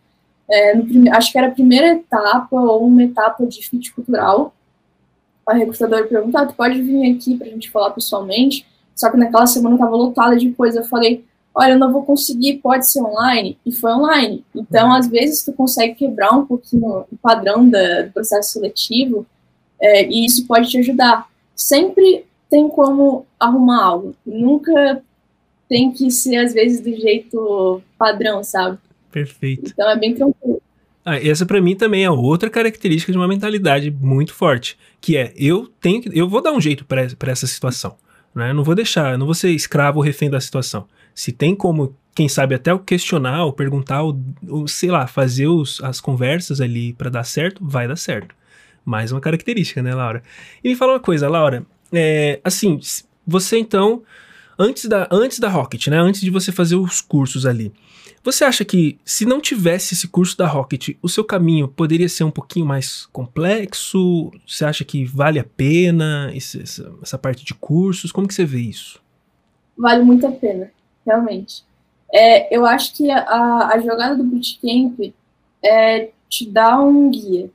É, 0.51 0.77
prime... 0.77 1.09
acho 1.09 1.33
que 1.33 1.39
era 1.39 1.47
a 1.47 1.53
primeira 1.53 1.95
etapa 1.95 2.61
ou 2.61 2.87
uma 2.87 3.03
etapa 3.03 3.47
de 3.47 3.67
fit 3.67 3.95
cultural. 3.95 4.55
A 5.47 5.55
recrutadora 5.55 6.07
perguntou, 6.07 6.39
ah, 6.39 6.47
tu 6.47 6.55
pode 6.55 6.81
vir 6.83 7.15
aqui 7.15 7.37
para 7.37 7.47
a 7.47 7.51
gente 7.51 7.71
falar 7.71 7.91
pessoalmente? 7.91 8.67
Só 8.95 9.11
que 9.11 9.17
naquela 9.17 9.47
semana 9.47 9.75
estava 9.75 9.97
lotada 9.97 10.37
de 10.37 10.51
coisa. 10.53 10.81
Eu 10.81 10.85
falei, 10.85 11.25
olha, 11.55 11.73
eu 11.73 11.79
não 11.79 11.93
vou 11.93 12.05
conseguir, 12.05 12.59
pode 12.59 12.87
ser 12.87 13.03
online. 13.03 13.59
E 13.65 13.73
foi 13.73 13.93
online. 13.93 14.45
Então, 14.55 14.93
às 14.93 15.09
vezes, 15.09 15.43
tu 15.43 15.53
consegue 15.53 15.95
quebrar 15.95 16.33
um 16.33 16.47
pouquinho 16.47 17.05
o 17.11 17.17
padrão 17.21 17.69
da, 17.69 18.03
do 18.03 18.13
processo 18.13 18.53
seletivo 18.53 19.27
é, 19.81 20.07
e 20.07 20.25
isso 20.25 20.47
pode 20.47 20.71
te 20.71 20.79
ajudar. 20.79 21.27
Sempre 21.55 22.25
tem 22.51 22.69
como 22.69 23.27
arrumar 23.39 23.85
algo. 23.85 24.15
Nunca 24.25 25.03
tem 25.69 25.91
que 25.91 26.11
ser, 26.11 26.37
às 26.37 26.53
vezes, 26.53 26.81
do 26.81 26.95
jeito 26.95 27.83
padrão, 27.99 28.45
sabe? 28.45 28.79
Perfeito. 29.11 29.71
Então, 29.73 29.91
é 29.91 29.97
bem 29.97 30.15
tranquilo. 30.15 30.61
Ah, 31.05 31.17
essa 31.17 31.45
para 31.45 31.61
mim 31.61 31.75
também 31.75 32.05
é 32.05 32.11
outra 32.11 32.49
característica 32.49 33.11
de 33.11 33.19
uma 33.19 33.27
mentalidade 33.27 33.91
muito 33.91 34.33
forte, 34.33 34.79
que 35.01 35.17
é 35.17 35.33
eu 35.37 35.67
tenho 35.81 36.01
que, 36.01 36.17
eu 36.17 36.29
vou 36.29 36.41
dar 36.41 36.53
um 36.53 36.61
jeito 36.61 36.85
para 36.85 37.33
essa 37.33 37.47
situação 37.49 37.97
Né? 38.35 38.53
Não 38.53 38.65
vou 38.65 38.75
deixar, 38.75 39.19
não 39.19 39.27
vou 39.27 39.35
ser 39.35 39.51
escravo 39.51 39.99
ou 39.99 40.05
refém 40.05 40.31
da 40.31 40.41
situação. 40.41 40.87
Se 41.15 41.33
tem 41.33 41.55
como, 41.55 41.95
quem 42.15 42.29
sabe, 42.29 42.55
até 42.55 42.73
o 42.73 42.79
questionar, 42.79 43.45
ou 43.45 43.53
perguntar, 43.53 44.03
ou, 44.03 44.19
ou 44.49 44.67
sei 44.67 44.91
lá, 44.91 45.07
fazer 45.07 45.47
os, 45.47 45.83
as 45.83 46.01
conversas 46.01 46.61
ali 46.61 46.93
para 46.93 47.11
dar 47.11 47.25
certo, 47.25 47.65
vai 47.65 47.87
dar 47.87 47.97
certo. 47.97 48.35
Mais 48.85 49.13
uma 49.13 49.21
característica, 49.21 49.83
né, 49.83 49.95
Laura? 49.95 50.23
E 50.65 50.69
me 50.69 50.77
fala 50.77 50.95
uma 50.95 51.01
coisa, 51.01 51.29
Laura. 51.29 51.65
É, 51.93 52.41
assim, 52.43 52.81
você 53.27 53.59
então, 53.59 54.03
antes 54.63 54.87
da, 54.87 55.09
antes 55.11 55.39
da 55.39 55.49
Rocket, 55.49 55.89
né? 55.89 55.99
Antes 55.99 56.21
de 56.21 56.31
você 56.31 56.53
fazer 56.53 56.77
os 56.77 57.01
cursos 57.01 57.45
ali, 57.45 57.73
você 58.23 58.45
acha 58.45 58.65
que 58.65 58.99
se 59.05 59.25
não 59.27 59.41
tivesse 59.41 59.95
esse 59.95 60.07
curso 60.07 60.39
da 60.39 60.47
Rocket, 60.47 60.97
o 61.03 61.09
seu 61.09 61.25
caminho 61.25 61.67
poderia 61.67 62.09
ser 62.09 62.23
um 62.23 62.31
pouquinho 62.31 62.65
mais 62.65 63.07
complexo? 63.07 64.31
Você 64.47 64.65
acha 64.65 64.85
que 64.85 65.05
vale 65.05 65.41
a 65.41 65.45
pena 65.45 66.31
esse, 66.33 66.63
essa, 66.63 66.93
essa, 67.03 67.19
parte 67.19 67.45
de 67.45 67.55
cursos? 67.55 68.13
Como 68.13 68.29
que 68.29 68.35
você 68.35 68.45
vê 68.45 68.61
isso? 68.61 69.03
Vale 69.77 70.05
muito 70.05 70.27
a 70.27 70.31
pena, 70.31 70.71
realmente. 71.05 71.65
É, 72.15 72.55
eu 72.55 72.65
acho 72.65 72.95
que 72.95 73.11
a, 73.11 73.71
a 73.73 73.81
jogada 73.81 74.17
do 74.17 74.23
bootcamp 74.23 75.01
é, 75.65 76.11
te 76.29 76.49
dá 76.49 76.79
um 76.79 77.11
guia. 77.11 77.51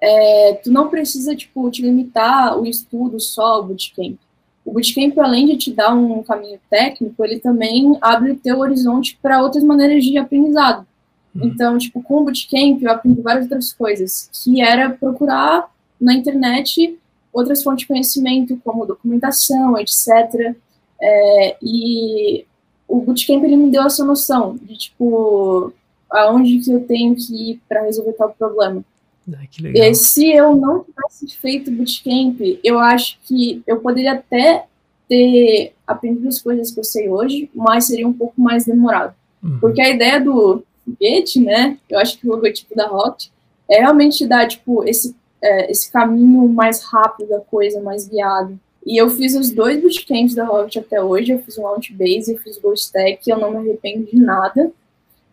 É, 0.00 0.60
tu 0.62 0.70
não 0.70 0.88
precisa, 0.88 1.34
tipo, 1.34 1.68
te 1.70 1.82
limitar 1.82 2.56
o 2.58 2.66
estudo 2.66 3.18
só 3.18 3.54
ao 3.54 3.64
bootcamp 3.64 4.18
o 4.66 4.72
bootcamp, 4.72 5.16
além 5.18 5.46
de 5.46 5.56
te 5.56 5.72
dar 5.72 5.94
um 5.94 6.24
caminho 6.24 6.58
técnico, 6.68 7.24
ele 7.24 7.38
também 7.38 7.96
abre 8.00 8.32
o 8.32 8.36
teu 8.36 8.58
horizonte 8.58 9.16
para 9.22 9.40
outras 9.40 9.62
maneiras 9.62 10.04
de 10.04 10.18
aprendizado. 10.18 10.84
Uhum. 11.32 11.46
Então, 11.46 11.78
tipo, 11.78 12.02
com 12.02 12.16
o 12.16 12.24
bootcamp 12.24 12.82
eu 12.82 12.90
aprendi 12.90 13.22
várias 13.22 13.44
outras 13.44 13.72
coisas, 13.72 14.28
que 14.32 14.60
era 14.60 14.90
procurar 14.90 15.70
na 16.00 16.12
internet 16.12 16.98
outras 17.32 17.62
fontes 17.62 17.82
de 17.82 17.86
conhecimento, 17.86 18.60
como 18.64 18.84
documentação, 18.84 19.78
etc. 19.78 20.56
É, 21.00 21.56
e 21.62 22.44
o 22.88 23.00
bootcamp, 23.00 23.44
ele 23.44 23.56
me 23.56 23.70
deu 23.70 23.84
essa 23.84 24.04
noção 24.04 24.58
de, 24.60 24.76
tipo, 24.76 25.72
aonde 26.10 26.58
que 26.58 26.72
eu 26.72 26.84
tenho 26.84 27.14
que 27.14 27.52
ir 27.52 27.60
para 27.68 27.82
resolver 27.82 28.14
tal 28.14 28.30
problema. 28.30 28.84
Ah, 29.32 29.94
se 29.94 30.32
eu 30.32 30.54
não 30.54 30.84
tivesse 30.84 31.36
feito 31.36 31.70
bootcamp, 31.70 32.40
eu 32.62 32.78
acho 32.78 33.18
que 33.24 33.62
eu 33.66 33.80
poderia 33.80 34.12
até 34.12 34.66
ter 35.08 35.74
aprendido 35.86 36.28
as 36.28 36.40
coisas 36.40 36.70
que 36.70 36.78
eu 36.78 36.84
sei 36.84 37.08
hoje, 37.08 37.50
mas 37.54 37.86
seria 37.86 38.06
um 38.06 38.12
pouco 38.12 38.40
mais 38.40 38.64
demorado. 38.64 39.14
Uhum. 39.42 39.58
Porque 39.60 39.80
a 39.80 39.90
ideia 39.90 40.20
do 40.20 40.64
foguete, 40.84 41.40
né, 41.40 41.78
eu 41.88 41.98
acho 41.98 42.18
que 42.18 42.28
o 42.28 42.30
logotipo 42.30 42.74
da 42.74 42.86
Rocket, 42.86 43.28
é 43.68 43.80
realmente 43.80 44.26
dar, 44.26 44.46
tipo, 44.46 44.84
esse, 44.84 45.14
é, 45.42 45.70
esse 45.70 45.90
caminho 45.90 46.48
mais 46.48 46.82
rápido 46.84 47.28
da 47.28 47.40
coisa, 47.40 47.80
mais 47.80 48.08
guiado. 48.08 48.58
E 48.86 48.96
eu 48.96 49.10
fiz 49.10 49.34
os 49.34 49.50
dois 49.50 49.80
bootcamps 49.80 50.34
da 50.34 50.44
Rocket 50.44 50.76
até 50.76 51.02
hoje, 51.02 51.32
eu 51.32 51.40
fiz 51.40 51.58
o 51.58 51.62
Launch 51.62 51.92
Base 51.92 52.32
e 52.32 52.38
fiz 52.38 52.56
o 52.56 52.62
Ghost 52.62 52.92
Tech, 52.92 53.18
eu 53.28 53.38
não 53.38 53.50
me 53.50 53.58
arrependo 53.58 54.06
de 54.06 54.16
nada. 54.16 54.70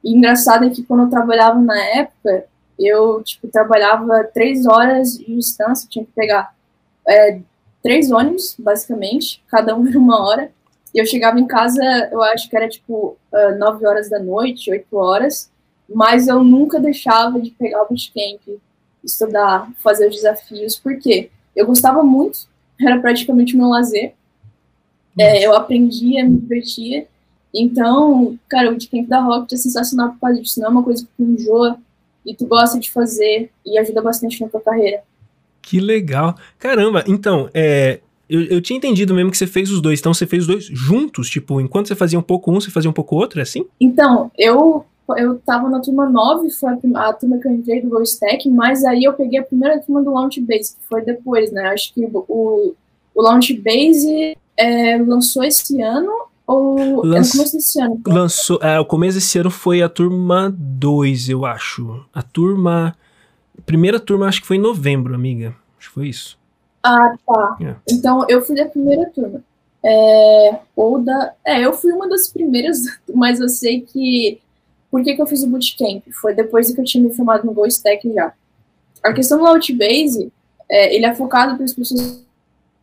E 0.04 0.12
engraçado 0.12 0.66
é 0.66 0.70
que 0.70 0.84
quando 0.84 1.04
eu 1.04 1.10
trabalhava 1.10 1.60
na 1.62 1.80
época, 1.80 2.46
eu, 2.86 3.22
tipo, 3.24 3.48
trabalhava 3.48 4.24
três 4.34 4.66
horas 4.66 5.18
de 5.18 5.36
distância, 5.36 5.88
tinha 5.90 6.06
que 6.06 6.12
pegar 6.12 6.56
é, 7.08 7.40
três 7.82 8.12
ônibus, 8.12 8.56
basicamente, 8.58 9.44
cada 9.50 9.76
um 9.76 9.86
era 9.88 10.00
uma 10.00 10.26
hora, 10.26 10.52
e 10.94 11.00
eu 11.00 11.06
chegava 11.06 11.40
em 11.40 11.48
casa, 11.48 11.84
eu 12.12 12.22
acho 12.22 12.50
que 12.50 12.56
era, 12.56 12.70
tipo, 12.70 13.18
uh, 13.32 13.58
nove 13.58 13.86
horas 13.86 14.10
da 14.10 14.20
noite, 14.20 14.70
oito 14.70 14.96
horas, 14.96 15.52
mas 15.90 16.28
eu 16.28 16.44
nunca 16.44 16.80
deixava 16.80 17.42
de 17.42 17.52
pegar 17.52 17.84
o 17.84 17.88
bootcamp, 17.88 18.42
estudar, 19.04 19.70
fazer 19.80 20.08
os 20.08 20.16
desafios, 20.16 20.78
porque 20.78 21.30
eu 21.56 21.66
gostava 21.66 22.04
muito, 22.04 22.48
era 22.80 23.00
praticamente 23.00 23.56
o 23.56 23.58
meu 23.58 23.68
lazer, 23.70 24.14
é, 25.18 25.46
eu 25.46 25.56
aprendia, 25.56 26.24
me 26.24 26.40
divertia, 26.40 27.08
então, 27.54 28.38
cara, 28.48 28.70
o 28.70 28.72
bootcamp 28.72 29.08
da 29.08 29.20
Rocket 29.20 29.54
é 29.54 29.58
sensacional 29.58 30.12
por 30.12 30.20
causa 30.20 30.42
disso, 30.42 30.60
não 30.60 30.68
é 30.68 30.72
uma 30.72 30.84
coisa 30.84 31.04
que 31.04 31.12
tu 31.18 31.24
enjoa, 31.24 31.78
e 32.26 32.36
tu 32.36 32.46
gosta 32.46 32.80
de 32.80 32.92
fazer 32.92 33.52
e 33.66 33.78
ajuda 33.78 34.02
bastante 34.02 34.42
na 34.42 34.48
tua 34.48 34.62
carreira. 34.62 35.02
Que 35.62 35.80
legal. 35.80 36.36
Caramba, 36.60 37.04
então, 37.08 37.50
é, 37.54 38.00
eu, 38.30 38.42
eu 38.44 38.62
tinha 38.62 38.78
entendido 38.78 39.14
mesmo 39.14 39.32
que 39.32 39.38
você 39.38 39.48
fez 39.48 39.72
os 39.72 39.82
dois. 39.82 40.00
Então, 40.00 40.14
você 40.14 40.26
fez 40.26 40.44
os 40.44 40.48
dois 40.48 40.66
juntos? 40.66 41.30
Tipo, 41.30 41.62
enquanto 41.62 41.88
você 41.88 41.96
fazia 41.96 42.20
um 42.20 42.24
pouco 42.24 42.52
um, 42.52 42.60
você 42.60 42.72
fazia 42.72 42.90
um 42.90 42.94
pouco 42.94 43.16
outro, 43.16 43.40
é 43.40 43.44
assim? 43.44 43.66
Então, 43.80 44.32
eu 44.38 44.86
eu 45.18 45.38
tava 45.40 45.70
na 45.70 45.82
turma 45.82 46.10
9, 46.10 46.50
foi 46.50 46.72
a, 46.72 47.10
a 47.10 47.14
turma 47.14 47.38
que 47.38 47.48
eu 47.48 47.52
entrei 47.52 47.82
do 47.82 47.90
GoStack, 47.90 48.50
mas 48.50 48.86
aí 48.86 49.04
eu 49.04 49.14
peguei 49.14 49.40
a 49.40 49.44
primeira 49.44 49.80
turma 49.82 50.02
do 50.02 50.14
Launch 50.14 50.40
Base, 50.40 50.78
que 50.78 50.88
foi 50.88 51.04
depois, 51.04 51.52
né? 51.52 51.68
Acho 51.68 51.94
que 51.94 52.06
o, 52.06 52.74
o 53.14 53.22
Launch 53.22 53.54
Base 53.62 54.38
é, 54.58 54.98
lançou 54.98 55.44
esse 55.44 55.82
ano 55.82 56.12
ou 56.46 57.06
Lanç... 57.06 57.28
é 57.28 57.30
no 57.30 57.32
começo 57.32 57.54
desse 57.56 57.82
ano? 57.82 58.02
Lançou, 58.06 58.60
é, 58.62 58.80
o 58.80 58.86
começo 58.86 59.18
desse 59.18 59.38
ano 59.40 59.50
foi 59.50 59.82
a 59.82 59.90
turma 59.90 60.54
2, 60.56 61.30
eu 61.30 61.46
acho. 61.46 62.06
A 62.14 62.22
turma. 62.22 62.96
A 63.58 63.62
primeira 63.62 64.00
turma 64.00 64.28
acho 64.28 64.42
que 64.42 64.48
foi 64.48 64.58
em 64.58 64.62
novembro, 64.62 65.16
amiga. 65.16 65.56
Acho 65.78 65.90
que 65.90 65.94
foi 65.94 66.08
isso. 66.10 66.38
Ah, 66.82 67.16
tá. 67.26 67.58
É. 67.62 67.76
Então 67.90 68.26
eu 68.28 68.42
fui 68.42 68.56
da 68.56 68.66
primeira 68.66 69.10
turma. 69.10 69.42
É, 69.84 70.60
ou 70.76 71.02
da. 71.02 71.34
É, 71.46 71.66
eu 71.66 71.74
fui 71.74 71.92
uma 71.94 72.10
das 72.10 72.28
primeiras, 72.28 72.80
mas 73.14 73.40
eu 73.40 73.48
sei 73.48 73.82
que. 73.82 74.42
Por 74.92 75.04
que, 75.04 75.16
que 75.16 75.22
eu 75.22 75.26
fiz 75.26 75.42
o 75.44 75.48
bootcamp? 75.48 76.04
Foi 76.22 76.36
depois 76.36 76.72
que 76.72 76.80
eu 76.80 76.86
tinha 76.86 77.04
me 77.04 77.14
formado 77.16 77.46
no 77.46 77.54
GoStack 77.54 78.14
já. 78.14 78.32
A 79.02 79.12
questão 79.12 79.40
do 79.40 79.48
Outbase, 79.48 80.32
é, 80.70 80.96
ele 80.96 81.06
é 81.06 81.16
focado 81.16 81.56
para 81.56 81.66
as 81.66 81.74
pessoas 81.74 82.24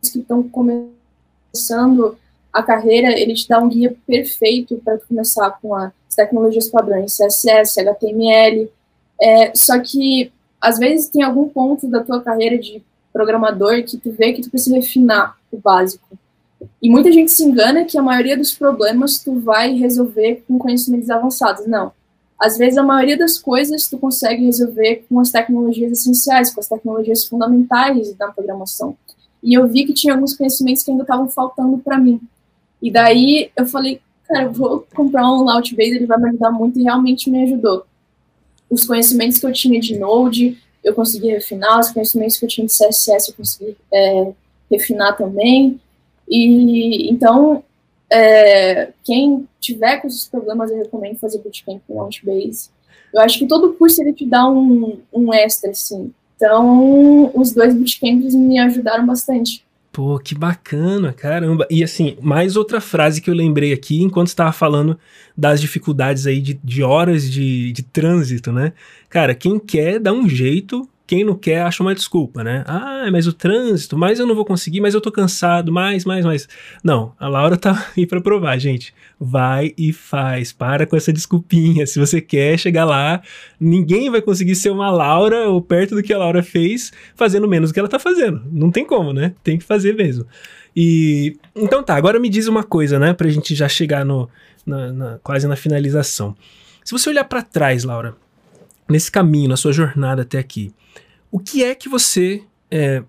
que 0.01 0.19
estão 0.19 0.43
começando 0.43 2.17
a 2.51 2.61
carreira, 2.61 3.17
ele 3.17 3.33
te 3.33 3.47
dá 3.47 3.59
um 3.59 3.69
guia 3.69 3.95
perfeito 4.05 4.81
para 4.83 4.97
começar 4.99 5.49
com 5.61 5.73
as 5.75 5.91
tecnologias 6.15 6.67
padrões, 6.67 7.17
CSS, 7.17 7.79
HTML. 7.79 8.69
É, 9.21 9.55
só 9.55 9.79
que, 9.79 10.31
às 10.59 10.77
vezes, 10.77 11.09
tem 11.09 11.23
algum 11.23 11.47
ponto 11.47 11.87
da 11.87 12.03
tua 12.03 12.21
carreira 12.21 12.57
de 12.57 12.81
programador 13.13 13.83
que 13.83 13.97
tu 13.97 14.11
vê 14.11 14.33
que 14.33 14.41
tu 14.41 14.49
precisa 14.49 14.75
refinar 14.75 15.37
o 15.51 15.57
básico. 15.57 16.17
E 16.81 16.89
muita 16.89 17.11
gente 17.11 17.31
se 17.31 17.43
engana 17.43 17.85
que 17.85 17.97
a 17.97 18.03
maioria 18.03 18.37
dos 18.37 18.53
problemas 18.53 19.19
tu 19.19 19.39
vai 19.39 19.73
resolver 19.75 20.43
com 20.47 20.59
conhecimentos 20.59 21.09
avançados. 21.09 21.65
Não. 21.65 21.91
Às 22.37 22.57
vezes, 22.57 22.77
a 22.77 22.83
maioria 22.83 23.17
das 23.17 23.37
coisas 23.37 23.87
tu 23.87 23.97
consegue 23.97 24.45
resolver 24.45 25.05
com 25.07 25.19
as 25.19 25.31
tecnologias 25.31 25.91
essenciais, 25.91 26.53
com 26.53 26.59
as 26.59 26.67
tecnologias 26.67 27.25
fundamentais 27.25 28.13
da 28.15 28.31
programação. 28.31 28.95
E 29.43 29.53
eu 29.53 29.67
vi 29.67 29.85
que 29.85 29.93
tinha 29.93 30.13
alguns 30.13 30.35
conhecimentos 30.35 30.83
que 30.83 30.91
ainda 30.91 31.03
estavam 31.03 31.29
faltando 31.29 31.77
para 31.77 31.97
mim. 31.97 32.19
E 32.81 32.91
daí 32.91 33.51
eu 33.55 33.65
falei, 33.65 34.01
cara, 34.27 34.45
eu 34.45 34.51
vou 34.51 34.87
comprar 34.93 35.29
um 35.31 35.43
Launchbase, 35.43 35.95
ele 35.95 36.05
vai 36.05 36.19
me 36.19 36.29
ajudar 36.29 36.51
muito 36.51 36.79
e 36.79 36.83
realmente 36.83 37.29
me 37.29 37.43
ajudou. 37.43 37.85
Os 38.69 38.85
conhecimentos 38.85 39.37
que 39.37 39.45
eu 39.45 39.53
tinha 39.53 39.79
de 39.79 39.97
Node, 39.99 40.57
eu 40.83 40.93
consegui 40.93 41.27
refinar, 41.27 41.79
os 41.79 41.91
conhecimentos 41.91 42.37
que 42.37 42.45
eu 42.45 42.49
tinha 42.49 42.65
de 42.65 42.73
CSS, 42.73 43.29
eu 43.29 43.35
consegui 43.35 43.77
é, 43.93 44.31
refinar 44.69 45.15
também. 45.15 45.79
E 46.27 47.11
então, 47.11 47.63
é, 48.09 48.91
quem 49.03 49.47
tiver 49.59 49.97
com 49.97 50.07
esses 50.07 50.27
problemas, 50.27 50.71
eu 50.71 50.77
recomendo 50.77 51.17
fazer 51.17 51.39
bootcamp 51.39 51.81
com 51.87 51.97
Launchbase. 51.97 52.69
Eu 53.13 53.21
acho 53.21 53.37
que 53.37 53.47
todo 53.47 53.73
curso 53.73 54.01
ele 54.01 54.13
te 54.13 54.25
dá 54.25 54.49
um, 54.49 54.99
um 55.13 55.33
extra, 55.33 55.71
assim. 55.71 56.13
Então, 56.35 57.31
os 57.35 57.51
dois 57.51 57.73
bootcamps 57.73 58.33
me 58.33 58.57
ajudaram 58.57 59.05
bastante. 59.05 59.63
Pô, 59.91 60.17
que 60.17 60.33
bacana, 60.33 61.11
caramba. 61.11 61.67
E 61.69 61.83
assim, 61.83 62.17
mais 62.21 62.55
outra 62.55 62.79
frase 62.79 63.21
que 63.21 63.29
eu 63.29 63.33
lembrei 63.33 63.73
aqui 63.73 64.01
enquanto 64.01 64.27
estava 64.27 64.53
falando 64.53 64.97
das 65.35 65.59
dificuldades 65.59 66.25
aí 66.25 66.41
de, 66.41 66.53
de 66.63 66.81
horas 66.81 67.29
de, 67.29 67.73
de 67.73 67.83
trânsito, 67.83 68.53
né? 68.53 68.71
Cara, 69.09 69.35
quem 69.35 69.59
quer 69.59 69.99
dá 69.99 70.13
um 70.13 70.29
jeito 70.29 70.87
quem 71.11 71.25
não 71.25 71.35
quer 71.35 71.63
acha 71.63 71.83
uma 71.83 71.93
desculpa, 71.93 72.41
né? 72.41 72.63
Ah, 72.65 73.09
mas 73.11 73.27
o 73.27 73.33
trânsito, 73.33 73.97
mas 73.97 74.17
eu 74.17 74.25
não 74.25 74.33
vou 74.33 74.45
conseguir, 74.45 74.79
mas 74.79 74.93
eu 74.93 75.01
tô 75.01 75.11
cansado, 75.11 75.69
mais, 75.69 76.05
mais, 76.05 76.23
mais. 76.23 76.47
Não, 76.81 77.13
a 77.19 77.27
Laura 77.27 77.57
tá 77.57 77.85
aí 77.97 78.07
para 78.07 78.21
provar, 78.21 78.57
gente. 78.57 78.93
Vai 79.19 79.73
e 79.77 79.91
faz, 79.91 80.53
para 80.53 80.85
com 80.85 80.95
essa 80.95 81.11
desculpinha. 81.11 81.85
Se 81.85 81.99
você 81.99 82.21
quer 82.21 82.57
chegar 82.57 82.85
lá, 82.85 83.21
ninguém 83.59 84.09
vai 84.09 84.21
conseguir 84.21 84.55
ser 84.55 84.69
uma 84.69 84.89
Laura 84.89 85.49
ou 85.49 85.61
perto 85.61 85.95
do 85.95 86.01
que 86.01 86.13
a 86.13 86.17
Laura 86.17 86.41
fez, 86.41 86.93
fazendo 87.13 87.45
menos 87.45 87.71
do 87.71 87.73
que 87.73 87.79
ela 87.81 87.89
tá 87.89 87.99
fazendo. 87.99 88.41
Não 88.49 88.71
tem 88.71 88.85
como, 88.85 89.11
né? 89.11 89.33
Tem 89.43 89.57
que 89.57 89.65
fazer 89.65 89.93
mesmo. 89.93 90.25
E 90.73 91.35
então 91.53 91.83
tá, 91.83 91.93
agora 91.97 92.21
me 92.21 92.29
diz 92.29 92.47
uma 92.47 92.63
coisa, 92.63 92.97
né, 92.97 93.11
pra 93.11 93.29
gente 93.29 93.53
já 93.53 93.67
chegar 93.67 94.05
no 94.05 94.29
na, 94.65 94.93
na, 94.93 95.19
quase 95.21 95.45
na 95.45 95.57
finalização. 95.57 96.37
Se 96.85 96.93
você 96.93 97.09
olhar 97.09 97.25
para 97.25 97.41
trás, 97.41 97.83
Laura, 97.83 98.15
nesse 98.91 99.11
caminho, 99.11 99.49
na 99.49 99.57
sua 99.57 99.71
jornada 99.71 100.21
até 100.21 100.37
aqui, 100.37 100.73
o 101.31 101.39
que 101.39 101.63
é 101.63 101.73
que 101.73 101.87
você 101.87 102.43
é, 102.69 103.03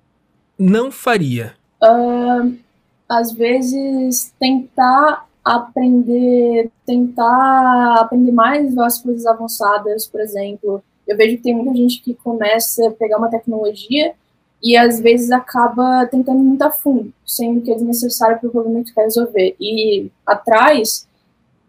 não 0.59 0.91
faria? 0.91 1.55
Uh, 1.83 2.57
às 3.09 3.33
vezes, 3.33 4.33
tentar 4.39 5.27
aprender, 5.45 6.71
tentar 6.87 7.97
aprender 8.01 8.33
mais 8.33 8.77
as 8.79 9.01
coisas 9.03 9.27
avançadas, 9.27 10.07
por 10.07 10.21
exemplo. 10.21 10.83
Eu 11.07 11.17
vejo 11.17 11.37
que 11.37 11.43
tem 11.43 11.55
muita 11.55 11.75
gente 11.75 12.01
que 12.01 12.15
começa 12.15 12.87
a 12.87 12.93
pegar 12.93 13.19
uma 13.19 13.29
tecnologia 13.29 14.15
e 14.63 14.77
às 14.77 15.01
vezes 15.01 15.33
acaba 15.33 16.07
tentando 16.07 16.39
muito 16.39 16.63
a 16.63 16.71
fundo, 16.71 17.13
sendo 17.27 17.61
que 17.61 17.73
é 17.73 17.75
desnecessário 17.75 18.39
para 18.39 18.49
o 18.49 18.53
problema 18.53 18.85
que 18.85 18.95
quer 18.95 19.03
resolver. 19.03 19.57
E 19.61 20.09
atrás, 20.25 21.09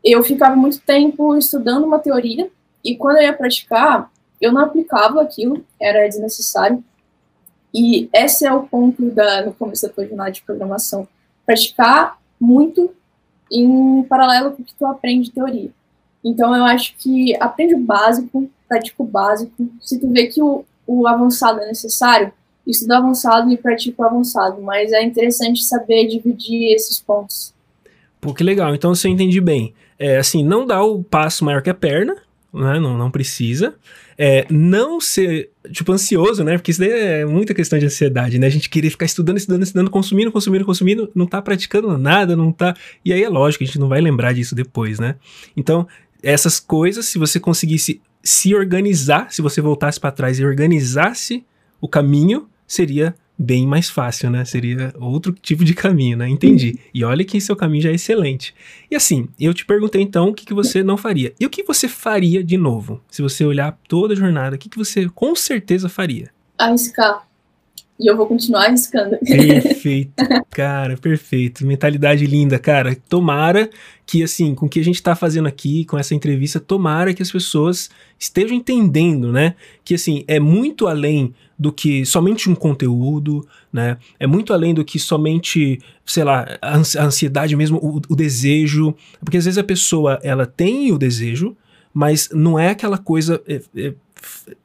eu 0.03 0.21
ficava 0.23 0.55
muito 0.55 0.79
tempo 0.81 1.35
estudando 1.35 1.85
uma 1.85 1.97
teoria, 1.97 2.49
e 2.83 2.95
quando 2.95 3.17
eu 3.17 3.23
ia 3.23 3.33
praticar, 3.33 4.11
eu 4.41 4.51
não 4.51 4.61
aplicava 4.61 5.21
aquilo, 5.21 5.63
era 5.79 6.07
desnecessário. 6.07 6.83
E 7.73 8.09
esse 8.13 8.45
é 8.45 8.53
o 8.53 8.63
ponto 8.63 9.09
da, 9.09 9.45
no 9.45 9.53
começo 9.53 9.87
da 9.87 10.05
jornada 10.05 10.31
de 10.31 10.43
programação. 10.43 11.07
Praticar 11.45 12.19
muito 12.39 12.93
em 13.51 14.03
paralelo 14.03 14.51
com 14.51 14.61
o 14.61 14.65
que 14.65 14.75
tu 14.75 14.85
aprende 14.85 15.29
de 15.29 15.31
teoria. 15.31 15.71
Então, 16.23 16.55
eu 16.55 16.63
acho 16.65 16.95
que 16.97 17.35
aprende 17.39 17.75
o 17.75 17.79
básico, 17.79 18.49
pratica 18.67 19.01
o 19.01 19.05
básico. 19.05 19.69
Se 19.81 19.99
tu 19.99 20.09
vê 20.09 20.27
que 20.27 20.41
o, 20.41 20.63
o 20.85 21.07
avançado 21.07 21.61
é 21.61 21.65
necessário, 21.65 22.31
estuda 22.65 22.97
avançado 22.97 23.51
e 23.51 23.57
pratica 23.57 24.01
o 24.01 24.05
avançado. 24.05 24.61
Mas 24.61 24.91
é 24.91 25.03
interessante 25.03 25.63
saber 25.63 26.07
dividir 26.07 26.73
esses 26.73 26.99
pontos. 26.99 27.53
Pô, 28.21 28.33
que 28.33 28.43
legal. 28.43 28.73
Então, 28.73 28.95
se 28.95 29.07
eu 29.07 29.11
entendi 29.11 29.41
bem, 29.41 29.73
é 29.99 30.17
assim, 30.17 30.43
não 30.43 30.65
dá 30.65 30.83
o 30.83 31.03
passo 31.03 31.43
maior 31.43 31.61
que 31.61 31.69
a 31.69 31.73
perna, 31.73 32.15
né? 32.53 32.79
Não, 32.79 32.97
não 32.97 33.09
precisa. 33.09 33.75
É, 34.17 34.45
não 34.49 35.01
ser, 35.01 35.49
tipo, 35.71 35.91
ansioso, 35.91 36.43
né? 36.43 36.57
Porque 36.57 36.71
isso 36.71 36.79
daí 36.79 36.91
é 36.91 37.25
muita 37.25 37.53
questão 37.53 37.79
de 37.79 37.85
ansiedade, 37.85 38.37
né? 38.37 38.47
A 38.47 38.49
gente 38.49 38.69
querer 38.69 38.89
ficar 38.89 39.05
estudando, 39.05 39.37
estudando, 39.37 39.63
estudando, 39.63 39.89
consumindo, 39.89 40.31
consumindo, 40.31 40.65
consumindo, 40.65 41.11
não 41.15 41.25
tá 41.25 41.41
praticando 41.41 41.97
nada, 41.97 42.35
não 42.35 42.51
tá. 42.51 42.75
E 43.03 43.11
aí 43.11 43.23
é 43.23 43.29
lógico, 43.29 43.63
a 43.63 43.67
gente 43.67 43.79
não 43.79 43.87
vai 43.87 43.99
lembrar 43.99 44.33
disso 44.33 44.53
depois, 44.53 44.99
né? 44.99 45.15
Então, 45.57 45.87
essas 46.21 46.59
coisas, 46.59 47.05
se 47.05 47.17
você 47.17 47.39
conseguisse 47.39 48.01
se 48.23 48.55
organizar, 48.55 49.31
se 49.31 49.41
você 49.41 49.59
voltasse 49.59 49.99
para 49.99 50.11
trás 50.11 50.39
e 50.39 50.45
organizasse 50.45 51.43
o 51.81 51.87
caminho, 51.87 52.47
seria 52.67 53.15
bem 53.37 53.65
mais 53.65 53.89
fácil, 53.89 54.29
né? 54.29 54.45
Seria 54.45 54.93
outro 54.99 55.33
tipo 55.33 55.63
de 55.63 55.73
caminho, 55.73 56.17
né? 56.17 56.29
Entendi. 56.29 56.79
E 56.93 57.03
olha 57.03 57.25
que 57.25 57.41
seu 57.41 57.55
caminho 57.55 57.83
já 57.83 57.89
é 57.89 57.95
excelente. 57.95 58.53
E 58.89 58.95
assim, 58.95 59.27
eu 59.39 59.53
te 59.53 59.65
perguntei 59.65 60.01
então 60.01 60.29
o 60.29 60.33
que, 60.33 60.45
que 60.45 60.53
você 60.53 60.83
não 60.83 60.97
faria. 60.97 61.33
E 61.39 61.45
o 61.45 61.49
que 61.49 61.63
você 61.63 61.87
faria 61.87 62.43
de 62.43 62.57
novo? 62.57 63.01
Se 63.09 63.21
você 63.21 63.43
olhar 63.43 63.77
toda 63.87 64.13
a 64.13 64.17
jornada, 64.17 64.55
o 64.55 64.59
que, 64.59 64.69
que 64.69 64.77
você 64.77 65.09
com 65.09 65.35
certeza 65.35 65.89
faria? 65.89 66.29
Arriscar. 66.57 67.27
E 67.99 68.09
eu 68.09 68.17
vou 68.17 68.25
continuar 68.25 68.65
arriscando. 68.65 69.17
Perfeito, 69.23 70.13
cara, 70.49 70.97
perfeito. 70.97 71.65
Mentalidade 71.65 72.25
linda, 72.25 72.57
cara. 72.57 72.97
Tomara 73.07 73.69
que, 74.05 74.23
assim, 74.23 74.55
com 74.55 74.65
o 74.65 74.69
que 74.69 74.79
a 74.79 74.83
gente 74.83 75.01
tá 75.01 75.15
fazendo 75.15 75.47
aqui, 75.47 75.85
com 75.85 75.97
essa 75.97 76.15
entrevista, 76.15 76.59
tomara 76.59 77.13
que 77.13 77.21
as 77.21 77.31
pessoas 77.31 77.89
estejam 78.19 78.57
entendendo, 78.57 79.31
né? 79.31 79.55
Que, 79.85 79.93
assim, 79.93 80.23
é 80.27 80.39
muito 80.39 80.87
além 80.87 81.33
do 81.63 81.71
que 81.71 82.05
somente 82.05 82.49
um 82.49 82.55
conteúdo, 82.55 83.47
né? 83.71 83.97
É 84.19 84.27
muito 84.27 84.51
além 84.51 84.73
do 84.73 84.83
que 84.83 84.99
somente, 84.99 85.79
sei 86.05 86.25
lá, 86.25 86.45
a 86.61 86.75
ansiedade 86.75 87.55
mesmo, 87.55 87.77
o, 87.77 88.01
o 88.09 88.15
desejo. 88.17 88.93
Porque 89.21 89.37
às 89.37 89.45
vezes 89.45 89.57
a 89.57 89.63
pessoa, 89.63 90.19
ela 90.21 90.45
tem 90.45 90.91
o 90.91 90.97
desejo, 90.97 91.55
mas 91.93 92.27
não 92.33 92.59
é 92.59 92.71
aquela 92.71 92.97
coisa 92.97 93.41
é, 93.47 93.61
é, 93.77 93.93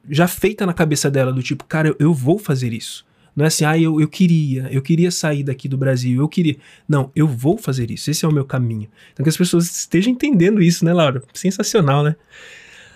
já 0.09 0.27
feita 0.27 0.65
na 0.65 0.73
cabeça 0.73 1.09
dela 1.09 1.31
do 1.31 1.41
tipo, 1.41 1.63
cara, 1.63 1.87
eu, 1.87 1.95
eu 1.99 2.13
vou 2.13 2.37
fazer 2.37 2.73
isso. 2.73 3.05
Não 3.33 3.45
é 3.45 3.47
assim, 3.47 3.63
ah, 3.63 3.79
eu, 3.79 4.01
eu 4.01 4.07
queria, 4.09 4.67
eu 4.69 4.81
queria 4.81 5.09
sair 5.09 5.43
daqui 5.43 5.69
do 5.69 5.77
Brasil, 5.77 6.19
eu 6.19 6.27
queria. 6.27 6.57
Não, 6.85 7.09
eu 7.15 7.25
vou 7.25 7.57
fazer 7.57 7.89
isso, 7.89 8.11
esse 8.11 8.25
é 8.25 8.27
o 8.27 8.33
meu 8.33 8.43
caminho. 8.43 8.89
Então 9.13 9.23
que 9.23 9.29
as 9.29 9.37
pessoas 9.37 9.71
estejam 9.71 10.11
entendendo 10.11 10.61
isso, 10.61 10.83
né, 10.83 10.91
Laura? 10.91 11.23
Sensacional, 11.33 12.03
né? 12.03 12.17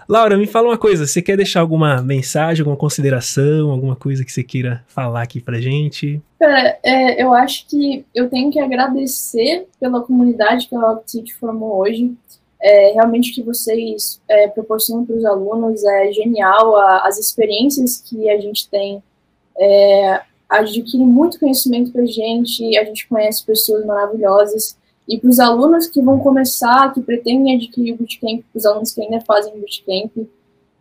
Laura, 0.08 0.38
me 0.38 0.45
fala 0.45 0.70
uma 0.70 0.78
coisa, 0.78 1.06
você 1.08 1.22
quer 1.22 1.38
deixar 1.38 1.62
alguma 1.62 2.01
mensagem, 2.01 2.62
alguma 2.62 2.78
consideração, 2.78 3.72
alguma 3.72 3.95
coisa 3.95 4.24
que 4.24 4.32
você 4.32 4.43
queira 4.43 4.84
falar 4.88 5.22
aqui 5.22 5.39
pra 5.39 5.62
gente? 5.62 6.22
Cara, 6.39 6.78
é, 6.84 7.24
eu 7.24 7.34
acho 7.34 7.68
que 7.68 8.06
eu 8.14 8.30
tenho 8.30 8.51
que 8.51 8.60
agradecer 8.60 9.68
pela 9.80 10.01
comunidade 10.01 10.68
que 10.68 10.76
a 10.76 10.99
City 11.06 11.34
formou 11.34 11.78
hoje. 11.78 12.14
É, 12.62 12.93
realmente 12.93 13.32
o 13.32 13.36
que 13.36 13.43
vocês 13.43 14.22
é, 14.28 14.47
proporcionam 14.47 15.06
para 15.06 15.16
os 15.16 15.26
alunos 15.26 15.84
é 15.84 16.12
genial, 16.14 16.76
a, 16.76 17.08
as 17.08 17.18
experiências 17.18 17.97
que 17.97 18.30
a 18.30 18.39
gente 18.39 18.70
tem 18.70 19.04
é, 19.60 20.22
adquire 20.49 21.04
muito 21.04 21.39
conhecimento 21.39 21.91
para 21.91 22.04
a 22.04 22.06
gente, 22.06 22.78
a 22.78 22.84
gente 22.84 23.08
conhece 23.08 23.45
pessoas 23.45 23.86
maravilhosas. 23.86 24.78
E 25.08 25.20
para 25.20 25.30
os 25.30 25.39
alunos 25.39 25.88
que 25.88 26.01
vão 26.01 26.20
começar, 26.20 26.93
que 26.93 27.01
pretendem 27.01 27.56
adquirir 27.56 27.93
o 27.93 27.97
bootcamp, 27.97 28.41
para 28.51 28.58
os 28.58 28.66
alunos 28.66 28.93
que 28.93 29.01
ainda 29.01 29.22
fazem 29.22 29.54
bootcamp, 29.60 30.12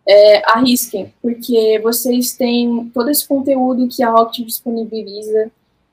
é, 0.07 0.43
arrisquem, 0.51 1.13
porque 1.21 1.81
vocês 1.83 2.33
têm 2.33 2.91
todo 2.93 3.09
esse 3.09 3.27
conteúdo 3.27 3.89
que 3.89 4.03
a 4.03 4.11
Rocket 4.11 4.45
disponibiliza. 4.45 5.51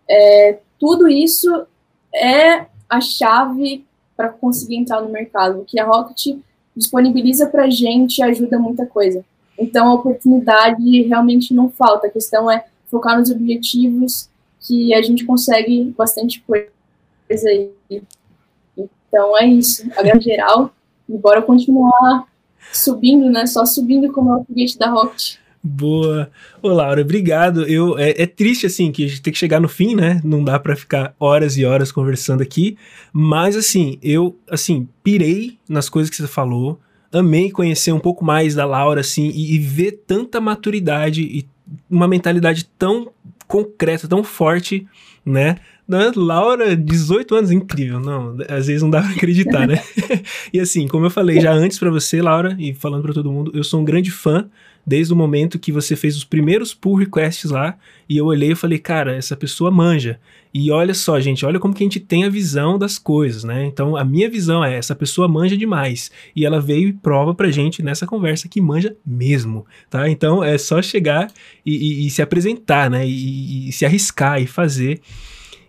É, 0.10 0.60
tudo 0.80 1.08
isso 1.08 1.66
é 2.14 2.66
a 2.90 3.00
chave 3.02 3.86
para 4.18 4.30
conseguir 4.30 4.78
entrar 4.78 5.02
no 5.02 5.10
mercado. 5.10 5.60
O 5.60 5.66
que 5.66 5.80
a 5.80 5.86
Rocket 5.86 6.38
disponibiliza 6.76 7.48
para 7.48 7.66
a 7.66 7.70
gente 7.70 8.22
ajuda 8.22 8.58
muita 8.58 8.86
coisa. 8.86 9.24
Então, 9.58 9.90
a 9.90 9.94
oportunidade 9.94 11.02
realmente 11.04 11.54
não 11.54 11.70
falta. 11.70 12.08
A 12.08 12.10
questão 12.10 12.50
é 12.50 12.66
focar 12.90 13.20
nos 13.20 13.30
objetivos 13.30 14.30
que 14.62 14.94
a 14.94 15.02
gente 15.02 15.26
consegue 15.26 15.94
bastante 15.98 16.42
coisa 16.42 16.70
aí. 17.48 17.72
Então, 19.10 19.38
é 19.38 19.46
isso. 19.46 19.86
A 19.98 20.02
grande 20.02 20.26
geral, 20.26 20.72
e 21.10 21.18
bora 21.18 21.42
continuar 21.42 22.26
subindo, 22.72 23.30
né? 23.30 23.46
Só 23.46 23.66
subindo 23.66 24.12
como 24.14 24.32
é 24.32 24.36
o 24.38 24.46
foguete 24.46 24.78
da 24.78 24.90
Rocket. 24.90 25.36
Boa. 25.62 26.32
Ô, 26.62 26.70
Laura, 26.70 27.02
obrigado. 27.02 27.64
Eu, 27.68 27.98
é, 27.98 28.12
é, 28.22 28.26
triste, 28.26 28.66
assim, 28.66 28.92
que 28.92 29.04
a 29.04 29.08
gente 29.08 29.22
tem 29.22 29.34
que 29.34 29.40
chegar 29.40 29.60
no 29.60 29.68
fim, 29.68 29.94
né? 29.94 30.22
Não 30.24 30.42
dá 30.44 30.58
para 30.58 30.76
ficar 30.76 31.14
horas 31.20 31.58
e 31.58 31.66
horas 31.66 31.92
conversando 31.92 32.42
aqui. 32.42 32.78
Mas, 33.12 33.58
assim, 33.58 34.00
eu, 34.02 34.38
assim, 34.50 34.88
pirei 35.04 35.58
nas 35.68 35.90
coisas 35.90 36.10
que 36.10 36.16
você 36.16 36.28
falou 36.28 36.80
amei 37.12 37.52
conhecer 37.52 37.92
um 37.92 38.00
pouco 38.00 38.24
mais 38.24 38.56
da 38.56 38.66
Laura, 38.66 39.02
assim, 39.02 39.30
e, 39.30 39.56
e 39.56 39.60
ver 39.60 40.04
tanta 40.06 40.40
maturidade 40.40 41.24
e 41.24 41.48
uma 41.90 42.08
mentalidade 42.08 42.66
tão 42.78 43.12
concreta, 43.48 44.08
tão 44.08 44.24
forte, 44.24 44.88
né? 45.30 45.58
Laura, 46.16 46.76
18 46.76 47.36
anos, 47.36 47.52
incrível. 47.52 48.00
Não, 48.00 48.38
às 48.48 48.68
vezes 48.68 48.82
não 48.82 48.90
dá 48.90 49.02
pra 49.02 49.12
acreditar, 49.12 49.68
né? 49.68 49.82
e 50.54 50.60
assim, 50.60 50.88
como 50.88 51.06
eu 51.06 51.10
falei 51.10 51.40
já 51.42 51.52
antes 51.52 51.80
para 51.80 51.90
você, 51.90 52.22
Laura, 52.22 52.56
e 52.60 52.74
falando 52.74 53.02
para 53.02 53.14
todo 53.14 53.32
mundo, 53.32 53.52
eu 53.56 53.64
sou 53.64 53.82
um 53.82 53.86
grande 53.86 54.12
fã 54.12 54.48
desde 54.90 55.14
o 55.14 55.16
momento 55.16 55.60
que 55.60 55.72
você 55.72 55.96
fez 55.96 56.18
os 56.18 56.24
primeiros 56.24 56.74
pull 56.74 56.96
requests 56.96 57.52
lá, 57.52 57.78
e 58.10 58.18
eu 58.18 58.26
olhei 58.26 58.54
e 58.54 58.56
falei, 58.56 58.80
cara, 58.80 59.16
essa 59.16 59.38
pessoa 59.38 59.70
manja. 59.70 60.20
E 60.52 60.72
olha 60.72 60.96
só, 60.96 61.20
gente, 61.20 61.46
olha 61.46 61.60
como 61.60 61.76
que 61.76 61.84
a 61.84 61.86
gente 61.86 62.00
tem 62.00 62.24
a 62.24 62.30
visão 62.30 62.80
das 62.80 62.98
coisas, 62.98 63.44
né? 63.44 63.66
Então, 63.66 63.96
a 63.96 64.04
minha 64.04 64.28
visão 64.28 64.66
é, 64.66 64.76
essa 64.76 64.96
pessoa 64.96 65.28
manja 65.28 65.56
demais. 65.56 66.10
E 66.36 66.44
ela 66.44 66.60
veio 66.60 66.90
e 66.90 66.94
prova 66.94 67.36
pra 67.36 67.52
gente 67.52 67.84
nessa 67.84 68.08
conversa 68.08 68.50
que 68.50 68.60
manja 68.60 68.96
mesmo, 69.06 69.64
tá? 69.92 70.10
Então, 70.10 70.44
é 70.44 70.58
só 70.58 70.82
chegar 70.82 71.32
e, 71.64 71.76
e, 71.76 72.08
e 72.08 72.10
se 72.10 72.24
apresentar, 72.24 72.90
né? 72.90 73.08
E, 73.08 73.70
e 73.70 73.72
se 73.72 73.86
arriscar 73.86 74.42
e 74.42 74.48
fazer. 74.48 75.02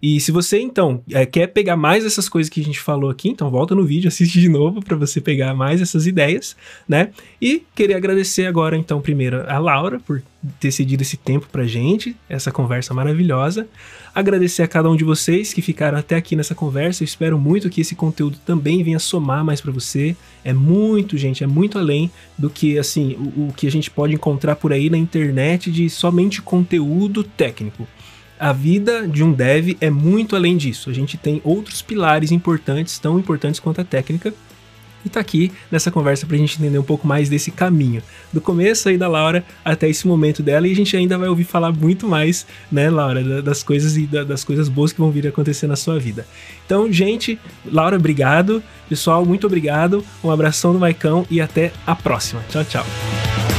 E 0.03 0.19
se 0.19 0.33
você, 0.33 0.59
então, 0.59 1.03
é, 1.11 1.27
quer 1.27 1.49
pegar 1.49 1.77
mais 1.77 2.07
essas 2.07 2.29
coisas 2.29 2.49
que 2.49 2.61
a 2.61 2.65
gente 2.65 2.81
falou 2.81 3.11
aqui, 3.11 3.29
então 3.29 3.51
volta 3.51 3.75
no 3.75 3.85
vídeo, 3.85 4.09
assiste 4.09 4.41
de 4.41 4.49
novo 4.49 4.83
para 4.83 4.97
você 4.97 5.21
pegar 5.21 5.55
mais 5.55 5.81
essas 5.81 6.07
ideias, 6.07 6.57
né? 6.89 7.11
E 7.41 7.63
queria 7.75 7.97
agradecer 7.97 8.47
agora, 8.47 8.77
então, 8.77 9.01
primeiro 9.01 9.45
a 9.51 9.59
Laura 9.59 10.01
por 10.01 10.23
ter 10.59 10.71
cedido 10.73 11.03
esse 11.03 11.19
tempo 11.19 11.47
pra 11.53 11.67
gente, 11.67 12.17
essa 12.29 12.51
conversa 12.51 12.95
maravilhosa. 12.95 13.69
Agradecer 14.15 14.63
a 14.63 14.69
cada 14.69 14.89
um 14.89 14.97
de 14.97 15.05
vocês 15.05 15.53
que 15.53 15.61
ficaram 15.61 15.99
até 15.99 16.17
aqui 16.17 16.35
nessa 16.35 16.55
conversa. 16.55 17.03
Eu 17.03 17.05
espero 17.05 17.39
muito 17.39 17.69
que 17.69 17.83
esse 17.83 17.95
conteúdo 17.95 18.39
também 18.45 18.83
venha 18.83 18.99
somar 18.99 19.45
mais 19.45 19.61
para 19.61 19.71
você. 19.71 20.17
É 20.43 20.55
muito, 20.55 21.19
gente, 21.19 21.45
é 21.45 21.47
muito 21.47 21.79
além 21.79 22.11
do 22.39 22.49
que 22.49 22.79
assim, 22.79 23.15
o, 23.37 23.49
o 23.49 23.53
que 23.53 23.67
a 23.67 23.71
gente 23.71 23.91
pode 23.91 24.15
encontrar 24.15 24.57
por 24.57 24.73
aí 24.73 24.89
na 24.89 24.97
internet 24.97 25.71
de 25.71 25.91
somente 25.91 26.41
conteúdo 26.41 27.23
técnico 27.23 27.87
a 28.41 28.53
vida 28.53 29.07
de 29.07 29.23
um 29.23 29.33
dev 29.33 29.77
é 29.81 29.91
muito 29.91 30.35
além 30.35 30.57
disso. 30.57 30.89
A 30.89 30.93
gente 30.95 31.19
tem 31.19 31.43
outros 31.45 31.83
pilares 31.83 32.33
importantes, 32.33 32.99
tão 32.99 33.19
importantes 33.19 33.61
quanto 33.61 33.83
a 33.83 33.85
técnica, 33.85 34.33
e 35.05 35.09
tá 35.09 35.21
aqui 35.21 35.51
nessa 35.71 35.91
conversa 35.91 36.27
pra 36.27 36.37
gente 36.37 36.59
entender 36.59 36.79
um 36.79 36.83
pouco 36.83 37.07
mais 37.07 37.29
desse 37.29 37.51
caminho, 37.51 38.03
do 38.33 38.41
começo 38.41 38.89
aí 38.89 38.99
da 38.99 39.09
Laura 39.09 39.45
até 39.65 39.89
esse 39.89 40.07
momento 40.07 40.43
dela, 40.43 40.69
e 40.69 40.73
a 40.73 40.77
gente 40.77 40.97
ainda 40.97 41.17
vai 41.17 41.29
ouvir 41.29 41.45
falar 41.45 41.73
muito 41.73 42.07
mais, 42.07 42.47
né, 42.71 42.91
Laura, 42.91 43.43
das 43.43 43.63
coisas 43.63 43.97
e 43.97 44.07
das 44.07 44.45
coisas 44.45 44.69
boas 44.69 44.93
que 44.93 45.01
vão 45.01 45.11
vir 45.11 45.27
a 45.27 45.31
acontecer 45.31 45.67
na 45.67 45.77
sua 45.77 45.99
vida. 45.99 46.27
Então, 46.67 46.93
gente, 46.93 47.39
Laura, 47.65 47.97
obrigado. 47.97 48.63
Pessoal, 48.89 49.25
muito 49.25 49.47
obrigado. 49.47 50.05
Um 50.23 50.31
abração 50.31 50.73
do 50.73 50.79
Maicão 50.79 51.27
e 51.31 51.41
até 51.41 51.73
a 51.87 51.95
próxima. 51.95 52.43
Tchau, 52.51 52.65
tchau. 52.65 53.50